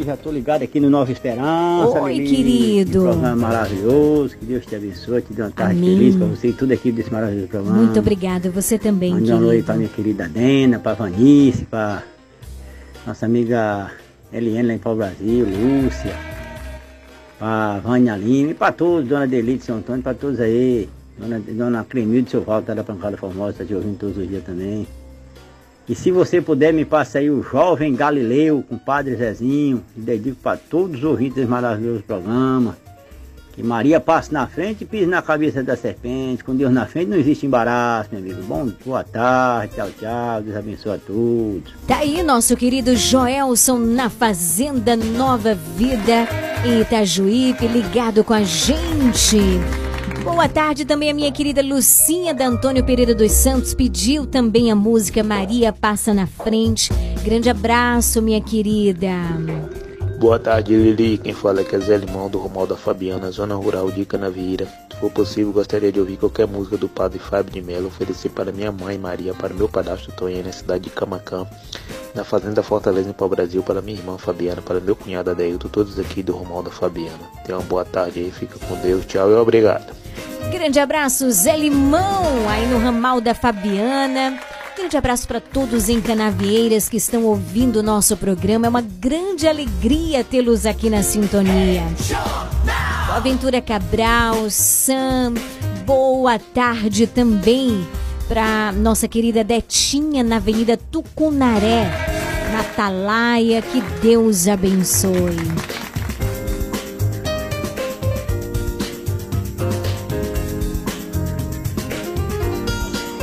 Já 0.04 0.16
tô 0.16 0.30
ligado 0.30 0.62
aqui 0.62 0.80
no 0.80 0.88
Nova 0.88 1.12
Esperança. 1.12 2.00
Oi, 2.00 2.14
Lili, 2.16 2.36
querido. 2.36 2.90
Que 2.90 2.98
programa 3.06 3.36
maravilhoso, 3.36 4.36
que 4.36 4.44
Deus 4.46 4.64
te 4.64 4.74
abençoe, 4.74 5.20
te 5.22 5.32
dê 5.32 5.42
uma 5.42 5.50
tarde 5.50 5.78
Amém. 5.78 5.96
feliz 5.98 6.16
pra 6.16 6.26
você 6.26 6.48
e 6.48 6.52
toda 6.52 6.72
a 6.72 6.74
equipe 6.74 6.92
desse 6.96 7.12
maravilhoso 7.12 7.48
programa. 7.48 7.76
Muito 7.76 7.98
obrigada. 8.00 8.50
Você 8.50 8.78
também, 8.78 9.12
Mande 9.12 9.30
uma 9.30 9.40
noite 9.40 9.62
pra 9.64 9.74
querido. 9.74 9.78
minha 9.78 9.88
querida 9.88 10.28
Dena, 10.28 10.78
pra 10.78 10.94
Vanice, 10.94 11.64
pra 11.66 12.02
nossa 13.06 13.26
amiga 13.26 13.90
Eliane 14.32 14.68
lá 14.68 14.74
em 14.74 14.78
Pau 14.78 14.96
Brasil, 14.96 15.46
Lúcia, 15.46 16.16
pra 17.38 17.78
Vânia 17.80 18.16
Lima 18.16 18.52
e 18.52 18.54
pra 18.54 18.72
todos, 18.72 19.06
Dona 19.08 19.26
Delite, 19.26 19.64
São 19.64 19.76
Antônio, 19.78 20.02
pra 20.02 20.14
todos 20.14 20.40
aí. 20.40 20.88
Dona, 21.18 21.38
Dona 21.40 21.84
Cremilde, 21.84 22.30
seu 22.30 22.40
Valdo, 22.42 22.66
tá 22.68 22.74
da 22.74 22.82
Pancada 22.82 23.16
Formosa, 23.18 23.58
tá 23.58 23.64
te 23.64 23.74
ouvindo 23.74 23.98
todos 23.98 24.16
os 24.16 24.26
dias 24.26 24.42
também. 24.42 24.86
E 25.90 25.94
se 25.96 26.12
você 26.12 26.40
puder, 26.40 26.72
me 26.72 26.84
passa 26.84 27.18
aí 27.18 27.28
o 27.28 27.42
Jovem 27.42 27.96
Galileu 27.96 28.64
com 28.68 28.76
o 28.76 28.78
Padre 28.78 29.16
Zezinho. 29.16 29.82
E 29.96 30.00
dedico 30.00 30.36
para 30.40 30.56
todos 30.56 30.98
os 30.98 31.04
ouvintes 31.04 31.34
desse 31.34 31.48
maravilhoso 31.48 32.04
programa. 32.04 32.76
Que 33.54 33.60
Maria 33.60 33.98
passe 33.98 34.32
na 34.32 34.46
frente 34.46 34.84
e 34.84 34.86
pise 34.86 35.06
na 35.06 35.20
cabeça 35.20 35.64
da 35.64 35.76
serpente. 35.76 36.44
Com 36.44 36.54
Deus 36.54 36.72
na 36.72 36.86
frente 36.86 37.08
não 37.08 37.16
existe 37.16 37.44
embaraço, 37.44 38.10
meu 38.12 38.20
amigo. 38.20 38.40
Bom, 38.44 38.70
boa 38.86 39.02
tarde, 39.02 39.74
tchau, 39.74 39.88
tchau. 39.98 40.42
Deus 40.42 40.56
abençoe 40.56 40.92
a 40.92 40.98
todos. 40.98 41.74
Tá 41.88 41.96
aí 41.96 42.22
nosso 42.22 42.56
querido 42.56 42.94
Joelson 42.94 43.78
na 43.78 44.08
Fazenda 44.08 44.94
Nova 44.94 45.56
Vida 45.76 46.28
em 46.64 46.82
Itajuípe, 46.82 47.66
ligado 47.66 48.22
com 48.22 48.32
a 48.32 48.44
gente. 48.44 49.38
Boa 50.24 50.48
tarde 50.48 50.84
também 50.84 51.10
a 51.10 51.14
minha 51.14 51.32
querida 51.32 51.62
Lucinha 51.62 52.34
da 52.34 52.46
Antônio 52.46 52.84
Pereira 52.84 53.14
dos 53.14 53.32
Santos 53.32 53.74
pediu 53.74 54.26
também 54.26 54.70
a 54.70 54.74
música 54.74 55.22
Maria 55.24 55.72
Passa 55.72 56.12
na 56.12 56.26
Frente. 56.26 56.90
Grande 57.24 57.48
abraço, 57.48 58.20
minha 58.20 58.40
querida. 58.40 59.08
Boa 60.18 60.38
tarde, 60.38 60.76
Lili. 60.76 61.16
Quem 61.16 61.32
fala 61.32 61.62
é 61.62 61.64
que 61.64 61.74
é 61.74 61.78
Zé 61.78 61.96
Limão, 61.96 62.28
do 62.28 62.38
Romualdo 62.38 62.74
da 62.74 62.80
Fabiana, 62.80 63.30
zona 63.30 63.54
rural 63.54 63.90
de 63.90 64.04
Canavieira. 64.04 64.68
For 65.00 65.10
possível, 65.10 65.50
gostaria 65.50 65.90
de 65.90 65.98
ouvir 65.98 66.18
qualquer 66.18 66.46
música 66.46 66.76
do 66.76 66.86
padre 66.86 67.18
Fábio 67.18 67.50
de 67.50 67.62
Mello, 67.62 67.86
oferecer 67.86 68.28
para 68.28 68.52
minha 68.52 68.70
mãe 68.70 68.98
Maria, 68.98 69.32
para 69.32 69.54
meu 69.54 69.66
padastro 69.66 70.12
Tonha, 70.12 70.42
na 70.42 70.52
cidade 70.52 70.84
de 70.84 70.90
Camacã, 70.90 71.46
na 72.14 72.22
Fazenda 72.22 72.62
Fortaleza, 72.62 73.08
em 73.08 73.12
Pau 73.14 73.26
Brasil, 73.26 73.62
para 73.62 73.80
minha 73.80 73.96
irmã 73.96 74.18
Fabiana, 74.18 74.60
para 74.60 74.78
meu 74.78 74.94
cunhado 74.94 75.30
Adeilton, 75.30 75.68
todos 75.68 75.98
aqui 75.98 76.22
do 76.22 76.32
Romualdo 76.32 76.68
da 76.68 76.76
Fabiana. 76.76 77.18
Tenha 77.46 77.56
uma 77.56 77.64
boa 77.64 77.84
tarde 77.84 78.20
aí, 78.20 78.30
fica 78.30 78.58
com 78.58 78.74
Deus, 78.80 79.06
tchau 79.06 79.30
e 79.30 79.34
obrigado. 79.34 79.90
Grande 80.52 80.78
abraço, 80.78 81.30
Zé 81.30 81.56
Limão, 81.56 82.46
aí 82.46 82.66
no 82.66 82.78
ramal 82.78 83.22
da 83.22 83.34
Fabiana. 83.34 84.38
Grande 84.76 84.96
abraço 84.96 85.28
para 85.28 85.40
todos 85.40 85.88
em 85.88 86.00
Canavieiras 86.00 86.88
que 86.88 86.96
estão 86.96 87.24
ouvindo 87.24 87.76
o 87.76 87.82
nosso 87.82 88.16
programa. 88.16 88.66
É 88.66 88.68
uma 88.68 88.80
grande 88.80 89.46
alegria 89.46 90.24
tê-los 90.24 90.64
aqui 90.64 90.88
na 90.88 91.02
sintonia. 91.02 91.82
Aventura 93.10 93.60
Cabral, 93.60 94.48
Sam, 94.48 95.34
boa 95.84 96.38
tarde 96.38 97.06
também 97.06 97.86
para 98.28 98.72
nossa 98.72 99.08
querida 99.08 99.42
Detinha 99.42 100.22
na 100.22 100.36
Avenida 100.36 100.76
Tucunaré, 100.76 101.90
na 102.52 102.60
Atalaia. 102.60 103.60
Que 103.60 103.80
Deus 104.00 104.46
abençoe. 104.46 105.36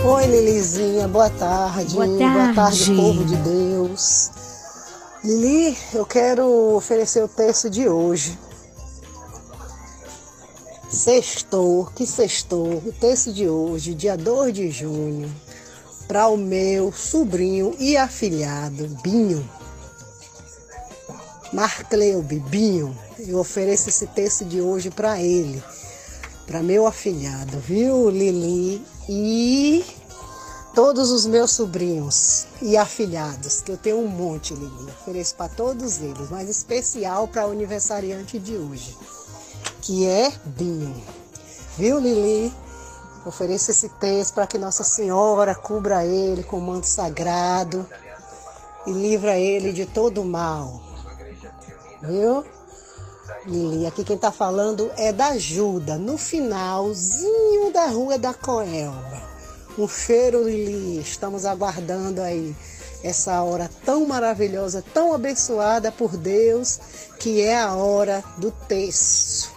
Oi, 0.10 0.26
Lilizinha, 0.26 1.06
boa 1.06 1.30
tarde. 1.30 1.94
Boa 1.94 2.08
tarde. 2.08 2.34
Boa 2.34 2.54
tarde, 2.54 2.96
povo 2.96 3.26
de 3.26 3.36
Deus. 3.36 4.32
Lili, 5.22 5.78
eu 5.94 6.06
quero 6.06 6.76
oferecer 6.76 7.22
o 7.22 7.28
texto 7.28 7.70
de 7.70 7.90
hoje. 7.90 8.40
Sextou, 10.90 11.88
que 11.88 12.06
sextou, 12.06 12.76
o 12.78 12.94
texto 12.94 13.34
de 13.34 13.50
hoje, 13.50 13.94
dia 13.94 14.16
2 14.16 14.54
de 14.54 14.72
junho, 14.72 15.30
para 16.08 16.30
o 16.30 16.38
meu 16.38 16.94
sobrinho 16.94 17.76
e 17.78 17.98
afilhado, 17.98 18.88
Binho. 19.04 19.48
Marcleubi, 21.52 22.40
Binho, 22.40 22.98
eu 23.20 23.40
ofereço 23.40 23.90
esse 23.90 24.08
texto 24.08 24.46
de 24.46 24.62
hoje 24.62 24.90
para 24.90 25.22
ele, 25.22 25.62
para 26.46 26.64
meu 26.64 26.88
afilhado, 26.88 27.60
viu, 27.60 28.10
Lili? 28.10 28.82
E 29.10 29.86
todos 30.78 31.10
os 31.10 31.26
meus 31.26 31.50
sobrinhos 31.50 32.46
e 32.62 32.78
afilhados, 32.78 33.62
que 33.62 33.72
eu 33.72 33.78
tenho 33.78 33.98
um 33.98 34.08
monte, 34.08 34.54
Lili. 34.54 34.92
Ofereço 35.02 35.34
para 35.34 35.50
todos 35.50 35.98
eles, 35.98 36.30
mas 36.30 36.48
especial 36.48 37.28
para 37.28 37.48
o 37.48 37.52
aniversariante 37.52 38.38
de 38.38 38.56
hoje, 38.56 38.96
que 39.82 40.06
é 40.06 40.32
Binho. 40.46 41.04
Viu, 41.80 42.00
Lili? 42.00 42.54
Ofereço 43.26 43.72
esse 43.72 43.90
texto 43.90 44.36
para 44.36 44.46
que 44.46 44.60
Nossa 44.60 44.84
Senhora 44.84 45.56
cubra 45.56 46.06
ele 46.06 46.44
com 46.44 46.60
o 46.60 46.62
manto 46.62 46.86
sagrado 46.86 47.84
e 48.86 48.92
livra 48.92 49.36
ele 49.36 49.74
de 49.74 49.88
todo 49.88 50.24
mal. 50.24 50.80
Viu? 52.04 52.46
Lili, 53.48 53.88
aqui 53.88 54.04
quem 54.04 54.16
tá 54.16 54.32
falando 54.32 54.92
é 54.96 55.12
da 55.12 55.30
ajuda, 55.30 55.98
no 55.98 56.20
finalzinho 56.20 57.74
da 57.74 57.88
rua 57.88 58.20
da 58.20 58.32
Coelba. 58.32 59.27
Um 59.78 59.88
cheiro, 59.88 60.44
Lili, 60.44 61.00
estamos 61.00 61.46
aguardando 61.46 62.20
aí 62.20 62.56
essa 63.04 63.44
hora 63.44 63.70
tão 63.86 64.08
maravilhosa, 64.08 64.84
tão 64.94 65.14
abençoada 65.14 65.92
por 65.92 66.18
Deus, 66.18 66.80
que 67.20 67.42
é 67.42 67.56
a 67.56 67.76
hora 67.76 68.24
do 68.40 68.50
texto. 68.52 69.52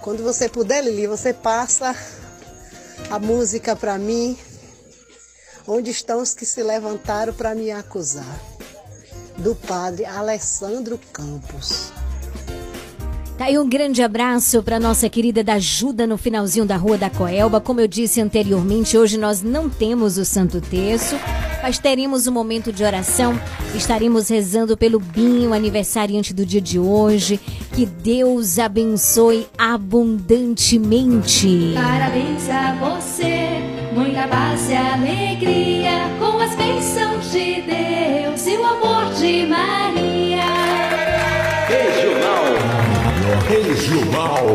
Quando 0.00 0.22
você 0.22 0.48
puder, 0.48 0.82
Lili, 0.82 1.06
você 1.06 1.34
passa 1.34 1.94
a 3.10 3.18
música 3.18 3.76
para 3.76 3.98
mim. 3.98 4.38
Onde 5.68 5.90
estão 5.90 6.22
os 6.22 6.34
que 6.34 6.46
se 6.46 6.62
levantaram 6.62 7.34
para 7.34 7.54
me 7.54 7.70
acusar? 7.70 8.40
Do 9.36 9.54
padre 9.54 10.06
Alessandro 10.06 10.98
Campos. 11.12 11.92
Tá 13.42 13.48
aí 13.48 13.58
um 13.58 13.68
grande 13.68 14.00
abraço 14.04 14.62
para 14.62 14.78
nossa 14.78 15.08
querida 15.08 15.42
da 15.42 15.54
Ajuda 15.54 16.06
no 16.06 16.16
finalzinho 16.16 16.64
da 16.64 16.76
Rua 16.76 16.96
da 16.96 17.10
Coelba. 17.10 17.60
Como 17.60 17.80
eu 17.80 17.88
disse 17.88 18.20
anteriormente, 18.20 18.96
hoje 18.96 19.18
nós 19.18 19.42
não 19.42 19.68
temos 19.68 20.16
o 20.16 20.24
Santo 20.24 20.60
Terço, 20.60 21.16
mas 21.60 21.76
teremos 21.76 22.28
um 22.28 22.32
momento 22.32 22.72
de 22.72 22.84
oração. 22.84 23.36
Estaremos 23.74 24.28
rezando 24.28 24.76
pelo 24.76 25.00
Binho, 25.00 25.52
aniversariante 25.52 26.32
do 26.32 26.46
dia 26.46 26.60
de 26.60 26.78
hoje. 26.78 27.40
Que 27.74 27.84
Deus 27.84 28.60
abençoe 28.60 29.48
abundantemente. 29.58 31.72
Parabéns 31.74 32.48
a 32.48 32.76
você, 32.76 33.58
muita 33.92 34.28
paz 34.28 34.70
e 34.70 34.74
alegria, 34.74 36.08
com 36.20 36.38
as 36.38 36.54
bênçãos 36.54 37.32
de 37.32 37.60
Deus 37.62 38.46
e 38.46 38.56
o 38.56 38.64
amor 38.64 39.12
de 39.14 39.46
Maria. 39.46 40.21
Regional. 43.82 44.46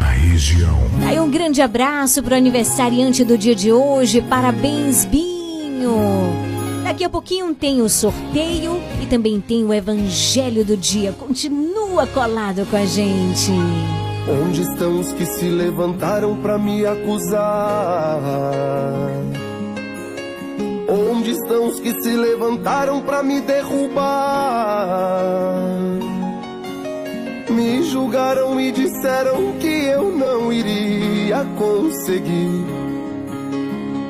A 0.00 0.10
região. 0.12 0.78
Aí 1.04 1.18
um 1.18 1.28
grande 1.28 1.60
abraço 1.60 2.22
pro 2.22 2.36
aniversariante 2.36 3.24
do 3.24 3.36
dia 3.36 3.56
de 3.56 3.72
hoje. 3.72 4.22
Parabéns, 4.22 5.04
Binho. 5.04 5.96
Daqui 6.84 7.02
a 7.02 7.10
pouquinho 7.10 7.52
tem 7.56 7.82
o 7.82 7.88
sorteio 7.88 8.80
e 9.02 9.06
também 9.06 9.40
tem 9.40 9.64
o 9.64 9.74
evangelho 9.74 10.64
do 10.64 10.76
dia. 10.76 11.10
Continua 11.12 12.06
colado 12.06 12.64
com 12.70 12.76
a 12.76 12.86
gente. 12.86 13.50
Onde 14.28 14.62
estão 14.62 15.00
os 15.00 15.10
que 15.12 15.26
se 15.26 15.46
levantaram 15.46 16.36
para 16.36 16.56
me 16.56 16.86
acusar? 16.86 18.20
Onde 20.88 21.32
estão 21.32 21.66
os 21.66 21.80
que 21.80 22.00
se 22.00 22.10
levantaram 22.10 23.02
para 23.02 23.24
me 23.24 23.40
derrubar? 23.40 24.92
Me 27.54 27.82
julgaram 27.82 28.60
e 28.60 28.72
disseram 28.72 29.52
que 29.60 29.66
eu 29.66 30.10
não 30.10 30.52
iria 30.52 31.44
conseguir. 31.58 32.64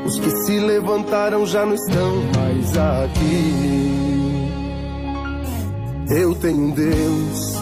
Os 0.06 0.19
que 0.19 0.31
se 0.31 0.59
levantaram 0.59 1.44
já 1.47 1.66
não 1.66 1.74
estão 1.74 2.23
mais 2.36 2.77
aqui. 2.77 3.82
Eu 6.10 6.35
tenho 6.35 6.66
um 6.66 6.70
Deus 6.70 7.52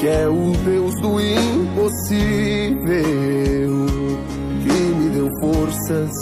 que 0.00 0.06
é 0.06 0.28
o 0.28 0.52
Deus 0.64 0.94
do 1.00 1.20
impossível, 1.20 2.16
que 4.62 4.72
me 4.72 5.10
deu 5.10 5.28
forças 5.40 6.12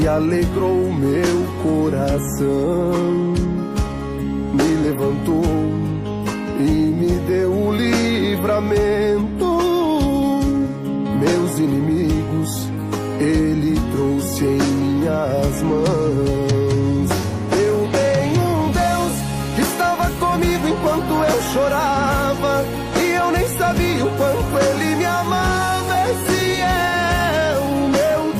e 0.00 0.08
alegrou 0.08 0.72
o 0.72 0.94
meu 0.94 1.46
coração. 1.62 3.34
Me 4.54 4.88
levantou 4.88 5.44
e 6.58 6.62
me 6.62 7.12
deu 7.28 7.52
o 7.52 7.72
livramento. 8.30 9.50
Meus 11.18 11.58
inimigos, 11.58 12.70
ele 13.18 13.74
trouxe 13.92 14.44
em 14.44 14.58
minhas 14.58 15.62
mãos. 15.62 17.10
Eu 17.52 17.88
tenho 17.98 18.42
um 18.42 18.70
Deus 18.70 19.12
que 19.56 19.62
estava 19.62 20.10
comigo 20.10 20.68
enquanto 20.68 21.12
eu 21.12 21.42
chorava. 21.52 22.64
E 23.02 23.10
eu 23.10 23.30
nem 23.32 23.48
sabia 23.58 24.04
o 24.04 24.10
quanto 24.16 24.58
ele 24.64 24.94
me 24.96 25.04
amava. 25.04 25.94
Esse 26.10 26.60
é 26.60 27.58
o 27.58 27.88
meu 27.88 28.32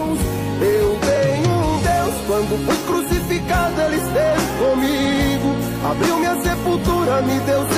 Deus. 0.00 0.18
Eu 0.62 0.98
tenho 1.10 1.50
um 1.50 1.78
Deus, 1.82 2.14
quando 2.28 2.52
fui 2.66 2.78
crucificado, 2.86 3.80
ele 3.82 3.96
esteve 3.96 4.46
comigo. 4.58 5.50
Abriu 5.90 6.16
minha 6.18 6.36
sepultura, 6.42 7.22
me 7.22 7.38
deu 7.40 7.75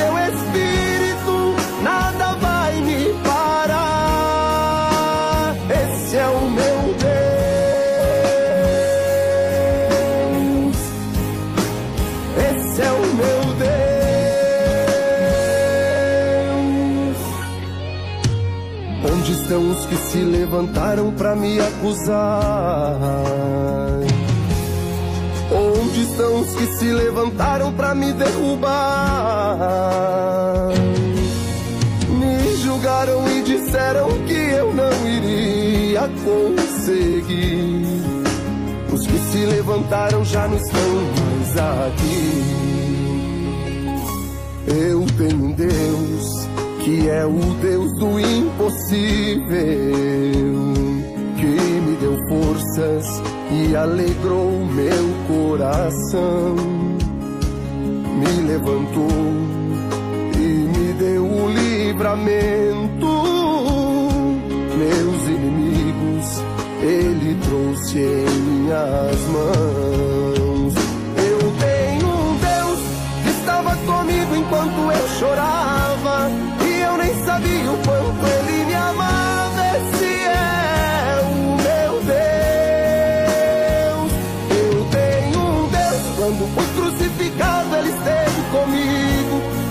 estão 19.49 19.70
os 19.70 19.87
que 19.87 19.97
se 19.97 20.19
levantaram 20.19 21.11
pra 21.11 21.35
me 21.35 21.59
acusar? 21.59 22.99
Onde 25.51 26.03
estão 26.03 26.43
os 26.43 26.55
que 26.55 26.66
se 26.77 26.93
levantaram 26.93 27.73
pra 27.73 27.95
me 27.95 28.12
derrubar? 28.12 28.69
Me 32.11 32.57
julgaram 32.57 33.27
e 33.27 33.41
disseram 33.41 34.09
que 34.27 34.35
eu 34.35 34.75
não 34.75 35.09
iria 35.09 36.03
conseguir. 36.25 37.87
Os 38.93 39.07
que 39.07 39.19
se 39.33 39.47
levantaram 39.47 40.23
já 40.27 40.47
não 40.47 40.59
estão 40.59 40.81
mais 41.23 41.57
aqui. 41.87 42.45
Eu 44.66 45.07
tenho 45.16 45.43
um 45.43 45.53
Deus 45.53 46.49
que 46.85 47.09
é 47.09 47.25
o 47.25 47.39
Deus 47.62 47.93
do 47.99 48.20
impossível, 48.89 49.44
que 51.36 51.47
me 51.47 51.97
deu 51.97 52.16
forças 52.28 53.06
e 53.51 53.77
alegrou 53.77 54.65
meu 54.65 55.15
coração, 55.27 56.56
me 58.19 58.43
levantou 58.47 59.09
e 60.36 60.39
me 60.39 60.93
deu 60.94 61.24
o 61.24 61.51
livramento. 61.51 63.09
Meus 64.78 65.23
inimigos, 65.28 66.43
Ele 66.82 67.36
trouxe 67.48 67.98
em 67.98 68.40
minhas 68.40 69.20
mãos. 69.32 70.74
Eu 71.16 71.39
tenho 71.59 72.06
um 72.06 72.36
Deus 72.39 72.81
que 73.23 73.31
estava 73.40 73.77
comigo 73.77 74.36
enquanto 74.36 74.93
eu 74.93 75.09
chorava 75.19 75.68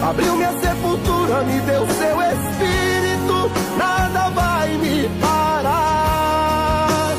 abriu 0.09 0.35
minha 0.37 0.53
sepultura, 0.59 1.43
me 1.43 1.59
deu 1.61 1.87
seu 1.87 2.21
Espírito, 2.21 3.51
nada 3.77 4.29
vai 4.29 4.69
me 4.77 5.09
parar. 5.19 7.13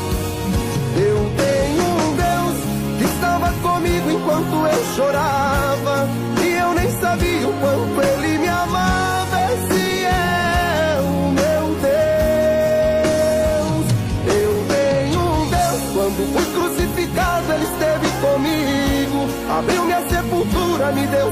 Eu 0.97 1.31
tenho 1.37 1.83
um 1.83 2.15
Deus 2.15 2.57
que 2.97 3.03
estava 3.05 3.51
comigo 3.61 4.09
enquanto 4.09 4.65
eu 4.65 4.83
chorava. 4.95 6.09
E 6.43 6.47
eu 6.51 6.73
nem 6.73 6.89
sabia 6.99 7.47
o 7.47 7.53
quanto 7.59 8.01
ele 8.01 8.39
me 8.39 8.47
amava. 8.47 9.39
Esse 9.53 10.05
é 10.05 10.97
o 10.99 11.29
meu 11.31 11.75
Deus. 11.85 13.85
Eu 14.25 14.65
tenho 14.67 15.21
um 15.21 15.47
Deus. 15.47 15.81
Quando 15.93 16.25
fui 16.33 16.45
crucificado, 16.53 17.53
ele 17.53 17.65
esteve 17.65 18.09
comigo. 18.19 19.29
Abriu 19.59 19.85
minha 19.85 20.01
sepultura, 20.09 20.91
me 20.91 21.05
deu 21.05 21.28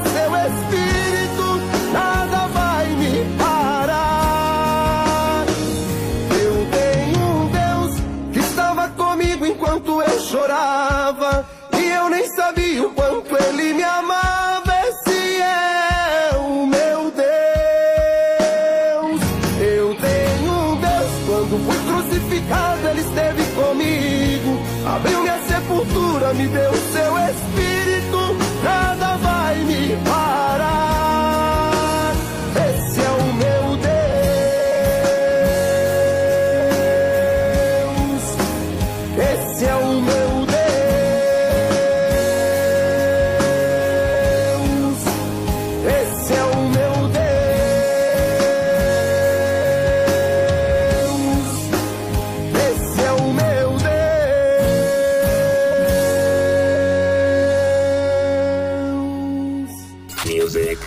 Music. 60.28 60.78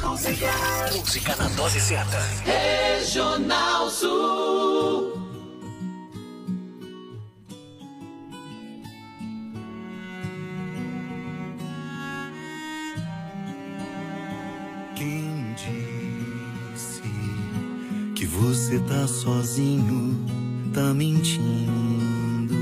Música 0.96 1.36
na 1.36 1.48
dose 1.56 1.80
certa. 1.82 2.20
Regional 2.46 3.90
Sul. 3.90 5.14
Quem 14.96 15.56
disse 15.56 17.02
que 18.16 18.28
você 18.28 18.78
tá 18.82 19.08
sozinho, 19.08 20.24
tá 20.72 20.94
mentindo. 20.94 22.56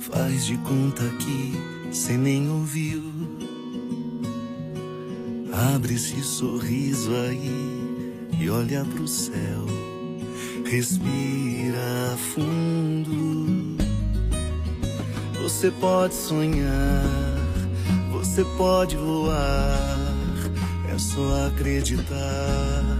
Faz 0.00 0.46
de 0.46 0.58
conta 0.58 1.04
que 1.20 1.94
cê 1.94 2.16
nem 2.16 2.50
ouviu. 2.50 3.19
Abre 5.60 5.92
esse 5.92 6.22
sorriso 6.22 7.10
aí 7.14 8.24
e 8.40 8.48
olha 8.48 8.82
pro 8.82 9.06
céu. 9.06 9.66
Respira 10.64 12.16
fundo. 12.34 13.76
Você 15.42 15.70
pode 15.72 16.14
sonhar, 16.14 17.04
você 18.10 18.42
pode 18.56 18.96
voar. 18.96 19.98
É 20.94 20.98
só 20.98 21.48
acreditar, 21.48 22.96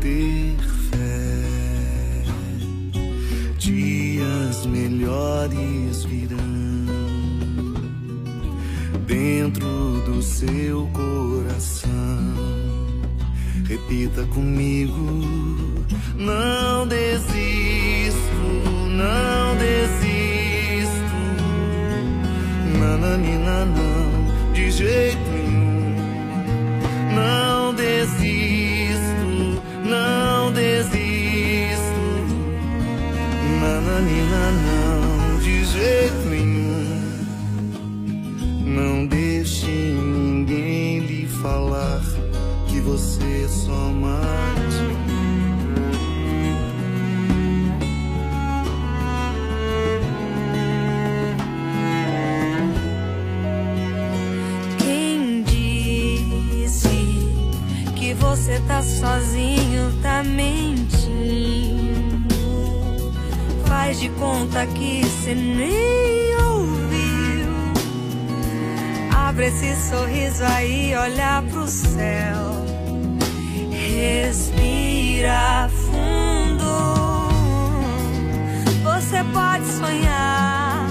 ter 0.00 0.56
fé. 0.88 1.42
Dias 3.58 4.66
melhores 4.66 6.04
virão 6.04 6.51
dentro 9.12 10.00
do 10.06 10.22
seu 10.22 10.88
coração. 10.92 11.90
Repita 13.68 14.22
comigo: 14.34 14.96
não 16.16 16.88
desisto, 16.88 18.16
não 18.88 19.56
desisto. 19.58 20.92
Nananina, 22.80 23.66
não, 23.66 24.52
de 24.54 24.70
jeito 24.70 25.18
nenhum. 25.30 25.94
Não 27.14 27.74
desisto, 27.74 29.62
não 29.84 30.52
desisto. 30.52 31.02
Nananina, 33.60 34.52
não, 34.66 35.38
de 35.38 35.64
jeito 35.66 36.21
você 58.42 58.60
tá 58.66 58.82
sozinho, 58.82 59.92
tá 60.02 60.24
mentindo. 60.24 60.92
Faz 63.66 64.00
de 64.00 64.08
conta 64.08 64.66
que 64.66 65.06
cê 65.06 65.32
nem 65.32 66.34
ouviu. 66.42 67.52
Abre 69.16 69.46
esse 69.46 69.76
sorriso 69.88 70.42
aí, 70.42 70.92
olha 70.96 71.44
pro 71.52 71.68
céu. 71.68 72.64
Respira 73.70 75.70
fundo. 75.70 76.64
Você 78.82 79.22
pode 79.32 79.66
sonhar, 79.66 80.88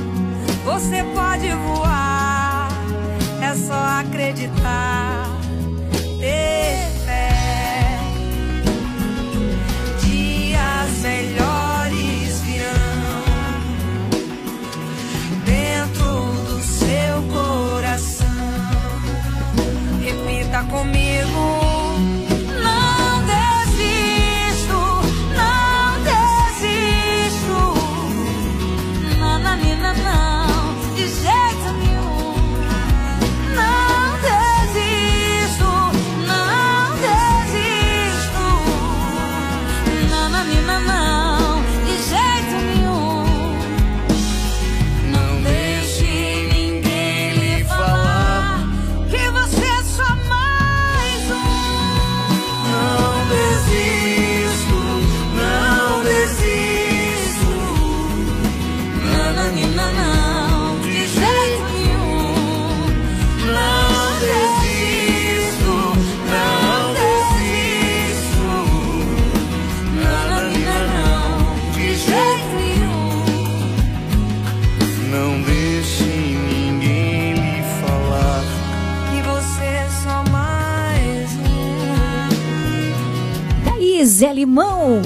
você 0.64 1.04
pode 1.14 1.50
voar. 1.50 2.70
É 3.42 3.54
só 3.56 4.00
acreditar, 4.00 5.21
Limão. 84.52 85.02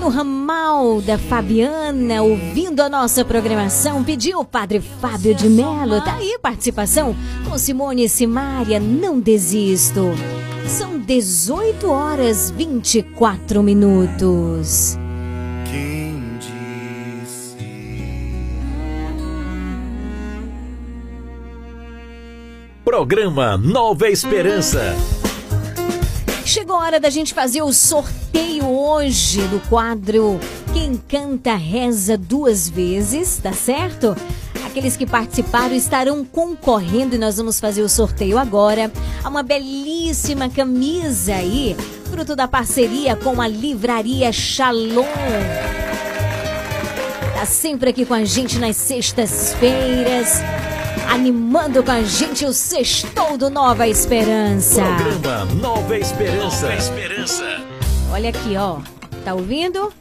No 0.00 0.08
ramal 0.08 1.00
da 1.00 1.16
Fabiana, 1.16 2.22
ouvindo 2.22 2.80
a 2.80 2.88
nossa 2.88 3.24
programação, 3.24 4.02
pediu 4.02 4.40
o 4.40 4.44
Padre 4.44 4.80
Fábio 4.80 5.32
de 5.32 5.48
Mello. 5.48 6.00
Tá 6.00 6.16
aí 6.16 6.36
participação 6.42 7.14
com 7.48 7.56
Simone 7.56 8.06
e 8.06 8.08
Simária, 8.08 8.80
não 8.80 9.20
desisto. 9.20 10.00
São 10.66 10.98
18 10.98 11.88
horas 11.88 12.50
24 12.50 13.62
minutos. 13.62 14.98
Quem 15.70 16.36
disse? 16.40 17.56
Programa 22.84 23.56
Nova 23.56 24.08
Esperança. 24.10 24.96
Chegou 26.44 26.76
a 26.76 26.80
hora 26.80 27.00
da 27.00 27.08
gente 27.08 27.32
fazer 27.32 27.62
o 27.62 27.72
sorteio 27.72 28.68
hoje 28.68 29.40
do 29.48 29.60
quadro 29.68 30.38
Quem 30.74 30.96
Canta 30.96 31.54
Reza 31.54 32.18
Duas 32.18 32.68
Vezes, 32.68 33.38
tá 33.42 33.52
certo? 33.52 34.14
Aqueles 34.66 34.94
que 34.96 35.06
participaram 35.06 35.74
estarão 35.74 36.22
concorrendo 36.22 37.14
e 37.14 37.18
nós 37.18 37.38
vamos 37.38 37.58
fazer 37.58 37.80
o 37.80 37.88
sorteio 37.88 38.36
agora. 38.36 38.92
Há 39.22 39.28
uma 39.28 39.42
belíssima 39.42 40.50
camisa 40.50 41.34
aí, 41.34 41.74
fruto 42.10 42.36
da 42.36 42.46
parceria 42.46 43.16
com 43.16 43.40
a 43.40 43.48
Livraria 43.48 44.30
Shalom. 44.30 45.06
Tá 47.34 47.46
sempre 47.46 47.90
aqui 47.90 48.04
com 48.04 48.14
a 48.14 48.24
gente 48.24 48.58
nas 48.58 48.76
sextas-feiras, 48.76 50.40
animando 51.08 51.82
com 51.82 51.90
a 51.90 52.02
gente 52.02 52.44
o 52.44 52.52
Sextou 52.52 53.36
do 53.36 53.50
Nova 53.50 53.86
Esperança. 53.86 54.82
Programa 54.96 55.54
Nova 55.54 55.96
Esperança. 55.96 56.66
Nova 56.66 56.78
Esperança. 56.78 57.60
Olha 58.12 58.30
aqui, 58.30 58.56
ó. 58.56 58.78
Tá 59.24 59.34
ouvindo? 59.34 59.92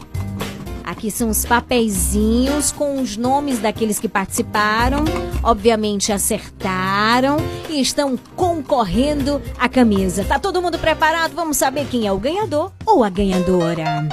Aqui 0.84 1.10
são 1.10 1.30
os 1.30 1.46
papeizinhos 1.46 2.72
com 2.72 3.02
os 3.02 3.16
nomes 3.16 3.60
daqueles 3.60 4.00
que 4.00 4.10
participaram, 4.10 5.06
obviamente 5.42 6.12
acertaram 6.12 7.38
e 7.70 7.80
estão 7.80 8.20
concorrendo 8.36 9.42
à 9.58 9.70
camisa. 9.70 10.26
Tá 10.26 10.38
todo 10.38 10.62
mundo 10.62 10.78
preparado? 10.78 11.34
Vamos 11.34 11.56
saber 11.56 11.88
quem 11.90 12.06
é 12.06 12.12
o 12.12 12.18
ganhador 12.18 12.72
ou 12.86 13.04
a 13.04 13.10
ganhadora. 13.10 14.08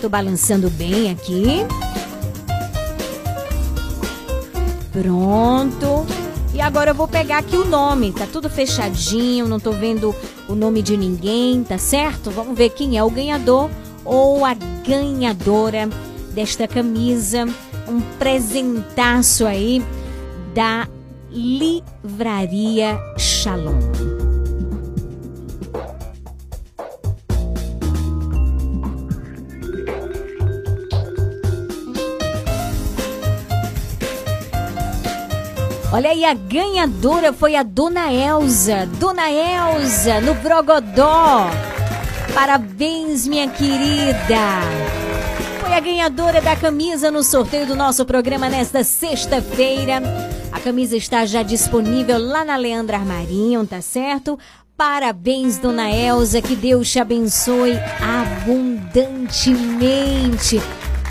Tô 0.00 0.08
balançando 0.08 0.70
bem 0.70 1.10
aqui. 1.10 1.66
Pronto. 4.94 6.06
E 6.54 6.60
agora 6.60 6.92
eu 6.92 6.94
vou 6.94 7.08
pegar 7.08 7.38
aqui 7.38 7.56
o 7.56 7.64
nome. 7.64 8.12
Tá 8.12 8.28
tudo 8.30 8.48
fechadinho, 8.48 9.48
não 9.48 9.58
tô 9.58 9.72
vendo 9.72 10.14
o 10.48 10.54
nome 10.54 10.82
de 10.82 10.96
ninguém, 10.96 11.64
tá 11.64 11.76
certo? 11.76 12.30
Vamos 12.30 12.56
ver 12.56 12.70
quem 12.70 12.96
é 12.96 13.02
o 13.02 13.10
ganhador 13.10 13.68
ou 14.04 14.44
a 14.44 14.54
ganhadora 14.86 15.88
desta 16.32 16.68
camisa. 16.68 17.44
Um 17.88 18.00
presentaço 18.20 19.44
aí 19.44 19.84
da 20.54 20.86
Livraria 21.28 22.96
Shalom. 23.18 24.13
Olha 35.94 36.10
aí, 36.10 36.24
a 36.24 36.34
ganhadora 36.34 37.32
foi 37.32 37.54
a 37.54 37.62
Dona 37.62 38.12
Elza. 38.12 38.84
Dona 38.98 39.30
Elza, 39.30 40.20
no 40.20 40.34
Brogodó. 40.34 41.48
Parabéns, 42.34 43.28
minha 43.28 43.46
querida. 43.46 44.60
Foi 45.60 45.72
a 45.72 45.78
ganhadora 45.78 46.40
da 46.40 46.56
camisa 46.56 47.12
no 47.12 47.22
sorteio 47.22 47.64
do 47.64 47.76
nosso 47.76 48.04
programa 48.04 48.48
nesta 48.48 48.82
sexta-feira. 48.82 50.02
A 50.50 50.58
camisa 50.58 50.96
está 50.96 51.24
já 51.26 51.44
disponível 51.44 52.18
lá 52.18 52.44
na 52.44 52.56
Leandra 52.56 52.96
Armarinho, 52.96 53.64
tá 53.64 53.80
certo? 53.80 54.36
Parabéns, 54.76 55.58
dona 55.58 55.92
Elza, 55.92 56.42
que 56.42 56.56
Deus 56.56 56.90
te 56.90 56.98
abençoe 56.98 57.78
abundantemente. 58.02 60.60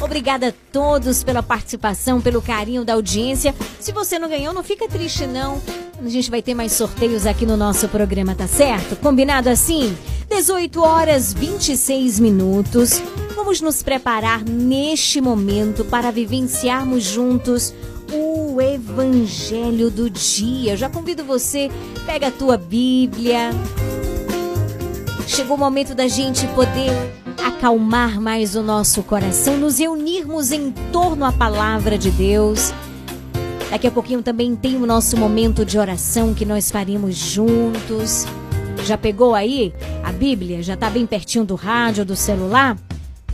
Obrigada 0.02 0.50
a 0.50 0.54
todos 0.72 1.24
pela 1.24 1.42
participação, 1.42 2.20
pelo 2.20 2.42
carinho 2.42 2.84
da 2.84 2.94
audiência. 2.94 3.56
Se 3.80 3.92
você 3.92 4.20
não 4.20 4.30
ganhou, 4.30 4.54
não 4.54 4.64
fica 4.64 4.88
triste 4.88 5.26
não. 5.26 5.62
A 6.04 6.10
gente 6.10 6.30
vai 6.30 6.42
ter 6.42 6.54
mais 6.54 6.74
sorteios 6.74 7.26
aqui 7.26 7.46
no 7.46 7.56
nosso 7.56 7.88
programa, 7.88 8.36
tá 8.36 8.48
certo? 8.48 8.96
Combinado 8.98 9.50
assim? 9.50 9.96
18 10.30 10.82
horas 10.82 11.34
26 11.34 12.20
minutos. 12.20 13.02
Vamos 13.36 13.62
nos 13.62 13.82
preparar 13.82 14.44
neste 14.44 15.22
momento 15.22 15.86
para 15.86 16.12
vivenciarmos 16.12 17.04
juntos 17.04 17.74
o 18.12 18.60
evangelho 18.62 19.90
do 19.90 20.10
dia. 20.10 20.74
Eu 20.74 20.78
já 20.78 20.90
convido 20.90 21.24
você, 21.24 21.72
pega 22.06 22.28
a 22.28 22.32
tua 22.32 22.58
Bíblia. 22.58 23.52
Chegou 25.28 25.56
o 25.56 25.60
momento 25.60 25.96
da 25.96 26.08
gente 26.08 26.46
poder 26.48 26.92
acalmar 27.38 28.20
mais 28.20 28.56
o 28.56 28.62
nosso 28.62 29.04
coração, 29.04 29.58
nos 29.58 29.80
reunirmos 29.80 30.52
em 30.52 30.72
torno 30.92 31.26
à 31.26 31.32
palavra 31.32 31.98
de 31.98 32.12
Deus. 32.12 32.74
Daqui 33.70 33.88
a 33.88 33.92
pouquinho 33.92 34.22
também 34.22 34.56
tem 34.56 34.76
o 34.76 34.86
nosso 34.86 35.18
momento 35.18 35.66
de 35.66 35.80
oração 35.80 36.34
que 36.34 36.46
nós 36.46 36.70
faremos 36.70 37.16
juntos. 37.16 38.26
Já 38.86 38.98
pegou 38.98 39.34
aí 39.34 39.74
a 40.04 40.12
Bíblia? 40.12 40.62
Já 40.62 40.76
está 40.76 40.90
bem 40.90 41.06
pertinho 41.06 41.46
do 41.46 41.56
rádio, 41.56 42.06
do 42.06 42.16
celular? 42.16 42.78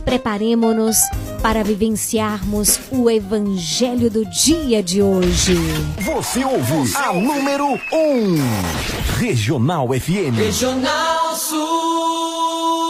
Preparemos-nos 0.04 0.96
para 1.42 1.62
vivenciarmos 1.62 2.80
o 2.90 3.10
Evangelho 3.10 4.10
do 4.10 4.24
dia 4.26 4.82
de 4.82 5.02
hoje. 5.02 5.54
Você 5.98 6.44
ouve 6.44 6.96
a 6.96 7.12
número 7.12 7.66
1, 7.66 7.76
um, 7.92 8.36
Regional 9.18 9.88
FM. 9.88 10.36
Regional 10.36 11.36
Sul. 11.36 12.89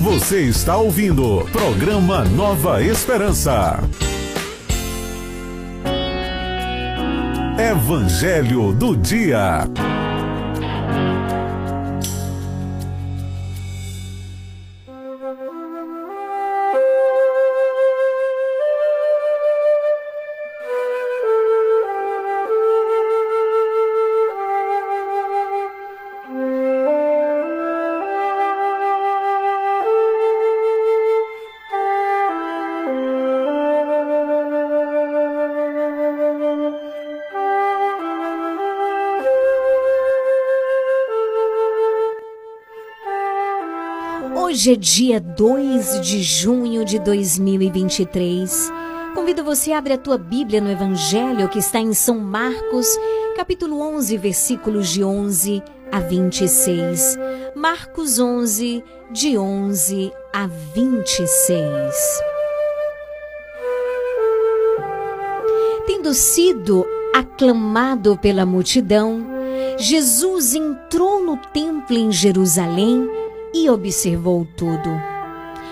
Você 0.00 0.42
está 0.42 0.76
ouvindo 0.76 1.44
Programa 1.50 2.24
Nova 2.24 2.80
Esperança. 2.80 3.80
Evangelho 7.58 8.72
do 8.72 8.96
Dia. 8.96 9.64
Hoje 44.48 44.72
é 44.72 44.76
dia 44.76 45.20
2 45.20 46.00
de 46.00 46.22
junho 46.22 46.82
de 46.82 46.98
2023. 46.98 48.72
Convido 49.14 49.44
você 49.44 49.72
a 49.72 49.78
abrir 49.78 49.92
a 49.92 49.98
tua 49.98 50.16
Bíblia 50.16 50.58
no 50.58 50.70
Evangelho 50.70 51.50
que 51.50 51.58
está 51.58 51.78
em 51.78 51.92
São 51.92 52.18
Marcos, 52.18 52.86
capítulo 53.36 53.78
11, 53.78 54.16
versículos 54.16 54.88
de 54.88 55.04
11 55.04 55.62
a 55.92 56.00
26. 56.00 57.18
Marcos 57.54 58.18
11, 58.18 58.82
de 59.10 59.36
11 59.36 60.10
a 60.32 60.46
26. 60.46 61.94
Tendo 65.86 66.14
sido 66.14 66.86
aclamado 67.14 68.16
pela 68.16 68.46
multidão, 68.46 69.26
Jesus 69.76 70.54
entrou 70.54 71.22
no 71.22 71.36
templo 71.36 71.98
em 71.98 72.10
Jerusalém 72.10 73.27
e 73.54 73.68
observou 73.70 74.46
tudo. 74.56 74.90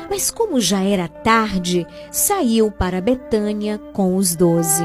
Mas 0.08 0.30
como 0.30 0.60
já 0.60 0.82
era 0.82 1.08
tarde, 1.08 1.86
saiu 2.10 2.70
para 2.70 3.00
Betânia 3.00 3.78
com 3.92 4.16
os 4.16 4.36
doze. 4.36 4.84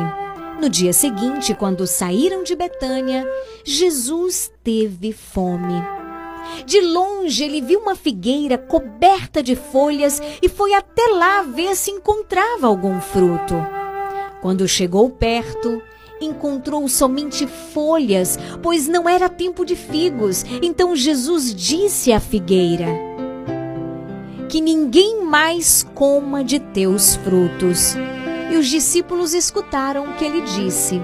No 0.60 0.70
dia 0.70 0.94
seguinte, 0.94 1.54
quando 1.56 1.88
saíram 1.88 2.44
de 2.44 2.56
Betânia, 2.56 3.28
Jesus 3.64 4.52
teve 4.64 5.12
fome. 5.12 5.82
De 6.66 6.82
longe 6.82 7.44
ele 7.44 7.62
viu 7.62 7.80
uma 7.80 7.96
figueira 7.96 8.58
coberta 8.58 9.42
de 9.42 9.56
folhas 9.56 10.22
e 10.42 10.50
foi 10.50 10.74
até 10.74 11.08
lá 11.08 11.44
ver 11.44 11.76
se 11.76 11.92
encontrava 11.92 12.68
algum 12.68 13.00
fruto. 13.00 13.56
Quando 14.42 14.68
chegou 14.68 15.10
perto, 15.10 15.82
encontrou 16.22 16.88
somente 16.88 17.48
folhas, 17.48 18.38
pois 18.62 18.88
não 18.88 19.10
era 19.10 19.28
tempo 19.28 19.66
de 19.66 19.76
figos. 19.76 20.46
Então 20.62 20.96
Jesus 20.96 21.54
disse 21.54 22.14
à 22.14 22.20
figueira: 22.20 22.88
que 24.52 24.60
ninguém 24.60 25.24
mais 25.24 25.82
coma 25.96 26.44
de 26.44 26.60
teus 26.60 27.16
frutos. 27.16 27.96
E 28.52 28.58
os 28.58 28.68
discípulos 28.68 29.34
escutaram 29.34 30.10
o 30.10 30.14
que 30.16 30.26
ele 30.26 30.42
disse. 30.42 31.02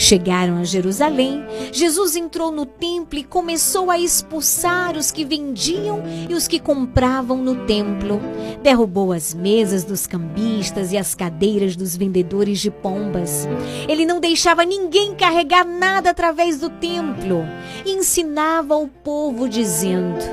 Chegaram 0.00 0.58
a 0.58 0.62
Jerusalém, 0.64 1.44
Jesus 1.72 2.14
entrou 2.14 2.52
no 2.52 2.64
templo 2.64 3.18
e 3.18 3.24
começou 3.24 3.90
a 3.90 3.98
expulsar 3.98 4.96
os 4.96 5.10
que 5.10 5.24
vendiam 5.24 6.00
e 6.30 6.34
os 6.34 6.46
que 6.46 6.60
compravam 6.60 7.38
no 7.38 7.66
templo. 7.66 8.20
Derrubou 8.62 9.12
as 9.12 9.34
mesas 9.34 9.82
dos 9.82 10.06
cambistas 10.06 10.92
e 10.92 10.96
as 10.96 11.16
cadeiras 11.16 11.74
dos 11.74 11.96
vendedores 11.96 12.60
de 12.60 12.70
pombas. 12.70 13.48
Ele 13.88 14.06
não 14.06 14.20
deixava 14.20 14.64
ninguém 14.64 15.16
carregar 15.16 15.64
nada 15.64 16.10
através 16.10 16.60
do 16.60 16.70
templo 16.70 17.44
e 17.84 17.90
ensinava 17.90 18.76
o 18.76 18.86
povo 18.86 19.48
dizendo: 19.48 20.24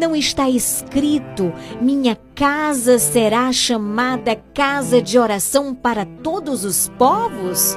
não 0.00 0.16
está 0.16 0.50
escrito: 0.50 1.52
minha 1.80 2.18
casa 2.34 2.98
será 2.98 3.52
chamada 3.52 4.36
casa 4.52 5.00
de 5.00 5.16
oração 5.16 5.72
para 5.72 6.04
todos 6.04 6.64
os 6.64 6.90
povos? 6.98 7.76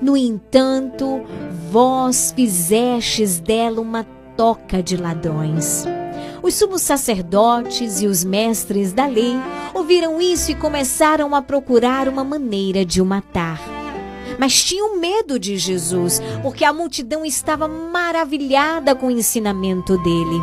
No 0.00 0.16
entanto, 0.16 1.22
vós 1.70 2.32
fizestes 2.34 3.38
dela 3.38 3.80
uma 3.80 4.04
toca 4.36 4.82
de 4.82 4.96
ladrões. 4.96 5.84
Os 6.42 6.54
sumos 6.54 6.82
sacerdotes 6.82 8.00
e 8.00 8.06
os 8.06 8.22
mestres 8.22 8.92
da 8.92 9.06
lei 9.06 9.34
ouviram 9.74 10.20
isso 10.20 10.50
e 10.50 10.54
começaram 10.54 11.34
a 11.34 11.42
procurar 11.42 12.08
uma 12.08 12.22
maneira 12.22 12.84
de 12.84 13.00
o 13.00 13.06
matar. 13.06 13.60
Mas 14.38 14.62
tinham 14.62 14.98
medo 14.98 15.38
de 15.38 15.56
Jesus, 15.56 16.20
porque 16.42 16.64
a 16.64 16.72
multidão 16.72 17.24
estava 17.24 17.66
maravilhada 17.66 18.94
com 18.94 19.06
o 19.06 19.10
ensinamento 19.10 19.96
dele. 19.98 20.40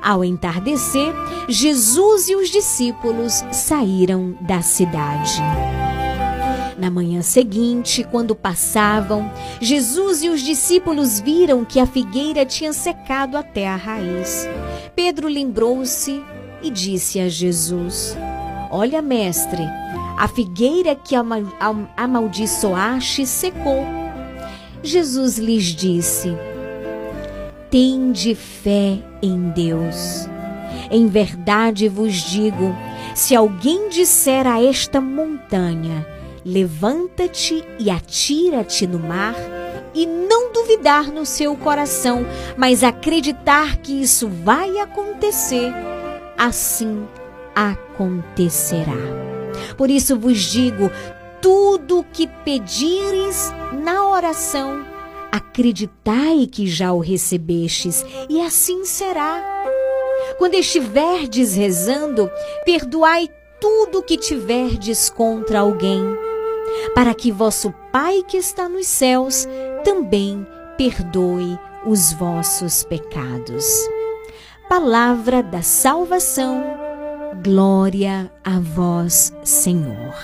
Ao 0.00 0.22
entardecer, 0.22 1.12
Jesus 1.48 2.28
e 2.28 2.36
os 2.36 2.48
discípulos 2.50 3.42
saíram 3.50 4.36
da 4.40 4.62
cidade. 4.62 5.42
Na 6.76 6.90
manhã 6.90 7.22
seguinte, 7.22 8.04
quando 8.10 8.34
passavam, 8.34 9.30
Jesus 9.60 10.22
e 10.22 10.28
os 10.28 10.40
discípulos 10.42 11.20
viram 11.20 11.64
que 11.64 11.78
a 11.78 11.86
figueira 11.86 12.44
tinha 12.44 12.72
secado 12.72 13.36
até 13.36 13.68
a 13.68 13.76
raiz. 13.76 14.48
Pedro 14.94 15.28
lembrou-se 15.28 16.22
e 16.62 16.70
disse 16.70 17.20
a 17.20 17.28
Jesus: 17.28 18.16
Olha, 18.70 19.00
mestre, 19.00 19.62
a 20.18 20.26
figueira 20.26 20.96
que 20.96 21.14
amaldiçoaste 21.96 23.24
secou. 23.26 23.84
Jesus 24.82 25.38
lhes 25.38 25.64
disse: 25.64 26.36
Tende 27.70 28.34
fé 28.34 28.98
em 29.22 29.50
Deus. 29.50 30.28
Em 30.90 31.06
verdade 31.06 31.88
vos 31.88 32.14
digo: 32.14 32.74
se 33.14 33.34
alguém 33.34 33.88
disser 33.88 34.46
a 34.46 34.62
esta 34.62 35.00
montanha, 35.00 36.06
levanta-te 36.44 37.64
e 37.78 37.90
atira-te 37.90 38.86
no 38.86 38.98
mar, 38.98 39.34
e 39.94 40.06
não 40.06 40.52
duvidar 40.52 41.10
no 41.10 41.24
seu 41.24 41.56
coração, 41.56 42.26
mas 42.56 42.82
acreditar 42.82 43.76
que 43.76 44.02
isso 44.02 44.28
vai 44.28 44.78
acontecer, 44.78 45.72
assim 46.36 47.06
acontecerá. 47.54 48.98
Por 49.76 49.88
isso 49.88 50.18
vos 50.18 50.38
digo: 50.40 50.90
tudo 51.40 52.00
o 52.00 52.04
que 52.04 52.26
pedires 52.26 53.52
na 53.72 54.08
oração, 54.08 54.84
acreditai 55.30 56.48
que 56.50 56.66
já 56.66 56.92
o 56.92 56.98
recebestes, 56.98 58.04
e 58.28 58.40
assim 58.40 58.84
será. 58.84 59.52
Quando 60.38 60.54
estiverdes 60.54 61.54
rezando, 61.54 62.28
perdoai 62.64 63.28
tudo 63.60 64.00
o 64.00 64.02
que 64.02 64.16
tiverdes 64.16 65.08
contra 65.08 65.60
alguém 65.60 66.02
para 66.94 67.14
que 67.14 67.32
vosso 67.32 67.72
Pai 67.92 68.22
que 68.26 68.36
está 68.36 68.68
nos 68.68 68.86
céus 68.86 69.46
também 69.84 70.46
perdoe 70.76 71.58
os 71.86 72.12
vossos 72.12 72.82
pecados. 72.82 73.64
Palavra 74.68 75.42
da 75.42 75.62
salvação, 75.62 76.64
glória 77.42 78.30
a 78.42 78.58
vós, 78.58 79.32
Senhor. 79.44 80.14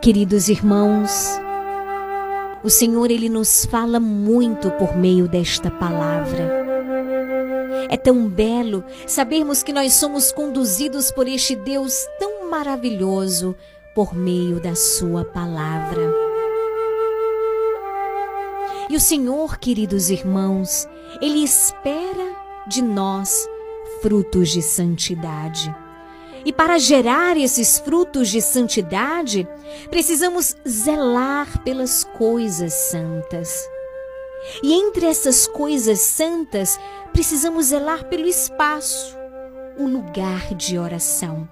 Queridos 0.00 0.50
irmãos, 0.50 1.40
o 2.64 2.70
Senhor 2.70 3.10
ele 3.10 3.28
nos 3.28 3.66
fala 3.66 4.00
muito 4.00 4.70
por 4.72 4.96
meio 4.96 5.28
desta 5.28 5.70
palavra. 5.70 6.64
É 7.90 7.96
tão 7.98 8.26
belo 8.26 8.82
sabermos 9.06 9.62
que 9.62 9.72
nós 9.72 9.92
somos 9.92 10.32
conduzidos 10.32 11.10
por 11.10 11.28
este 11.28 11.54
Deus 11.54 12.06
tão 12.18 12.48
maravilhoso 12.50 13.54
por 13.94 14.14
meio 14.14 14.60
da 14.60 14.74
sua 14.74 15.26
palavra. 15.26 16.10
E 18.88 18.96
o 18.96 19.00
Senhor, 19.00 19.58
queridos 19.58 20.08
irmãos, 20.08 20.88
ele 21.20 21.44
espera 21.44 22.34
de 22.66 22.80
nós 22.82 23.46
frutos 24.00 24.48
de 24.48 24.62
santidade. 24.62 25.83
E 26.44 26.52
para 26.52 26.78
gerar 26.78 27.36
esses 27.36 27.78
frutos 27.78 28.28
de 28.28 28.40
santidade, 28.40 29.48
precisamos 29.88 30.54
zelar 30.68 31.62
pelas 31.64 32.04
coisas 32.04 32.72
santas. 32.72 33.68
E 34.62 34.74
entre 34.74 35.06
essas 35.06 35.46
coisas 35.46 36.00
santas, 36.00 36.78
precisamos 37.12 37.66
zelar 37.66 38.04
pelo 38.08 38.26
espaço, 38.26 39.16
o 39.78 39.86
lugar 39.86 40.54
de 40.54 40.78
oração. 40.78 41.48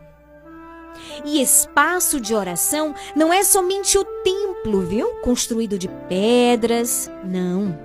E 1.25 1.41
espaço 1.41 2.21
de 2.21 2.35
oração 2.35 2.95
não 3.17 3.33
é 3.33 3.43
somente 3.43 3.97
o 3.97 4.05
templo, 4.05 4.83
viu? 4.83 5.09
Construído 5.23 5.79
de 5.79 5.89
pedras. 6.09 7.11
Não. 7.25 7.79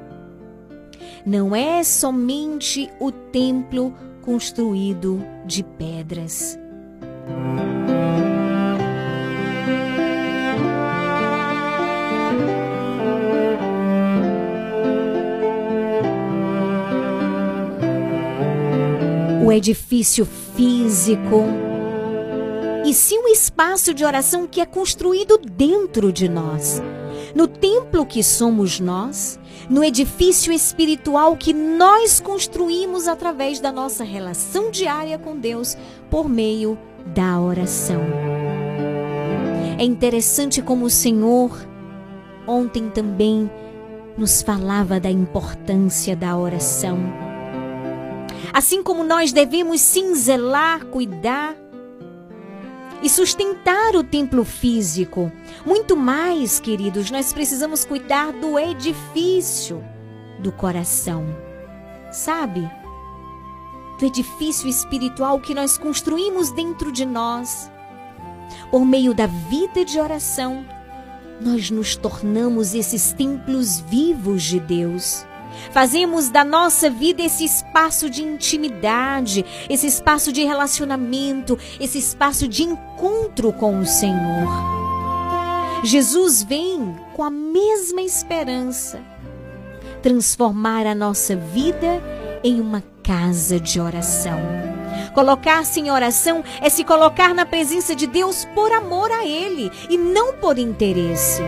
Não 1.25 1.55
é 1.55 1.84
somente 1.84 2.89
o 2.99 3.11
templo 3.11 3.93
construído 4.21 5.23
de 5.45 5.63
pedras. 5.63 6.59
O 19.45 19.51
edifício 19.51 20.25
físico, 20.25 21.43
e 22.85 22.93
sim 22.93 23.19
o 23.19 23.27
espaço 23.27 23.93
de 23.93 24.05
oração 24.05 24.47
que 24.47 24.61
é 24.61 24.65
construído 24.65 25.37
dentro 25.37 26.13
de 26.13 26.29
nós, 26.29 26.81
no 27.35 27.47
templo 27.47 28.05
que 28.05 28.23
somos 28.23 28.79
nós, 28.79 29.39
no 29.69 29.83
edifício 29.83 30.53
espiritual 30.53 31.35
que 31.35 31.53
nós 31.53 32.19
construímos 32.19 33.07
através 33.07 33.59
da 33.59 33.71
nossa 33.71 34.03
relação 34.03 34.71
diária 34.71 35.17
com 35.17 35.37
Deus 35.37 35.77
por 36.09 36.29
meio 36.29 36.77
da 37.05 37.39
oração. 37.39 38.01
É 39.79 39.83
interessante 39.83 40.61
como 40.61 40.85
o 40.85 40.89
Senhor 40.89 41.51
ontem 42.47 42.89
também 42.89 43.49
nos 44.17 44.41
falava 44.41 44.99
da 44.99 45.11
importância 45.11 46.15
da 46.15 46.35
oração. 46.35 46.97
Assim 48.51 48.81
como 48.81 49.03
nós 49.03 49.31
devemos 49.31 49.81
cinzelar, 49.81 50.85
cuidar 50.85 51.55
e 53.03 53.09
sustentar 53.09 53.95
o 53.95 54.03
templo 54.03 54.43
físico, 54.43 55.31
muito 55.65 55.95
mais, 55.95 56.59
queridos, 56.59 57.11
nós 57.11 57.31
precisamos 57.31 57.85
cuidar 57.85 58.31
do 58.31 58.57
edifício 58.57 59.83
do 60.39 60.51
coração. 60.51 61.25
Sabe? 62.11 62.67
Do 63.97 64.05
edifício 64.05 64.67
espiritual 64.67 65.39
que 65.39 65.53
nós 65.53 65.77
construímos 65.77 66.51
dentro 66.51 66.91
de 66.91 67.05
nós. 67.05 67.71
Por 68.71 68.85
meio 68.85 69.13
da 69.13 69.27
vida 69.27 69.83
de 69.83 69.99
oração, 69.99 70.65
nós 71.41 71.69
nos 71.69 71.95
tornamos 71.95 72.73
esses 72.73 73.13
templos 73.13 73.79
vivos 73.79 74.43
de 74.43 74.59
Deus. 74.59 75.25
Fazemos 75.71 76.29
da 76.29 76.43
nossa 76.43 76.89
vida 76.89 77.23
esse 77.23 77.43
espaço 77.43 78.09
de 78.09 78.23
intimidade, 78.23 79.45
esse 79.69 79.87
espaço 79.87 80.31
de 80.31 80.43
relacionamento, 80.43 81.57
esse 81.79 81.97
espaço 81.97 82.47
de 82.47 82.63
encontro 82.63 83.51
com 83.53 83.79
o 83.79 83.85
Senhor. 83.85 84.47
Jesus 85.83 86.43
vem 86.43 86.95
com 87.15 87.23
a 87.23 87.29
mesma 87.29 88.01
esperança 88.01 88.99
transformar 90.01 90.85
a 90.85 90.95
nossa 90.95 91.35
vida 91.35 92.01
em 92.43 92.61
uma 92.61 92.83
casa 93.07 93.57
de 93.57 93.79
oração. 93.79 94.38
Colocar-se 95.13 95.79
em 95.79 95.89
oração 95.89 96.43
é 96.61 96.67
se 96.67 96.84
colocar 96.84 97.34
na 97.34 97.45
presença 97.45 97.95
de 97.95 98.05
Deus 98.05 98.43
por 98.53 98.69
amor 98.73 99.09
a 99.09 99.25
Ele 99.25 99.71
e 99.89 99.97
não 99.97 100.34
por 100.34 100.59
interesse. 100.59 101.41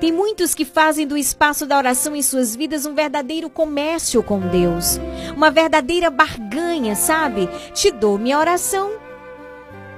Tem 0.00 0.10
muitos 0.10 0.54
que 0.54 0.64
fazem 0.64 1.06
do 1.06 1.14
espaço 1.14 1.66
da 1.66 1.76
oração 1.76 2.16
em 2.16 2.22
suas 2.22 2.56
vidas 2.56 2.86
um 2.86 2.94
verdadeiro 2.94 3.50
comércio 3.50 4.22
com 4.22 4.40
Deus, 4.40 4.98
uma 5.36 5.50
verdadeira 5.50 6.08
barganha, 6.08 6.96
sabe? 6.96 7.46
Te 7.74 7.90
dou 7.90 8.16
minha 8.16 8.38
oração 8.38 8.92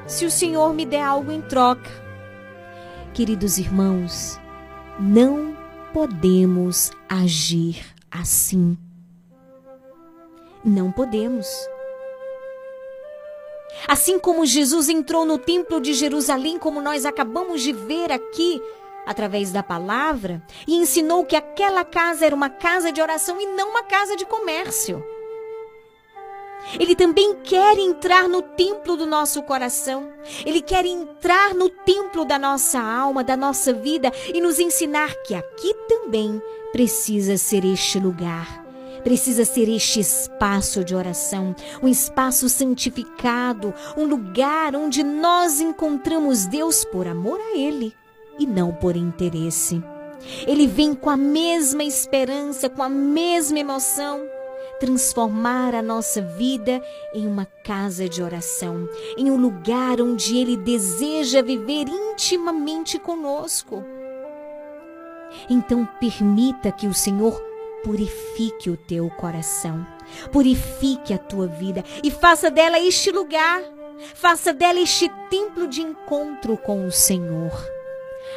se 0.09 0.25
o 0.25 0.31
Senhor 0.31 0.75
me 0.75 0.85
der 0.85 1.03
algo 1.03 1.31
em 1.31 1.41
troca. 1.41 1.89
Queridos 3.15 3.59
irmãos, 3.59 4.41
não 4.99 5.57
podemos 5.93 6.91
agir 7.09 7.85
assim. 8.11 8.77
Não 10.65 10.93
podemos. 10.93 11.49
Assim 13.89 14.19
como 14.19 14.45
Jesus 14.45 14.89
entrou 14.89 15.25
no 15.25 15.39
templo 15.39 15.81
de 15.81 15.95
Jerusalém, 15.95 16.59
como 16.59 16.81
nós 16.81 17.07
acabamos 17.07 17.63
de 17.63 17.73
ver 17.73 18.13
aqui, 18.13 18.61
através 19.07 19.51
da 19.53 19.63
palavra, 19.63 20.43
e 20.67 20.77
ensinou 20.77 21.25
que 21.25 21.37
aquela 21.37 21.85
casa 21.85 22.27
era 22.27 22.35
uma 22.35 22.51
casa 22.51 22.93
de 22.93 23.01
oração 23.01 23.41
e 23.41 23.47
não 23.47 23.71
uma 23.71 23.83
casa 23.83 24.17
de 24.17 24.27
comércio. 24.27 25.03
Ele 26.79 26.95
também 26.95 27.35
quer 27.43 27.79
entrar 27.79 28.29
no 28.29 28.43
templo 28.43 28.97
do 28.97 29.07
nosso 29.07 29.43
coração. 29.43 30.13
Ele 30.45 30.61
quer 30.61 30.85
entrar 30.85 31.55
no 31.55 31.71
templo 31.71 32.25
da 32.25 32.39
nossa 32.39 32.79
alma, 32.79 33.25
da 33.25 33.37
nossa 33.37 33.73
vida 33.73 34.13
e 34.33 34.41
nos 34.41 34.59
ensinar 34.59 35.15
que 35.23 35.35
aqui 35.35 35.75
também 35.89 36.41
precisa 36.71 37.37
ser 37.39 37.65
este 37.65 37.99
lugar. 37.99 38.60
Precisa 39.03 39.45
ser 39.45 39.69
este 39.69 40.01
espaço 40.01 40.85
de 40.85 40.95
oração, 40.95 41.55
um 41.83 41.89
espaço 41.89 42.49
santificado, 42.49 43.73
um 43.97 44.05
lugar 44.05 44.77
onde 44.77 45.03
nós 45.03 45.61
encontramos 45.61 46.47
Deus 46.47 46.85
por 46.85 47.07
amor 47.07 47.41
a 47.41 47.57
Ele 47.57 47.95
e 48.39 48.47
não 48.47 48.73
por 48.73 48.97
interesse. 48.97 49.83
Ele 50.47 50.67
vem 50.67 50.95
com 50.95 51.09
a 51.09 51.17
mesma 51.17 51.83
esperança, 51.83 52.69
com 52.69 52.83
a 52.83 52.89
mesma 52.89 53.59
emoção 53.59 54.21
transformar 54.81 55.75
a 55.75 55.83
nossa 55.83 56.23
vida 56.23 56.83
em 57.13 57.27
uma 57.27 57.45
casa 57.45 58.09
de 58.09 58.23
oração, 58.23 58.89
em 59.17 59.31
um 59.31 59.37
lugar 59.37 60.01
onde 60.01 60.39
Ele 60.39 60.57
deseja 60.57 61.43
viver 61.43 61.87
intimamente 61.87 62.99
conosco. 62.99 63.85
Então, 65.49 65.87
permita 66.01 66.73
que 66.73 66.87
o 66.87 66.95
Senhor 66.95 67.50
purifique 67.83 68.71
o 68.71 68.77
teu 68.77 69.09
coração, 69.11 69.87
purifique 70.33 71.13
a 71.13 71.19
tua 71.19 71.47
vida 71.47 71.85
e 72.03 72.11
faça 72.11 72.51
dela 72.51 72.79
este 72.79 73.11
lugar, 73.11 73.63
faça 74.15 74.53
dela 74.53 74.81
este 74.81 75.09
templo 75.29 75.67
de 75.67 75.81
encontro 75.81 76.57
com 76.57 76.87
o 76.87 76.91
Senhor. 76.91 77.53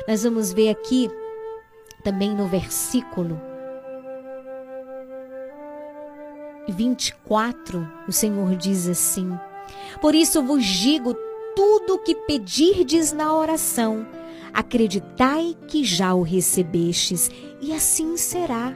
Nós 0.08 0.24
vamos 0.24 0.52
ver 0.52 0.70
aqui 0.70 1.10
também 2.04 2.36
no 2.36 2.48
versículo 2.48 3.40
24, 6.70 7.88
o 8.08 8.12
Senhor 8.12 8.56
diz 8.56 8.88
assim: 8.88 9.38
Por 10.02 10.16
isso 10.16 10.42
vos 10.42 10.66
digo 10.66 11.14
tudo 11.56 11.96
o 11.96 12.00
que 12.00 12.16
pedirdes 12.16 13.12
na 13.12 13.36
oração, 13.36 14.08
acreditai 14.54 15.56
que 15.68 15.84
já 15.84 16.14
o 16.14 16.22
recebestes, 16.22 17.30
e 17.62 17.74
assim 17.74 18.18
será. 18.18 18.74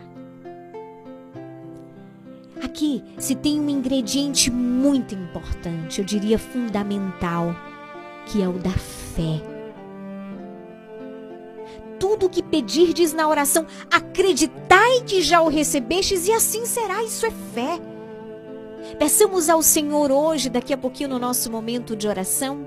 Aqui 2.78 3.04
se 3.18 3.34
tem 3.34 3.60
um 3.60 3.68
ingrediente 3.68 4.52
muito 4.52 5.16
importante, 5.16 5.98
eu 5.98 6.06
diria 6.06 6.38
fundamental, 6.38 7.56
que 8.28 8.40
é 8.40 8.48
o 8.48 8.54
da 8.54 8.70
fé. 8.70 9.42
Tudo 12.00 12.28
o 12.28 12.30
que 12.30 12.44
pedirdes 12.44 13.14
na 13.14 13.28
oração, 13.28 13.66
acreditai 13.92 15.02
que 15.08 15.24
já 15.24 15.42
o 15.42 15.48
recebestes, 15.48 16.28
e 16.28 16.32
assim 16.32 16.68
será. 16.68 17.04
Isso 17.04 17.26
é 17.26 17.32
fé. 17.32 17.80
Peçamos 19.00 19.50
ao 19.50 19.64
Senhor 19.64 20.12
hoje, 20.12 20.48
daqui 20.48 20.72
a 20.72 20.78
pouquinho 20.78 21.10
no 21.10 21.18
nosso 21.18 21.52
momento 21.52 21.96
de 21.96 22.08
oração, 22.08 22.64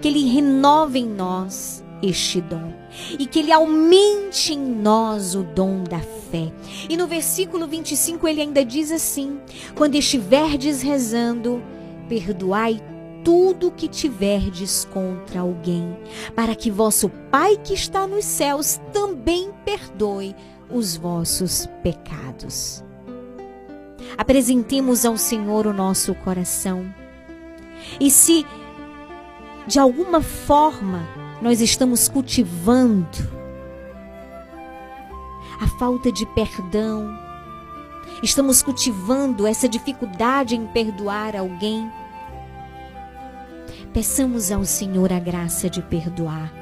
que 0.00 0.08
Ele 0.08 0.32
renove 0.32 1.00
em 1.00 1.06
nós 1.06 1.84
este 2.02 2.40
dom 2.40 2.72
e 3.18 3.26
que 3.26 3.38
Ele 3.38 3.52
aumente 3.52 4.52
em 4.52 4.58
nós 4.58 5.34
o 5.34 5.42
dom 5.42 5.82
da 5.84 6.00
fé. 6.00 6.52
E 6.88 6.96
no 6.96 7.06
versículo 7.06 7.66
25 7.66 8.26
ele 8.28 8.42
ainda 8.42 8.64
diz 8.64 8.92
assim: 8.92 9.40
Quando 9.74 9.94
estiverdes 9.94 10.82
rezando, 10.82 11.62
perdoai 12.08 12.80
tudo 13.24 13.70
que 13.70 13.88
tiverdes 13.88 14.84
contra 14.86 15.40
alguém, 15.40 15.96
para 16.34 16.54
que 16.54 16.70
vosso 16.70 17.10
Pai 17.30 17.56
que 17.56 17.74
está 17.74 18.06
nos 18.06 18.24
céus 18.24 18.80
também 18.92 19.50
perdoe 19.64 20.34
os 20.70 20.96
vossos 20.96 21.68
pecados. 21.82 22.84
Apresentemos 24.16 25.04
ao 25.04 25.16
Senhor 25.16 25.66
o 25.66 25.72
nosso 25.72 26.14
coração. 26.14 26.92
E 28.00 28.10
se 28.10 28.46
de 29.66 29.78
alguma 29.78 30.22
forma 30.22 31.06
nós 31.40 31.60
estamos 31.60 32.08
cultivando 32.08 33.38
a 35.60 35.66
falta 35.78 36.10
de 36.10 36.26
perdão, 36.26 37.16
estamos 38.22 38.62
cultivando 38.62 39.46
essa 39.46 39.68
dificuldade 39.68 40.56
em 40.56 40.66
perdoar 40.66 41.36
alguém, 41.36 41.90
peçamos 43.92 44.50
ao 44.52 44.64
Senhor 44.64 45.12
a 45.12 45.18
graça 45.18 45.68
de 45.68 45.82
perdoar. 45.82 46.52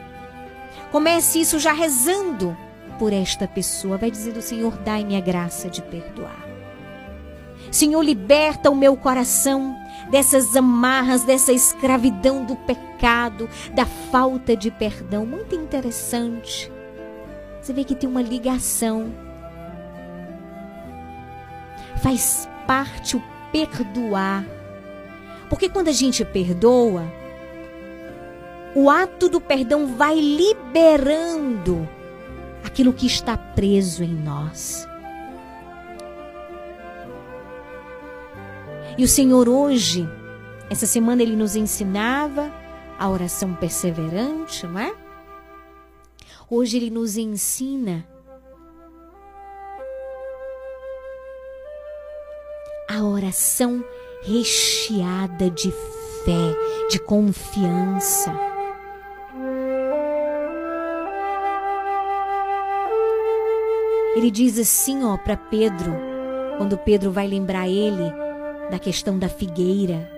Comece 0.91 1.41
isso 1.41 1.59
já 1.59 1.73
rezando 1.73 2.57
por 2.99 3.13
esta 3.13 3.47
pessoa. 3.47 3.99
Vai 3.99 4.11
dizer 4.11 4.37
o 4.37 4.43
Senhor, 4.43 4.77
dai-me 4.79 5.17
a 5.17 5.21
graça 5.21 5.69
de 5.69 5.83
perdoar. 5.83 6.47
Senhor, 7.71 8.01
liberta 8.03 8.71
o 8.71 8.75
meu 8.75 8.97
coração 8.97 9.77
dessas 10.11 10.55
amarras, 10.57 11.25
dessa 11.25 11.53
escravidão 11.53 12.45
do 12.45 12.57
pecado, 12.57 13.49
da 13.75 13.87
falta 13.87 14.57
de 14.57 14.71
perdão. 14.71 15.27
Muito 15.27 15.55
interessante. 15.55 16.73
Você 17.61 17.73
vê 17.73 17.85
que 17.85 17.95
tem 17.95 18.09
uma 18.09 18.23
ligação. 18.23 19.13
Faz 22.03 22.49
parte 22.67 23.17
o 23.17 23.23
perdoar. 23.51 24.45
Porque 25.49 25.69
quando 25.69 25.89
a 25.89 25.93
gente 25.93 26.25
perdoa, 26.25 27.05
o 28.75 28.91
ato 28.91 29.29
do 29.29 29.41
perdão 29.41 29.87
vai 29.97 30.21
liberando 30.21 31.89
aquilo 32.63 32.93
que 32.93 33.07
está 33.07 33.37
preso 33.37 34.05
em 34.05 34.15
nós. 34.15 34.87
E 38.99 39.05
o 39.05 39.09
Senhor 39.09 39.47
hoje, 39.47 40.09
essa 40.71 40.87
semana 40.87 41.23
ele 41.23 41.37
nos 41.37 41.55
ensinava 41.55 42.51
a 42.99 43.11
oração 43.11 43.55
perseverante, 43.55 44.67
não 44.67 44.81
é? 44.81 44.95
Hoje 46.49 46.79
ele 46.79 46.89
nos 46.89 47.19
ensina 47.19 48.07
a 52.89 53.03
oração 53.05 53.85
recheada 54.23 55.51
de 55.51 55.71
fé, 56.25 56.89
de 56.89 56.99
confiança. 56.99 58.33
Ele 64.17 64.31
diz 64.31 64.59
assim, 64.59 65.05
ó, 65.05 65.19
para 65.19 65.37
Pedro, 65.37 65.95
quando 66.57 66.79
Pedro 66.79 67.13
vai 67.13 67.27
lembrar 67.27 67.69
ele 67.69 68.26
da 68.71 68.79
questão 68.79 69.19
da 69.19 69.29
figueira. 69.29 70.11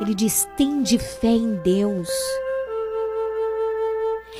Ele 0.00 0.14
diz: 0.14 0.48
tende 0.56 0.98
fé 0.98 1.28
em 1.28 1.56
Deus. 1.56 2.08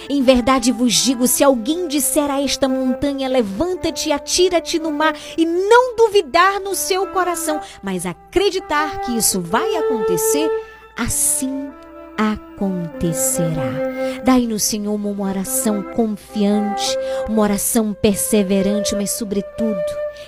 Em 0.09 0.23
verdade 0.23 0.73
vos 0.73 0.95
digo: 0.95 1.27
se 1.27 1.45
alguém 1.45 1.87
disser 1.87 2.31
a 2.31 2.43
esta 2.43 2.69
montanha, 2.69 3.29
levanta-te 3.29 4.13
atira-te 4.13 4.79
no 4.79 4.91
mar, 4.91 5.15
e 5.37 5.45
não 5.45 5.95
duvidar 5.95 6.61
no 6.61 6.75
seu 6.75 7.07
coração, 7.09 7.61
mas 7.83 8.07
acreditar 8.07 9.01
que 9.01 9.17
isso 9.17 9.41
vai 9.41 9.77
acontecer, 9.77 10.51
assim 10.97 11.71
acontecerá. 12.17 14.21
Dai 14.25 14.47
no 14.47 14.59
Senhor 14.59 14.95
uma 14.95 15.27
oração 15.27 15.83
confiante, 15.83 16.97
uma 17.29 17.43
oração 17.43 17.95
perseverante, 17.95 18.95
mas, 18.95 19.11
sobretudo, 19.11 19.81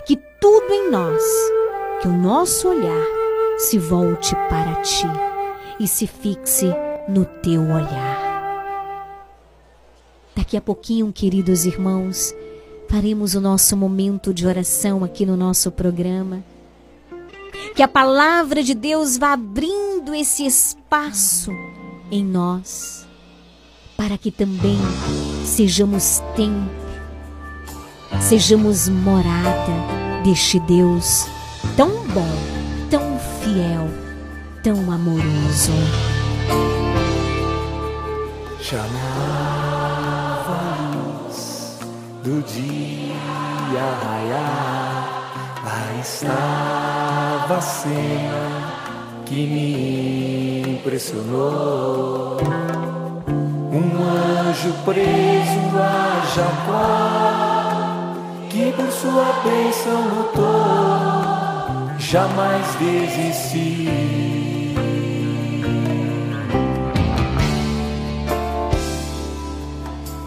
que 0.06 0.16
tudo 0.40 0.72
em 0.72 0.90
nós 0.90 1.22
que 2.02 2.08
o 2.08 2.12
nosso 2.12 2.68
olhar 2.68 3.06
se 3.56 3.78
volte 3.78 4.34
para 4.50 4.82
ti 4.82 5.06
e 5.78 5.86
se 5.86 6.08
fixe 6.08 6.66
no 7.08 7.24
teu 7.24 7.62
olhar. 7.62 8.66
Daqui 10.34 10.56
a 10.56 10.60
pouquinho, 10.60 11.12
queridos 11.12 11.64
irmãos, 11.64 12.34
faremos 12.88 13.36
o 13.36 13.40
nosso 13.40 13.76
momento 13.76 14.34
de 14.34 14.44
oração 14.48 15.04
aqui 15.04 15.24
no 15.24 15.36
nosso 15.36 15.70
programa. 15.70 16.42
Que 17.76 17.84
a 17.84 17.88
palavra 17.88 18.64
de 18.64 18.74
Deus 18.74 19.16
vá 19.16 19.34
abrindo 19.34 20.12
esse 20.12 20.44
espaço 20.44 21.52
em 22.10 22.24
nós, 22.24 23.06
para 23.96 24.18
que 24.18 24.32
também 24.32 24.78
sejamos 25.44 26.20
templo, 26.34 26.68
sejamos 28.20 28.88
morada 28.88 29.72
deste 30.24 30.58
Deus 30.58 31.28
tão 31.76 31.88
bom, 32.08 32.28
tão 32.90 33.18
fiel, 33.40 33.88
tão 34.62 34.90
amoroso. 34.90 35.72
Chamava 38.60 38.92
a 40.48 40.82
do 42.22 42.42
dia 42.42 43.12
raiar, 44.04 45.32
lá 45.64 46.00
estava 46.00 47.56
a 47.56 47.60
cena 47.60 48.82
que 49.26 49.46
me 49.46 50.62
impressionou. 50.74 52.36
Um 53.72 54.02
anjo 54.04 54.72
preso 54.84 55.78
a 55.78 56.22
Jacó, 56.34 56.86
que 58.50 58.72
por 58.72 58.90
sua 58.92 59.32
bênção 59.42 60.00
lutou, 60.08 61.21
jamais 62.12 62.66
desisti. 62.78 63.88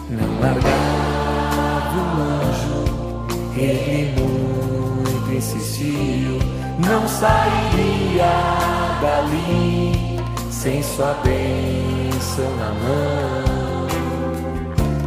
Não 0.10 0.40
largava 0.41 1.99
o 2.02 2.02
anjo, 2.41 2.82
ele 3.56 4.20
muito 4.20 5.32
insistiu, 5.32 6.40
não 6.88 7.07
sairia 7.07 8.34
dali 8.99 10.20
sem 10.49 10.82
sua 10.82 11.14
bênção 11.24 12.49
na 12.57 12.72
mão. 12.82 13.86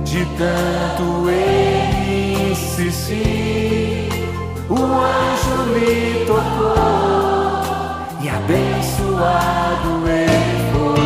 De 0.05 0.25
tanto 0.37 1.29
ele 1.29 2.53
insistir, 2.53 4.09
o 4.69 4.75
anjo 4.75 5.73
lhe 5.73 6.25
tocou 6.27 6.77
e 8.21 8.29
abençoado 8.29 10.07
ele 10.07 10.71
foi. 10.73 10.99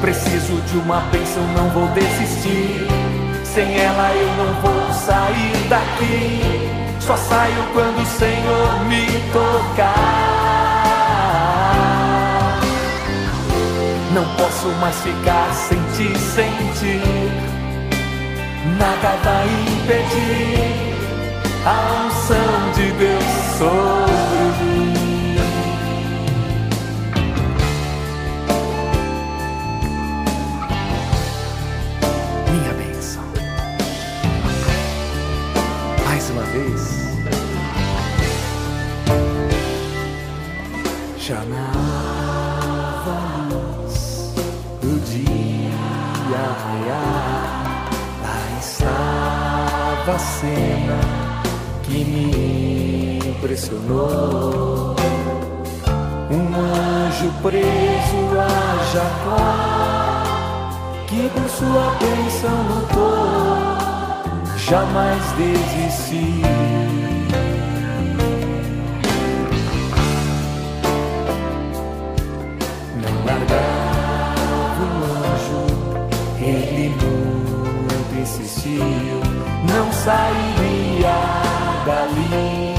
Preciso 0.00 0.60
de 0.62 0.78
uma 0.78 1.00
bênção, 1.12 1.42
não 1.56 1.68
vou 1.70 1.86
desistir. 1.88 2.86
Sem 3.44 3.78
ela 3.78 4.12
eu 4.12 4.28
não 4.36 4.54
vou 4.62 4.92
sair 4.94 5.68
daqui. 5.68 6.40
Só 7.00 7.16
saio 7.16 7.64
quando 7.72 8.00
o 8.02 8.06
Senhor 8.06 8.84
me 8.86 9.06
tocar. 9.32 10.54
Não 14.12 14.24
posso 14.36 14.68
mais 14.80 14.96
ficar 15.02 15.52
sem 15.52 15.78
ti, 15.96 16.18
sem 16.18 16.50
ti. 16.78 17.43
Nada 18.66 19.16
vai 19.22 19.46
impedir 19.46 20.94
a 21.66 22.06
unção 22.06 22.72
de 22.72 22.92
Deus 22.92 23.24
sobre 23.58 24.78
mim. 24.78 25.36
Minha 32.50 32.72
bênção. 32.72 33.22
Mais 36.06 36.30
uma 36.30 36.42
vez. 36.44 37.03
Estava 50.04 50.16
a 50.16 50.18
cena 50.18 51.00
que 51.82 52.04
me 52.04 53.18
impressionou. 53.30 54.94
Um 56.30 56.54
anjo 56.54 57.32
preso 57.42 58.20
a 58.38 58.84
Jacó, 58.92 59.40
que 61.06 61.28
por 61.30 61.48
sua 61.48 61.96
bênção 62.00 62.56
lutou, 62.68 63.78
jamais 64.58 65.24
desisti. 65.38 66.42
Não 73.00 73.14
largava 73.24 74.84
o 74.84 74.84
anjo, 75.24 75.64
ele 76.40 76.88
muito 76.90 78.12
insistiu, 78.20 79.33
não 79.72 79.92
sairia 79.92 81.16
dali 81.84 82.74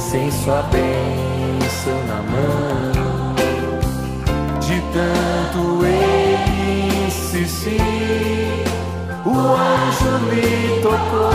sem 0.00 0.30
sua 0.30 0.62
bênção 0.62 2.04
na 2.06 2.22
mão. 2.22 3.34
De 4.60 4.80
tanto 4.92 5.84
ele 5.84 7.06
insistir, 7.06 8.64
o 9.24 9.38
anjo 9.38 10.18
lhe 10.30 10.80
tocou 10.82 11.30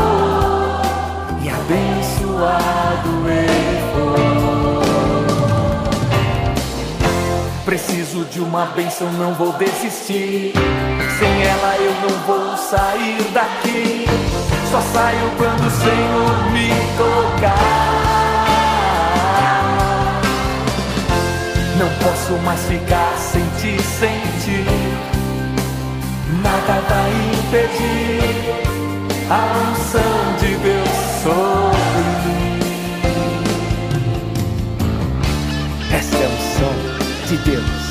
e 1.42 1.50
abençoado 1.50 3.14
foi. 3.94 4.24
Preciso 7.66 8.26
de 8.26 8.40
uma 8.40 8.66
bênção, 8.68 9.12
não 9.14 9.34
vou 9.34 9.54
desistir. 9.54 10.54
Sem 11.20 11.44
ela 11.44 11.76
eu 11.78 11.94
não 12.02 12.20
vou 12.26 12.58
sair 12.58 13.24
daqui. 13.34 14.06
Só 14.74 14.82
saio 14.82 15.30
quando 15.38 15.68
o 15.68 15.70
Senhor 15.70 16.52
me 16.52 16.70
tocar. 16.98 18.34
Não 21.78 21.90
posso 22.00 22.34
mais 22.44 22.60
ficar 22.62 23.16
sem 23.16 23.44
ti, 23.62 23.80
sem 23.84 24.20
ti. 24.44 24.66
Nada 26.42 26.82
vai 26.90 27.12
impedir 27.36 28.64
a 29.30 29.46
unção 29.70 30.24
de 30.40 30.56
Deus 30.56 30.90
sobre 31.22 32.04
mim. 32.26 32.58
Essa 35.96 36.16
é 36.18 36.26
a 36.26 36.30
unção 36.30 36.74
de 37.28 37.38
Deus 37.44 37.84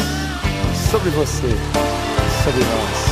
sobre 0.91 1.11
você, 1.11 1.57
sobre 2.43 2.65
nós. 2.65 3.12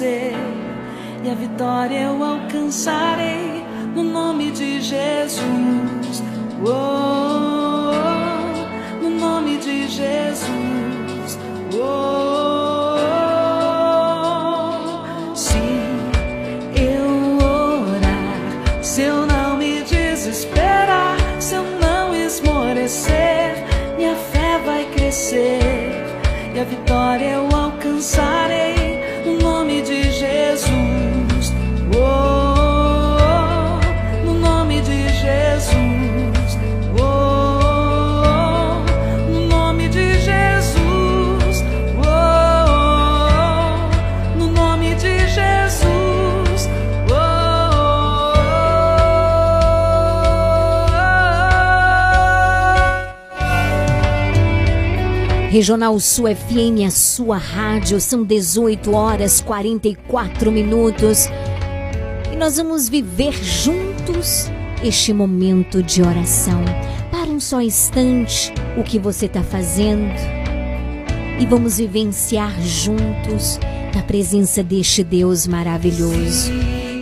Vai 0.00 0.10
crescer 0.10 0.32
e 1.22 1.30
a 1.30 1.34
vitória 1.34 2.00
eu 2.00 2.24
alcançarei 2.24 3.62
no 3.94 4.02
nome 4.02 4.50
de 4.50 4.80
Jesus. 4.80 5.42
Oh, 6.64 6.99
Regional 55.60 56.00
Sul 56.00 56.24
FM, 56.34 56.86
a 56.86 56.90
sua 56.90 57.36
rádio, 57.36 58.00
são 58.00 58.24
18 58.24 58.94
horas 58.94 59.42
44 59.42 60.50
minutos. 60.50 61.26
E 62.32 62.36
nós 62.36 62.56
vamos 62.56 62.88
viver 62.88 63.34
juntos 63.34 64.50
este 64.82 65.12
momento 65.12 65.82
de 65.82 66.00
oração. 66.00 66.64
Para 67.10 67.26
um 67.26 67.38
só 67.38 67.60
instante 67.60 68.54
o 68.78 68.82
que 68.82 68.98
você 68.98 69.26
está 69.26 69.42
fazendo 69.42 70.14
e 71.38 71.44
vamos 71.44 71.76
vivenciar 71.76 72.58
juntos 72.62 73.60
na 73.94 74.00
presença 74.00 74.62
deste 74.62 75.04
Deus 75.04 75.46
maravilhoso. 75.46 76.50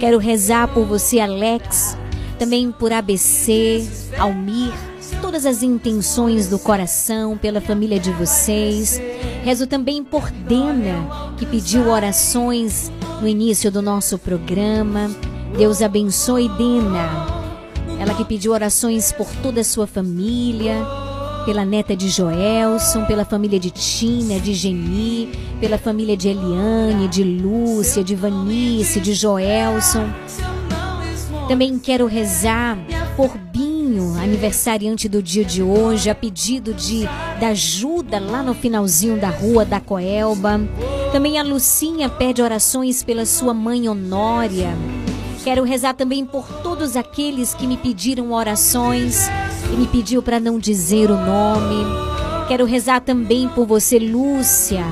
Quero 0.01 0.19
rezar 0.19 0.67
por 0.75 0.85
você, 0.85 1.21
Alex, 1.21 1.97
também 2.41 2.73
por 2.73 2.93
ABC, 2.93 3.89
Almir, 4.19 4.75
todas 5.21 5.47
as 5.47 5.63
intenções 5.63 6.49
do 6.49 6.59
coração, 6.59 7.37
pela 7.37 7.61
família 7.61 7.99
de 7.99 8.11
vocês. 8.13 9.01
Rezo 9.43 9.67
também 9.67 10.03
por 10.03 10.31
Dena, 10.31 11.35
que 11.37 11.47
pediu 11.47 11.89
orações 11.89 12.91
no 13.21 13.29
início 13.29 13.71
do 13.71 13.83
nosso 13.83 14.19
programa. 14.19 15.11
Deus 15.57 15.83
abençoe 15.83 16.49
Dena. 16.51 17.27
Ela 17.99 18.15
que 18.15 18.25
pediu 18.25 18.53
orações 18.53 19.13
por 19.13 19.27
toda 19.43 19.61
a 19.61 19.65
sua 19.65 19.87
família, 19.87 20.75
pela 21.45 21.65
neta 21.65 21.97
de 21.97 22.09
Joelson, 22.09 23.05
pela 23.07 23.25
família 23.25 23.59
de 23.59 23.71
Tina, 23.71 24.39
de 24.39 24.55
Geni, 24.55 25.33
pela 25.59 25.79
família 25.79 26.17
de 26.17 26.29
Eliane, 26.29 27.09
de 27.09 27.25
Lúcia, 27.25 28.05
de 28.05 28.15
Vanice, 28.15 29.01
de 29.01 29.15
Joelson. 29.15 30.09
Também 31.49 31.79
quero 31.79 32.07
rezar 32.07 32.77
por 33.19 33.37
Binho, 33.37 34.17
aniversariante 34.17 35.09
do 35.09 35.21
dia 35.21 35.45
de 35.45 35.61
hoje, 35.61 36.09
a 36.09 36.15
pedido 36.15 36.73
de 36.73 37.03
da 37.41 37.49
ajuda 37.49 38.21
lá 38.21 38.45
no 38.45 38.55
finalzinho 38.55 39.19
da 39.19 39.29
rua 39.29 39.65
da 39.65 39.81
Coelba. 39.81 40.61
Também 41.11 41.37
a 41.37 41.43
Lucinha 41.43 42.09
pede 42.09 42.41
orações 42.41 43.03
pela 43.03 43.27
sua 43.27 43.53
mãe 43.53 43.89
Honória. 43.89 44.69
Quero 45.43 45.65
rezar 45.65 45.95
também 45.95 46.25
por 46.25 46.47
todos 46.63 46.95
aqueles 46.95 47.55
que 47.55 47.67
me 47.67 47.77
pediram 47.77 48.31
orações 48.31 49.27
e 49.73 49.77
me 49.77 49.89
pediu 49.89 50.23
para 50.23 50.39
não 50.39 50.57
dizer 50.57 51.11
o 51.11 51.17
nome. 51.17 51.85
Quero 52.47 52.65
rezar 52.65 53.01
também 53.01 53.49
por 53.49 53.67
você, 53.67 53.99
Lúcia, 53.99 54.85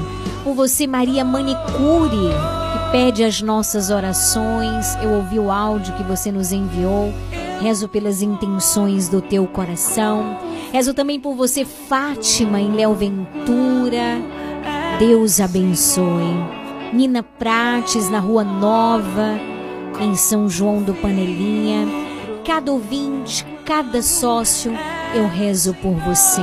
por 0.43 0.53
você, 0.53 0.85
Maria 0.85 1.25
Manicure, 1.25 2.35
pede 2.97 3.23
as 3.23 3.43
nossas 3.43 3.91
orações. 3.91 4.97
Eu 5.03 5.11
ouvi 5.11 5.39
o 5.39 5.51
áudio 5.51 5.95
que 5.97 6.03
você 6.03 6.33
nos 6.33 6.51
enviou. 6.51 7.13
Rezo 7.61 7.89
pelas 7.91 8.23
intenções 8.23 9.07
do 9.07 9.21
teu 9.21 9.47
coração. 9.47 10.39
Rezo 10.73 10.95
também 10.95 11.21
por 11.21 11.35
você, 11.35 11.63
Fátima, 11.63 12.59
em 12.59 12.73
Léo 12.73 12.95
Ventura. 12.95 14.19
Deus 14.99 15.41
abençoe. 15.41 16.33
Nina 16.91 17.23
Prates, 17.23 18.09
na 18.09 18.19
Rua 18.19 18.43
Nova, 18.45 19.39
em 20.01 20.15
São 20.17 20.49
João 20.49 20.83
do 20.83 20.95
Panelinha. 20.95 21.87
Cada 22.47 22.73
ouvinte, 22.73 23.45
cada 23.67 24.01
sócio, 24.01 24.73
eu 25.15 25.29
rezo 25.29 25.75
por 25.75 25.93
você. 25.97 26.41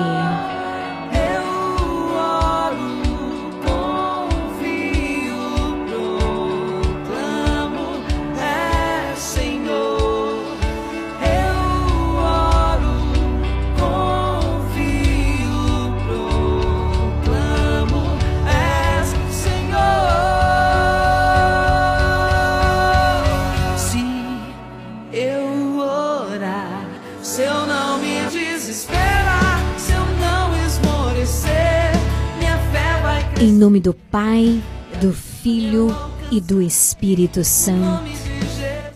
Nome 33.63 33.79
do 33.79 33.93
Pai, 33.93 34.61
do 34.99 35.13
Filho 35.13 35.87
e 36.29 36.41
do 36.41 36.61
Espírito 36.61 37.45
Santo. 37.45 38.03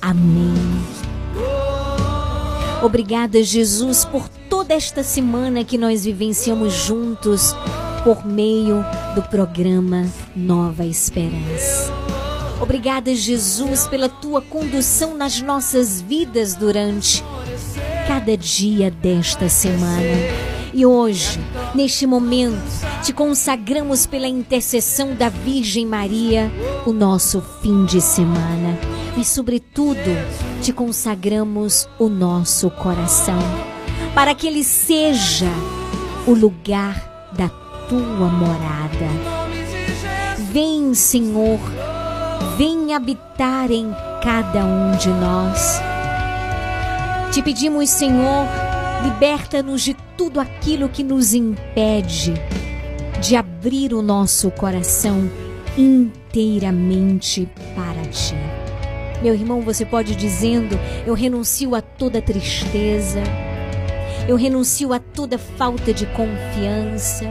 Amém. 0.01 0.53
Obrigada, 2.83 3.41
Jesus, 3.41 4.03
por 4.03 4.27
toda 4.27 4.73
esta 4.73 5.03
semana 5.03 5.63
que 5.63 5.77
nós 5.77 6.03
vivenciamos 6.03 6.73
juntos 6.73 7.55
por 8.03 8.25
meio 8.25 8.83
do 9.15 9.21
programa 9.29 10.05
Nova 10.35 10.85
Esperança. 10.85 11.89
Obrigada, 12.59 13.15
Jesus, 13.15 13.87
pela 13.87 14.09
tua 14.09 14.41
condução 14.41 15.15
nas 15.15 15.41
nossas 15.41 16.01
vidas 16.01 16.55
durante 16.55 17.23
cada 18.05 18.35
dia 18.35 18.91
desta 18.91 19.47
semana. 19.47 20.17
E 20.73 20.85
hoje, 20.85 21.39
neste 21.73 22.05
momento, 22.05 22.61
te 23.03 23.13
consagramos 23.13 24.05
pela 24.05 24.27
intercessão 24.27 25.13
da 25.15 25.29
Virgem 25.29 25.85
Maria 25.85 26.51
o 26.85 26.93
nosso 26.93 27.41
fim 27.61 27.85
de 27.85 28.01
semana. 28.01 28.77
E, 29.17 29.25
sobretudo, 29.25 29.99
te 30.61 30.71
consagramos 30.71 31.87
o 31.97 32.07
nosso 32.07 32.69
coração, 32.69 33.39
para 34.13 34.35
que 34.35 34.47
ele 34.47 34.63
seja 34.63 35.49
o 36.27 36.33
lugar 36.33 37.29
da 37.33 37.49
tua 37.89 38.27
morada. 38.27 39.07
Vem, 40.51 40.93
Senhor, 40.93 41.59
vem 42.57 42.93
habitar 42.93 43.71
em 43.71 43.89
cada 44.23 44.65
um 44.65 44.97
de 44.97 45.09
nós. 45.09 45.81
Te 47.31 47.41
pedimos, 47.41 47.89
Senhor, 47.89 48.45
liberta-nos 49.03 49.81
de 49.81 49.95
tudo 50.17 50.39
aquilo 50.39 50.89
que 50.89 51.03
nos 51.03 51.33
impede 51.33 52.33
de 53.21 53.35
abrir 53.35 53.93
o 53.93 54.01
nosso 54.01 54.51
coração 54.51 55.29
inteiramente 55.77 57.47
para 57.75 58.01
ti. 58.09 58.35
Meu 59.21 59.33
irmão, 59.33 59.61
você 59.61 59.85
pode 59.85 60.13
ir 60.13 60.15
dizendo: 60.15 60.77
Eu 61.05 61.13
renuncio 61.13 61.75
a 61.75 61.81
toda 61.81 62.21
tristeza, 62.21 63.21
eu 64.27 64.35
renuncio 64.35 64.93
a 64.93 64.99
toda 64.99 65.37
falta 65.37 65.93
de 65.93 66.05
confiança, 66.07 67.25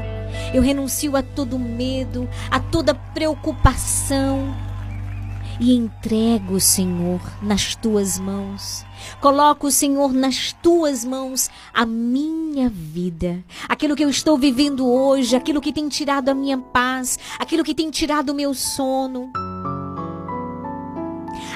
eu 0.53 0.63
renuncio 0.63 1.17
a 1.17 1.23
todo 1.23 1.59
medo, 1.59 2.29
a 2.51 2.59
toda 2.59 2.95
preocupação 2.95 4.55
e 5.59 5.75
entrego, 5.75 6.61
Senhor, 6.61 7.21
nas 7.43 7.75
tuas 7.75 8.19
mãos. 8.19 8.86
Coloco, 9.21 9.71
Senhor, 9.71 10.13
nas 10.13 10.53
tuas 10.53 11.05
mãos 11.05 11.49
a 11.73 11.85
minha 11.85 12.69
vida, 12.69 13.45
aquilo 13.69 13.97
que 13.97 14.05
eu 14.05 14.11
estou 14.11 14.37
vivendo 14.39 14.87
hoje, 14.87 15.37
aquilo 15.37 15.61
que 15.61 15.73
tem 15.73 15.89
tirado 15.89 16.29
a 16.29 16.35
minha 16.35 16.59
paz, 16.59 17.19
aquilo 17.39 17.65
que 17.65 17.75
tem 17.75 17.91
tirado 17.91 18.31
o 18.31 18.35
meu 18.35 18.55
sono, 18.55 19.31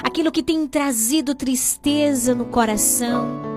aquilo 0.03 0.31
que 0.31 0.43
tem 0.43 0.67
trazido 0.67 1.35
tristeza 1.35 2.35
no 2.35 2.45
coração. 2.45 3.51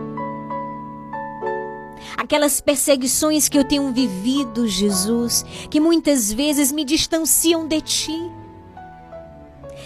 Aquelas 2.16 2.61
perseguições 2.61 3.48
que 3.48 3.59
eu 3.59 3.65
tenho 3.65 3.93
vivido, 3.93 4.66
Jesus, 4.66 5.44
que 5.69 5.81
muitas 5.81 6.32
vezes 6.32 6.73
me 6.73 6.85
distanciam 6.85 7.66
de 7.66 7.81
ti. 7.81 8.34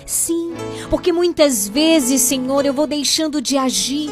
Sim, 0.08 0.54
porque 0.88 1.12
muitas 1.12 1.68
vezes, 1.68 2.22
Senhor, 2.22 2.64
eu 2.64 2.72
vou 2.72 2.86
deixando 2.86 3.42
de 3.42 3.58
agir 3.58 4.10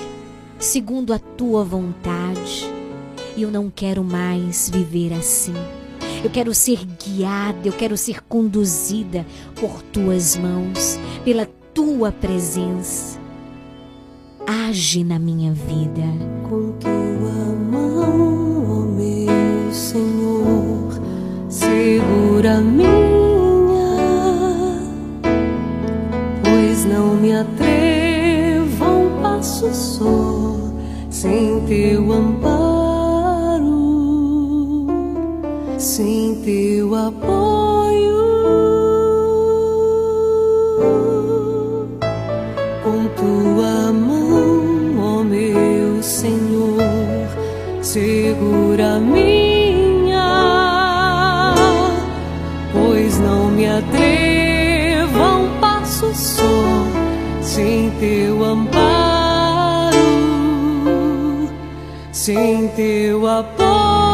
segundo 0.59 1.11
a 1.11 1.19
tua 1.19 1.65
vontade. 1.65 2.71
E 3.35 3.41
eu 3.41 3.51
não 3.51 3.73
quero 3.75 4.05
mais 4.05 4.69
viver 4.69 5.15
assim. 5.15 5.55
Eu 6.23 6.29
quero 6.29 6.53
ser 6.55 6.85
guiada, 6.85 7.67
eu 7.67 7.73
quero 7.73 7.97
ser 7.97 8.23
conduzida 8.25 9.25
por 9.59 9.81
tuas 9.81 10.37
mãos, 10.37 11.01
pela 11.25 11.49
tua 11.73 12.13
presença. 12.13 13.19
Age 14.47 15.03
na 15.03 15.19
minha 15.19 15.55
vida. 15.55 16.03
Com 16.47 16.73
tua 16.73 17.57
mão, 17.71 18.67
ó 18.71 18.85
meu 18.85 19.73
Senhor, 19.73 21.01
segura 21.49 22.61
não 26.87 27.15
me 27.15 27.33
atrevo 27.33 28.85
um 28.85 29.23
passo 29.23 29.73
só 29.75 30.57
sem 31.11 31.61
teu 31.67 32.13
amparo, 32.13 33.67
sem 35.79 36.37
teu 36.45 36.95
apoio. 36.95 38.17
Com 42.85 43.09
tua 43.17 43.93
mão, 43.93 45.19
ó 45.19 45.25
meu 45.25 46.03
Senhor, 46.03 46.83
segura 47.83 49.01
teu 57.99 58.45
amparo, 58.45 59.97
sem 62.13 62.69
teu 62.69 63.27
apoio. 63.27 64.06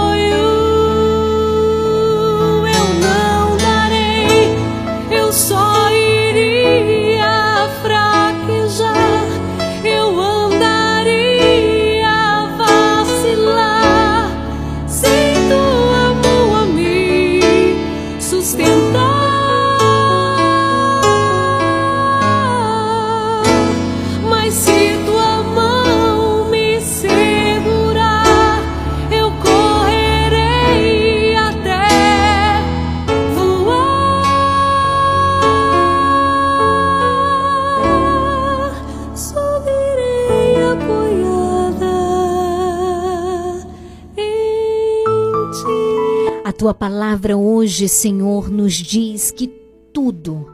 Tua 46.62 46.72
palavra 46.72 47.36
hoje, 47.36 47.89
Senhor, 47.89 48.48
nos 48.48 48.74
diz 48.74 49.32
que 49.32 49.48
tudo, 49.93 50.48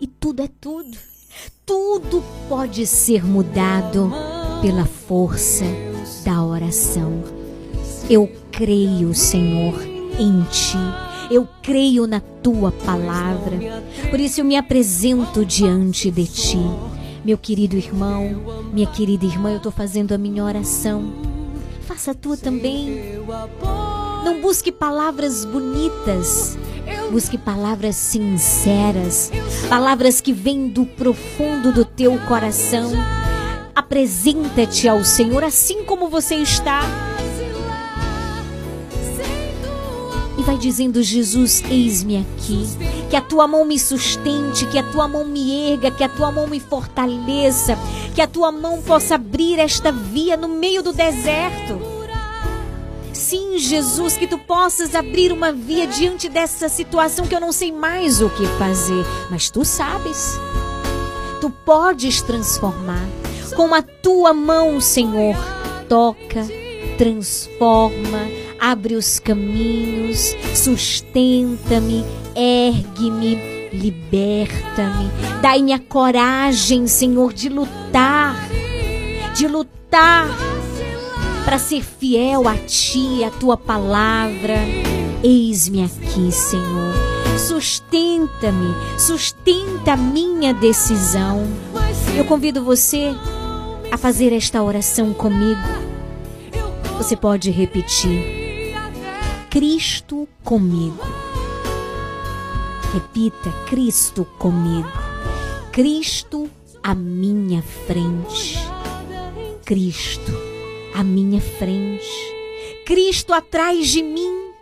e 0.00 0.06
tudo 0.06 0.40
é 0.40 0.48
tudo, 0.58 0.96
tudo 1.66 2.24
pode 2.48 2.86
ser 2.86 3.22
mudado 3.22 4.10
pela 4.62 4.86
força 4.86 5.66
da 6.24 6.42
oração. 6.42 7.22
Eu 8.08 8.26
creio, 8.50 9.12
Senhor, 9.14 9.74
em 10.18 10.42
ti. 10.44 10.78
Eu 11.30 11.46
creio 11.60 12.06
na 12.06 12.20
tua 12.20 12.72
palavra. 12.72 13.58
Por 14.08 14.18
isso 14.18 14.40
eu 14.40 14.46
me 14.46 14.56
apresento 14.56 15.44
diante 15.44 16.10
de 16.10 16.24
ti. 16.24 16.58
Meu 17.22 17.36
querido 17.36 17.76
irmão, 17.76 18.70
minha 18.72 18.86
querida 18.86 19.26
irmã, 19.26 19.50
eu 19.50 19.58
estou 19.58 19.70
fazendo 19.70 20.12
a 20.12 20.18
minha 20.18 20.42
oração. 20.42 21.12
Faça 21.82 22.12
a 22.12 22.14
tua 22.14 22.38
também. 22.38 23.20
Não 24.24 24.40
busque 24.40 24.70
palavras 24.70 25.44
bonitas. 25.44 26.58
Busque 27.10 27.36
palavras 27.36 27.96
sinceras, 27.96 29.32
palavras 29.68 30.20
que 30.20 30.32
vêm 30.32 30.68
do 30.68 30.86
profundo 30.86 31.72
do 31.72 31.84
teu 31.84 32.18
coração. 32.20 32.92
Apresenta-te 33.74 34.88
ao 34.88 35.04
Senhor 35.04 35.42
assim 35.42 35.84
como 35.84 36.08
você 36.08 36.36
está. 36.36 36.82
E 40.38 40.42
vai 40.42 40.56
dizendo: 40.56 41.02
Jesus, 41.02 41.62
eis-me 41.68 42.18
aqui. 42.18 42.66
Que 43.08 43.16
a 43.16 43.20
tua 43.20 43.48
mão 43.48 43.64
me 43.64 43.78
sustente, 43.78 44.66
que 44.66 44.78
a 44.78 44.82
tua 44.82 45.08
mão 45.08 45.24
me 45.24 45.72
erga, 45.72 45.90
que 45.90 46.04
a 46.04 46.08
tua 46.08 46.30
mão 46.30 46.46
me 46.46 46.60
fortaleça, 46.60 47.76
que 48.14 48.22
a 48.22 48.26
tua 48.26 48.52
mão 48.52 48.80
possa 48.82 49.16
abrir 49.16 49.58
esta 49.58 49.90
via 49.90 50.36
no 50.36 50.48
meio 50.48 50.82
do 50.82 50.92
deserto. 50.92 51.89
Sim, 53.30 53.58
Jesus, 53.58 54.16
que 54.16 54.26
tu 54.26 54.36
possas 54.36 54.92
abrir 54.92 55.30
uma 55.30 55.52
via 55.52 55.86
diante 55.86 56.28
dessa 56.28 56.68
situação 56.68 57.28
que 57.28 57.34
eu 57.36 57.40
não 57.40 57.52
sei 57.52 57.70
mais 57.70 58.20
o 58.20 58.28
que 58.28 58.44
fazer, 58.58 59.04
mas 59.30 59.48
tu 59.48 59.64
sabes. 59.64 60.36
Tu 61.40 61.48
podes 61.48 62.22
transformar 62.22 63.06
com 63.54 63.72
a 63.72 63.82
tua 63.82 64.34
mão, 64.34 64.80
Senhor. 64.80 65.36
Toca, 65.88 66.44
transforma, 66.98 68.26
abre 68.58 68.96
os 68.96 69.20
caminhos, 69.20 70.34
sustenta-me, 70.52 72.04
ergue-me, 72.34 73.68
liberta-me. 73.72 75.08
Dai-me 75.40 75.72
a 75.72 75.78
coragem, 75.78 76.88
Senhor, 76.88 77.32
de 77.32 77.48
lutar, 77.48 78.34
de 79.36 79.46
lutar 79.46 80.26
para 81.50 81.58
ser 81.58 81.82
fiel 81.82 82.46
a 82.46 82.56
ti, 82.58 83.24
a 83.24 83.30
tua 83.32 83.56
palavra. 83.56 84.54
Eis-me 85.20 85.82
aqui, 85.82 86.30
Senhor. 86.30 86.94
Sustenta-me, 87.36 88.72
sustenta 88.96 89.94
a 89.94 89.96
minha 89.96 90.54
decisão. 90.54 91.44
Eu 92.16 92.24
convido 92.24 92.62
você 92.62 93.12
a 93.90 93.96
fazer 93.98 94.32
esta 94.32 94.62
oração 94.62 95.12
comigo. 95.12 95.60
Você 96.98 97.16
pode 97.16 97.50
repetir: 97.50 98.72
Cristo 99.50 100.28
comigo. 100.44 101.04
Repita: 102.94 103.50
Cristo 103.66 104.24
comigo. 104.38 104.88
Cristo 105.72 106.48
à 106.80 106.94
minha 106.94 107.60
frente. 107.60 108.56
Cristo 109.64 110.49
à 111.00 111.04
minha 111.04 111.40
frente. 111.40 112.04
Cristo 112.84 113.32
atrás 113.32 113.88
de 113.88 114.02
mim. 114.02 114.52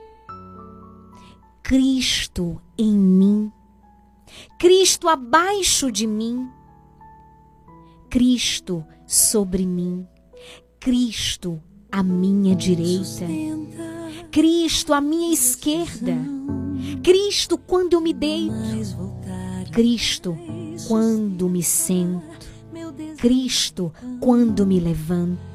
Cristo 1.65 2.63
em 2.79 2.93
mim. 2.93 3.51
Cristo 4.57 5.09
abaixo 5.09 5.91
de 5.91 6.07
mim. 6.07 6.49
Cristo 8.09 8.85
sobre 9.05 9.67
mim. 9.67 10.07
Cristo 10.79 11.61
à 11.91 12.05
minha 12.05 12.55
direita. 12.55 13.27
Cristo 14.31 14.93
à 14.93 15.01
minha 15.01 15.35
esquerda. 15.35 16.17
Cristo 17.03 17.59
quando 17.59 17.95
eu 17.95 18.01
me 18.01 18.13
deito. 18.13 18.55
Cristo 19.73 20.39
quando 20.87 21.49
me 21.49 21.65
sento. 21.65 22.47
Cristo 23.17 23.93
quando 24.21 24.65
me 24.65 24.79
levanto. 24.79 25.48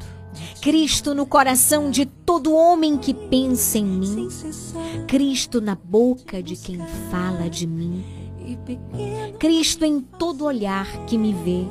Cristo 0.61 1.13
no 1.13 1.25
coração 1.25 1.89
de 1.89 2.05
todo 2.05 2.53
homem 2.53 2.97
que 2.97 3.13
pensa 3.13 3.77
em 3.77 3.85
mim. 3.85 4.27
Cristo 5.07 5.61
na 5.61 5.75
boca 5.75 6.41
de 6.41 6.55
quem 6.55 6.79
fala 7.09 7.49
de 7.49 7.67
mim. 7.67 8.03
Cristo 9.39 9.85
em 9.85 9.99
todo 9.99 10.45
olhar 10.45 11.05
que 11.05 11.17
me 11.17 11.33
vê. 11.33 11.65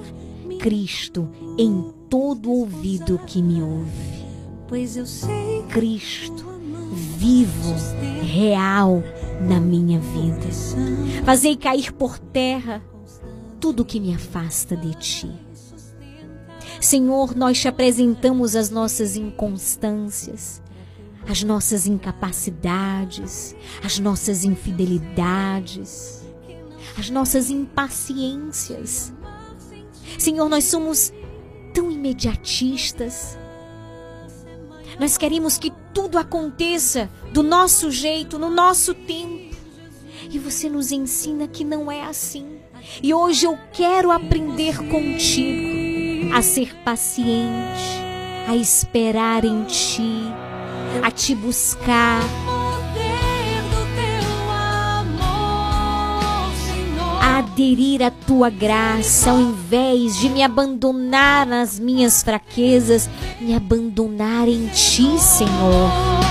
Cristo 0.58 1.28
em 1.58 1.92
todo 2.08 2.50
ouvido 2.50 3.18
que 3.26 3.42
me 3.42 3.62
ouve. 3.62 4.22
Cristo 5.68 6.52
vivo, 6.92 7.74
real 8.22 9.02
na 9.40 9.60
minha 9.60 9.98
vida. 9.98 11.24
Fazei 11.24 11.56
cair 11.56 11.92
por 11.92 12.18
terra 12.18 12.82
tudo 13.60 13.84
que 13.84 14.00
me 14.00 14.14
afasta 14.14 14.76
de 14.76 14.94
ti. 14.94 15.30
Senhor, 16.82 17.36
nós 17.36 17.60
te 17.60 17.68
apresentamos 17.68 18.56
as 18.56 18.68
nossas 18.68 19.14
inconstâncias, 19.14 20.60
as 21.28 21.44
nossas 21.44 21.86
incapacidades, 21.86 23.54
as 23.84 24.00
nossas 24.00 24.44
infidelidades, 24.44 26.24
as 26.98 27.08
nossas 27.08 27.50
impaciências. 27.50 29.12
Senhor, 30.18 30.48
nós 30.48 30.64
somos 30.64 31.12
tão 31.72 31.88
imediatistas. 31.88 33.38
Nós 34.98 35.16
queremos 35.16 35.58
que 35.58 35.72
tudo 35.94 36.18
aconteça 36.18 37.08
do 37.32 37.44
nosso 37.44 37.92
jeito, 37.92 38.40
no 38.40 38.50
nosso 38.50 38.92
tempo. 38.92 39.56
E 40.28 40.36
você 40.36 40.68
nos 40.68 40.90
ensina 40.90 41.46
que 41.46 41.62
não 41.62 41.92
é 41.92 42.02
assim. 42.02 42.58
E 43.00 43.14
hoje 43.14 43.46
eu 43.46 43.56
quero 43.72 44.10
aprender 44.10 44.76
contigo 44.88 45.71
a 46.32 46.40
ser 46.40 46.74
paciente, 46.82 48.00
a 48.48 48.56
esperar 48.56 49.44
em 49.44 49.64
ti, 49.64 50.22
a 51.02 51.10
te 51.10 51.34
buscar. 51.34 52.22
A 57.20 57.38
aderir 57.38 58.02
à 58.02 58.10
tua 58.10 58.48
graça, 58.48 59.30
ao 59.30 59.40
invés 59.40 60.18
de 60.18 60.30
me 60.30 60.42
abandonar 60.42 61.46
nas 61.46 61.78
minhas 61.78 62.22
fraquezas, 62.22 63.10
me 63.38 63.54
abandonar 63.54 64.48
em 64.48 64.68
ti, 64.68 65.18
Senhor. 65.18 66.21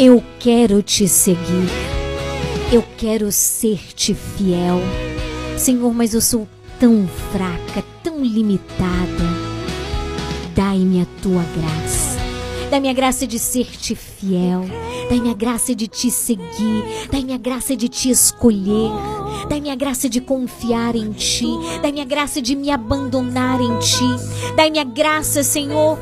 Eu 0.00 0.22
quero 0.38 0.80
te 0.80 1.08
seguir. 1.08 1.68
Eu 2.72 2.84
quero 2.96 3.32
ser-te 3.32 4.14
fiel. 4.14 4.78
Senhor, 5.56 5.92
mas 5.92 6.14
eu 6.14 6.20
sou 6.20 6.46
tão 6.78 7.08
fraca, 7.32 7.84
tão 8.04 8.24
limitada. 8.24 9.24
Dai-me 10.54 11.02
a 11.02 11.06
tua 11.20 11.42
graça. 11.42 12.16
Dai-me 12.70 12.88
a 12.88 12.92
graça 12.92 13.26
de 13.26 13.40
ser-te 13.40 13.96
fiel. 13.96 14.66
Dai-me 15.08 15.30
a 15.30 15.34
graça 15.34 15.74
de 15.74 15.88
te 15.88 16.12
seguir. 16.12 17.08
Dai-me 17.10 17.32
a 17.32 17.38
graça 17.38 17.74
de 17.74 17.88
te 17.88 18.08
escolher. 18.08 18.92
Dai-me 19.48 19.68
a 19.68 19.74
graça 19.74 20.08
de 20.08 20.20
confiar 20.20 20.94
em 20.94 21.10
ti. 21.10 21.48
Dai-me 21.82 22.00
a 22.00 22.04
graça 22.04 22.40
de 22.40 22.54
me 22.54 22.70
abandonar 22.70 23.60
em 23.60 23.76
ti. 23.80 24.54
Dai-me 24.54 24.78
a 24.78 24.84
graça, 24.84 25.42
Senhor, 25.42 25.98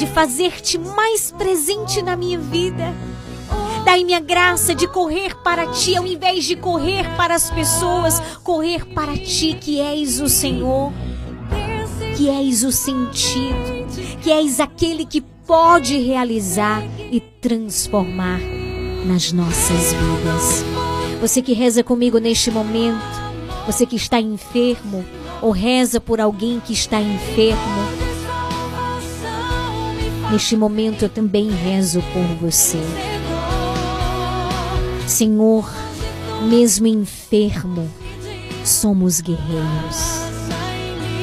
de 0.00 0.06
fazer-te 0.06 0.78
mais 0.78 1.30
presente 1.30 2.00
na 2.00 2.16
minha 2.16 2.38
vida. 2.38 2.94
Dai-me 3.84 4.14
a 4.14 4.20
graça 4.20 4.74
de 4.74 4.88
correr 4.88 5.36
para 5.42 5.66
ti 5.66 5.94
ao 5.94 6.06
invés 6.06 6.46
de 6.46 6.56
correr 6.56 7.04
para 7.18 7.34
as 7.34 7.50
pessoas, 7.50 8.18
correr 8.42 8.86
para 8.94 9.14
ti 9.18 9.52
que 9.60 9.78
és 9.78 10.18
o 10.18 10.26
Senhor, 10.26 10.90
que 12.16 12.30
és 12.30 12.64
o 12.64 12.72
sentido, 12.72 13.86
que 14.22 14.32
és 14.32 14.58
aquele 14.58 15.04
que 15.04 15.20
pode 15.20 15.98
realizar 15.98 16.82
e 17.12 17.20
transformar 17.20 18.40
nas 19.04 19.32
nossas 19.32 19.92
vidas. 19.92 20.64
Você 21.20 21.42
que 21.42 21.52
reza 21.52 21.84
comigo 21.84 22.16
neste 22.16 22.50
momento, 22.50 23.04
você 23.66 23.84
que 23.84 23.96
está 23.96 24.18
enfermo 24.18 25.04
ou 25.42 25.50
reza 25.50 26.00
por 26.00 26.22
alguém 26.22 26.58
que 26.58 26.72
está 26.72 26.98
enfermo, 26.98 27.99
neste 30.30 30.56
momento 30.56 31.02
eu 31.02 31.08
também 31.08 31.50
rezo 31.50 32.02
por 32.12 32.22
você. 32.36 32.78
Senhor, 35.06 35.68
mesmo 36.48 36.86
enfermo, 36.86 37.90
somos 38.64 39.20
guerreiros. 39.20 40.20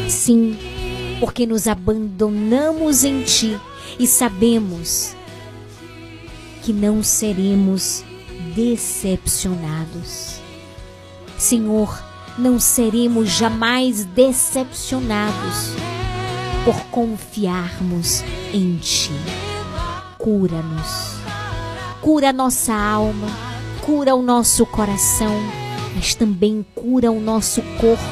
Sim, 0.09 0.57
porque 1.19 1.45
nos 1.45 1.67
abandonamos 1.67 3.03
em 3.03 3.23
Ti 3.23 3.57
e 3.97 4.05
sabemos 4.05 5.15
que 6.63 6.73
não 6.73 7.01
seremos 7.01 8.03
decepcionados. 8.53 10.41
Senhor, 11.37 12.03
não 12.37 12.59
seremos 12.59 13.29
jamais 13.29 14.03
decepcionados 14.03 15.71
por 16.67 16.75
confiarmos 16.91 18.23
em 18.53 18.75
Ti. 18.77 19.11
Cura-nos, 20.17 21.13
cura 22.01 22.33
nossa 22.33 22.73
alma 22.73 23.47
cura 23.87 24.13
o 24.13 24.21
nosso 24.21 24.65
coração, 24.65 25.33
mas 25.95 26.13
também 26.13 26.65
cura 26.75 27.09
o 27.09 27.21
nosso 27.21 27.61
corpo, 27.79 28.03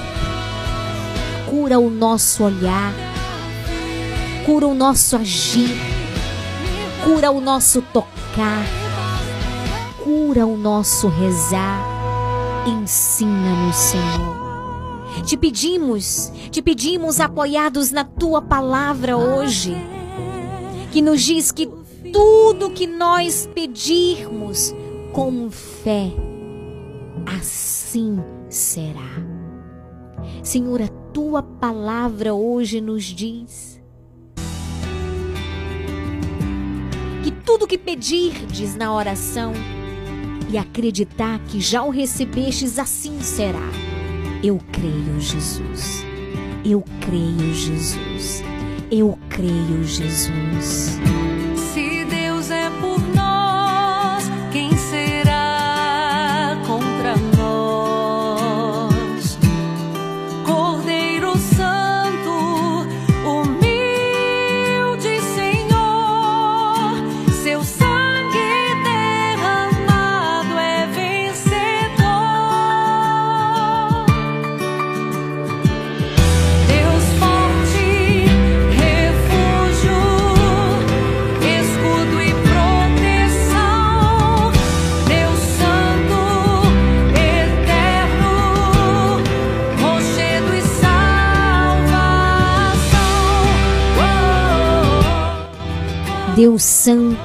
cura 1.50 1.78
o 1.78 1.90
nosso 1.90 2.46
olhar, 2.46 2.94
cura 4.46 4.68
o 4.68 4.74
nosso 4.74 5.18
agir, 5.18 5.76
cura 7.04 7.30
o 7.30 7.42
nosso 7.42 7.82
tocar, 7.82 8.66
cura 10.02 10.46
o 10.46 10.56
nosso 10.56 11.10
rezar. 11.10 11.84
Ensina-nos, 12.66 13.76
Senhor. 13.76 14.45
Te 15.24 15.38
pedimos, 15.38 16.32
te 16.52 16.62
pedimos 16.62 17.20
apoiados 17.20 17.92
na 17.92 18.04
tua 18.04 18.42
palavra 18.42 19.16
hoje, 19.18 19.76
que 20.92 21.02
nos 21.02 21.22
diz 21.22 21.52
que 21.52 21.70
tudo 22.12 22.72
que 22.72 22.88
nós 22.88 23.50
pedirmos, 23.54 24.74
com 25.12 25.50
fé, 25.50 26.12
assim 27.26 28.20
será. 28.50 29.24
Senhor, 30.44 30.82
a 30.82 30.88
tua 31.14 31.42
palavra 31.42 32.34
hoje 32.34 32.82
nos 32.82 33.04
diz 33.04 33.82
que 37.24 37.32
tudo 37.32 37.66
que 37.66 37.78
pedirdes 37.78 38.76
na 38.76 38.94
oração 38.94 39.54
e 40.50 40.58
acreditar 40.58 41.40
que 41.46 41.60
já 41.60 41.84
o 41.84 41.90
recebestes, 41.90 42.78
assim 42.78 43.22
será. 43.22 43.85
Eu 44.46 44.60
creio, 44.72 45.20
Jesus. 45.20 46.06
Eu 46.64 46.84
creio, 47.02 47.52
Jesus. 47.52 48.44
Eu 48.92 49.18
creio, 49.28 49.84
Jesus. 49.84 51.00
Deus 96.36 96.64
Santo, 96.64 97.18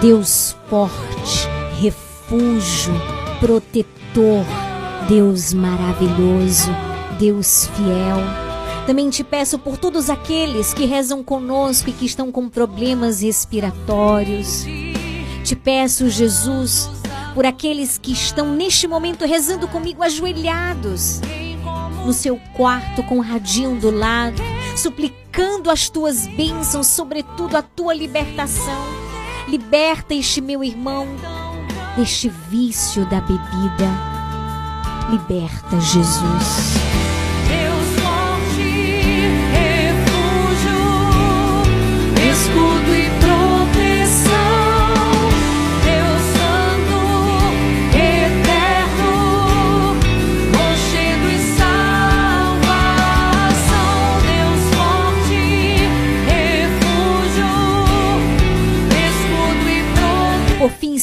Deus 0.00 0.56
forte, 0.68 1.46
refúgio, 1.80 2.92
protetor, 3.38 4.44
Deus 5.08 5.54
maravilhoso, 5.54 6.68
Deus 7.16 7.68
fiel. 7.68 8.18
Também 8.88 9.08
te 9.08 9.22
peço 9.22 9.56
por 9.56 9.78
todos 9.78 10.10
aqueles 10.10 10.74
que 10.74 10.84
rezam 10.84 11.22
conosco 11.22 11.90
e 11.90 11.92
que 11.92 12.04
estão 12.04 12.32
com 12.32 12.48
problemas 12.48 13.22
respiratórios. 13.22 14.64
Te 15.44 15.54
peço, 15.54 16.08
Jesus, 16.08 16.90
por 17.36 17.46
aqueles 17.46 17.98
que 17.98 18.10
estão 18.10 18.52
neste 18.56 18.88
momento 18.88 19.24
rezando 19.24 19.68
comigo 19.68 20.02
ajoelhados 20.02 21.20
no 22.04 22.12
seu 22.12 22.36
quarto 22.56 23.04
com 23.04 23.18
o 23.18 23.22
radinho 23.22 23.78
do 23.78 23.92
lado, 23.92 24.42
suplicando 24.76 25.19
as 25.70 25.88
tuas 25.88 26.26
bênçãos, 26.26 26.88
sobretudo 26.88 27.56
a 27.56 27.62
tua 27.62 27.94
libertação. 27.94 28.84
Liberta 29.48 30.14
este 30.14 30.40
meu 30.40 30.62
irmão 30.64 31.06
deste 31.96 32.28
vício 32.28 33.08
da 33.08 33.20
bebida. 33.20 33.88
Liberta, 35.10 35.80
Jesus. 35.80 36.89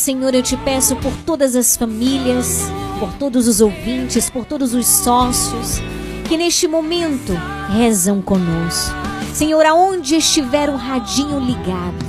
Senhor, 0.08 0.34
eu 0.34 0.42
te 0.42 0.56
peço 0.56 0.96
por 0.96 1.12
todas 1.26 1.54
as 1.54 1.76
famílias, 1.76 2.62
por 2.98 3.12
todos 3.16 3.46
os 3.46 3.60
ouvintes, 3.60 4.30
por 4.30 4.46
todos 4.46 4.74
os 4.74 4.88
sócios 4.88 5.82
que 6.30 6.38
neste 6.38 6.66
momento 6.66 7.34
rezam 7.74 8.22
conosco. 8.22 8.96
Senhor, 9.34 9.66
aonde 9.66 10.16
estiver 10.16 10.70
o 10.70 10.78
radinho 10.78 11.42
ligado, 11.42 12.06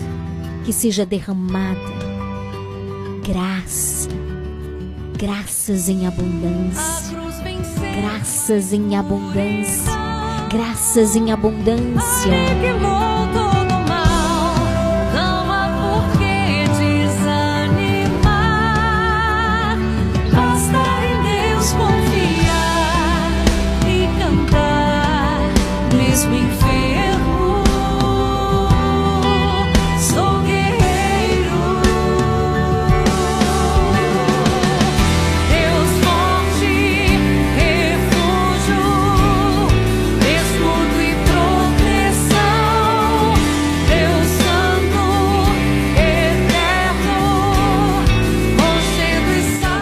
que 0.65 0.73
seja 0.73 1.05
derramada 1.05 1.81
graça, 3.27 4.09
graças 5.19 5.89
em 5.89 6.07
abundância, 6.07 7.19
graças 8.01 8.73
em 8.73 8.97
abundância, 8.97 9.93
graças 10.49 11.17
em 11.17 11.33
abundância. 11.33 12.33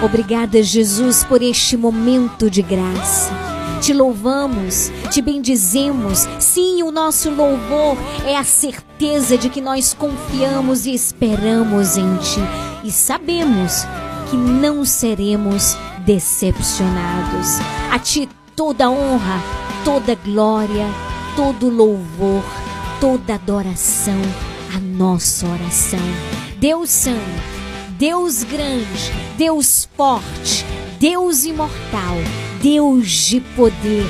Obrigada, 0.06 0.62
Jesus, 0.62 1.24
por 1.24 1.42
este 1.42 1.76
momento 1.76 2.48
de 2.48 2.62
graça. 2.62 3.28
Te 3.80 3.92
louvamos, 3.92 4.88
te 5.10 5.20
bendizemos. 5.20 6.28
Sim, 6.38 6.84
o 6.84 6.92
nosso 6.92 7.28
louvor 7.28 7.98
é 8.24 8.36
a 8.36 8.44
certeza 8.44 9.36
de 9.36 9.50
que 9.50 9.60
nós 9.60 9.94
confiamos 9.94 10.86
e 10.86 10.94
esperamos 10.94 11.96
em 11.96 12.16
Ti 12.18 12.40
e 12.84 12.92
sabemos 12.92 13.84
que 14.30 14.36
não 14.36 14.84
seremos 14.84 15.76
decepcionados. 16.04 17.58
A 17.90 17.98
Ti 17.98 18.28
toda 18.54 18.88
honra, 18.88 19.42
toda 19.84 20.14
glória, 20.14 20.86
todo 21.34 21.68
louvor, 21.68 22.44
toda 23.00 23.34
adoração, 23.34 24.22
a 24.72 24.78
nossa 24.78 25.48
oração. 25.48 25.98
Deus 26.60 26.90
Santo, 26.90 27.55
Deus 27.98 28.44
grande, 28.44 29.10
Deus 29.38 29.88
forte, 29.96 30.66
Deus 31.00 31.46
imortal, 31.46 32.16
Deus 32.60 33.08
de 33.08 33.40
poder, 33.40 34.04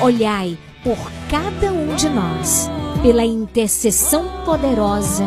olhai 0.00 0.56
por 0.84 0.96
cada 1.28 1.72
um 1.72 1.96
de 1.96 2.08
nós, 2.08 2.70
pela 3.02 3.24
intercessão 3.24 4.44
poderosa 4.44 5.24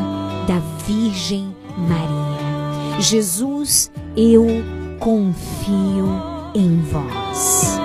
da 0.47 0.59
Virgem 0.87 1.53
Maria. 1.77 3.01
Jesus, 3.01 3.91
eu 4.15 4.45
confio 4.97 6.07
em 6.53 6.79
vós. 6.83 7.84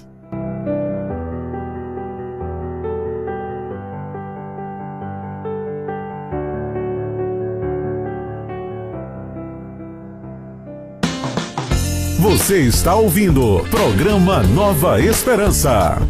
Você 12.41 12.61
está 12.61 12.95
ouvindo 12.95 13.63
programa 13.69 14.41
Nova 14.41 14.99
Esperança. 14.99 16.01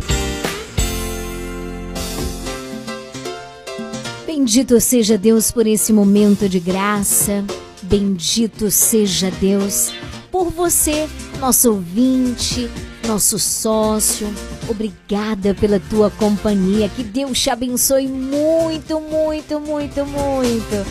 Bendito 4.25 4.79
seja 4.79 5.17
Deus 5.17 5.51
por 5.51 5.67
esse 5.67 5.91
momento 5.91 6.47
de 6.47 6.57
graça. 6.57 7.43
Bendito 7.81 8.71
seja 8.71 9.29
Deus 9.41 9.91
por 10.31 10.49
você, 10.49 11.09
nosso 11.37 11.73
ouvinte, 11.73 12.71
nosso 13.05 13.37
sócio. 13.37 14.33
Obrigada 14.69 15.53
pela 15.53 15.81
tua 15.81 16.09
companhia. 16.09 16.87
Que 16.87 17.03
Deus 17.03 17.41
te 17.41 17.49
abençoe 17.49 18.07
muito, 18.07 19.01
muito, 19.01 19.59
muito, 19.59 20.05
muito. 20.05 20.87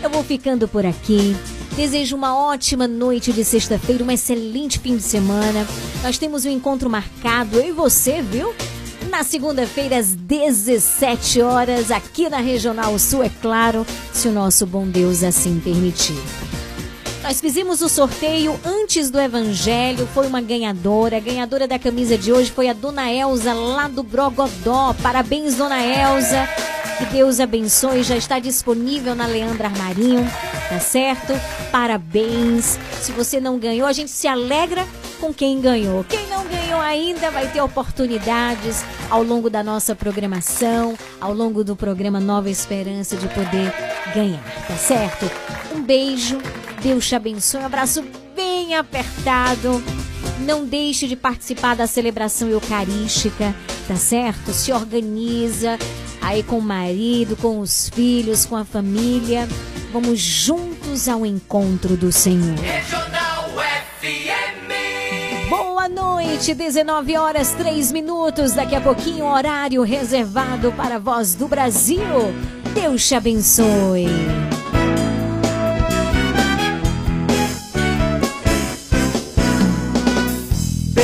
Eu 0.00 0.08
vou 0.08 0.22
ficando 0.22 0.68
por 0.68 0.86
aqui. 0.86 1.34
Desejo 1.76 2.14
uma 2.14 2.36
ótima 2.36 2.86
noite 2.86 3.32
de 3.32 3.44
sexta-feira, 3.44 4.04
um 4.04 4.10
excelente 4.10 4.78
fim 4.78 4.96
de 4.96 5.02
semana. 5.02 5.66
Nós 6.04 6.16
temos 6.16 6.44
um 6.44 6.50
encontro 6.50 6.88
marcado, 6.88 7.58
eu 7.58 7.68
e 7.68 7.72
você, 7.72 8.22
viu? 8.22 8.54
Na 9.10 9.24
segunda-feira, 9.24 9.98
às 9.98 10.14
17 10.14 11.42
horas, 11.42 11.90
aqui 11.90 12.28
na 12.28 12.38
Regional 12.38 12.96
Sul, 12.96 13.24
é 13.24 13.30
claro, 13.42 13.84
se 14.12 14.28
o 14.28 14.32
nosso 14.32 14.64
bom 14.66 14.86
Deus 14.86 15.24
assim 15.24 15.58
permitir. 15.58 16.16
Nós 17.24 17.40
fizemos 17.40 17.82
o 17.82 17.88
sorteio 17.88 18.58
antes 18.64 19.10
do 19.10 19.18
Evangelho, 19.18 20.06
foi 20.14 20.28
uma 20.28 20.40
ganhadora. 20.40 21.16
A 21.16 21.20
ganhadora 21.20 21.66
da 21.66 21.78
camisa 21.78 22.16
de 22.16 22.32
hoje 22.32 22.52
foi 22.52 22.68
a 22.68 22.72
Dona 22.72 23.10
Elza, 23.10 23.52
lá 23.52 23.88
do 23.88 24.04
Brogodó. 24.04 24.94
Parabéns, 25.02 25.56
Dona 25.56 25.82
Elza. 25.82 26.48
Que 26.98 27.06
Deus 27.06 27.40
abençoe, 27.40 28.02
já 28.02 28.16
está 28.16 28.38
disponível 28.38 29.14
na 29.14 29.26
Leandra 29.26 29.68
Armarinho, 29.68 30.24
tá 30.68 30.78
certo? 30.78 31.32
Parabéns. 31.72 32.78
Se 33.00 33.10
você 33.10 33.40
não 33.40 33.58
ganhou, 33.58 33.86
a 33.86 33.92
gente 33.92 34.10
se 34.10 34.28
alegra 34.28 34.86
com 35.20 35.34
quem 35.34 35.60
ganhou. 35.60 36.04
Quem 36.04 36.26
não 36.28 36.44
ganhou 36.44 36.80
ainda 36.80 37.30
vai 37.30 37.48
ter 37.48 37.60
oportunidades 37.60 38.84
ao 39.10 39.22
longo 39.22 39.50
da 39.50 39.62
nossa 39.62 39.94
programação, 39.94 40.96
ao 41.20 41.32
longo 41.34 41.64
do 41.64 41.74
programa 41.74 42.20
Nova 42.20 42.48
Esperança 42.48 43.16
de 43.16 43.26
poder 43.28 43.72
ganhar, 44.14 44.42
tá 44.68 44.76
certo? 44.76 45.30
Um 45.74 45.82
beijo, 45.82 46.38
Deus 46.80 47.08
te 47.08 47.14
abençoe, 47.16 47.60
um 47.60 47.66
abraço 47.66 48.04
bem 48.36 48.76
apertado. 48.76 49.82
Não 50.40 50.64
deixe 50.64 51.06
de 51.06 51.16
participar 51.16 51.76
da 51.76 51.86
celebração 51.86 52.48
eucarística, 52.48 53.54
tá 53.86 53.96
certo? 53.96 54.52
Se 54.52 54.72
organiza, 54.72 55.78
aí 56.20 56.42
com 56.42 56.58
o 56.58 56.62
marido, 56.62 57.36
com 57.36 57.60
os 57.60 57.88
filhos, 57.90 58.44
com 58.44 58.56
a 58.56 58.64
família. 58.64 59.48
Vamos 59.92 60.18
juntos 60.18 61.08
ao 61.08 61.24
encontro 61.24 61.96
do 61.96 62.10
Senhor. 62.10 62.58
Regional 62.58 63.50
FM. 64.00 65.48
Boa 65.48 65.88
noite, 65.88 66.52
19 66.52 67.16
horas 67.16 67.52
3 67.52 67.92
minutos. 67.92 68.52
Daqui 68.52 68.74
a 68.74 68.80
pouquinho, 68.80 69.26
horário 69.26 69.82
reservado 69.82 70.72
para 70.72 70.96
a 70.96 70.98
voz 70.98 71.36
do 71.36 71.46
Brasil. 71.46 72.02
Deus 72.74 73.06
te 73.06 73.14
abençoe. 73.14 74.08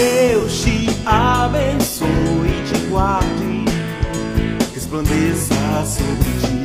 Deus 0.00 0.62
te 0.62 0.88
abençoe 1.04 2.08
e 2.08 2.72
te 2.72 2.86
guarde, 2.88 3.64
resplandeça 4.72 5.54
sobre 5.84 6.30
ti. 6.40 6.59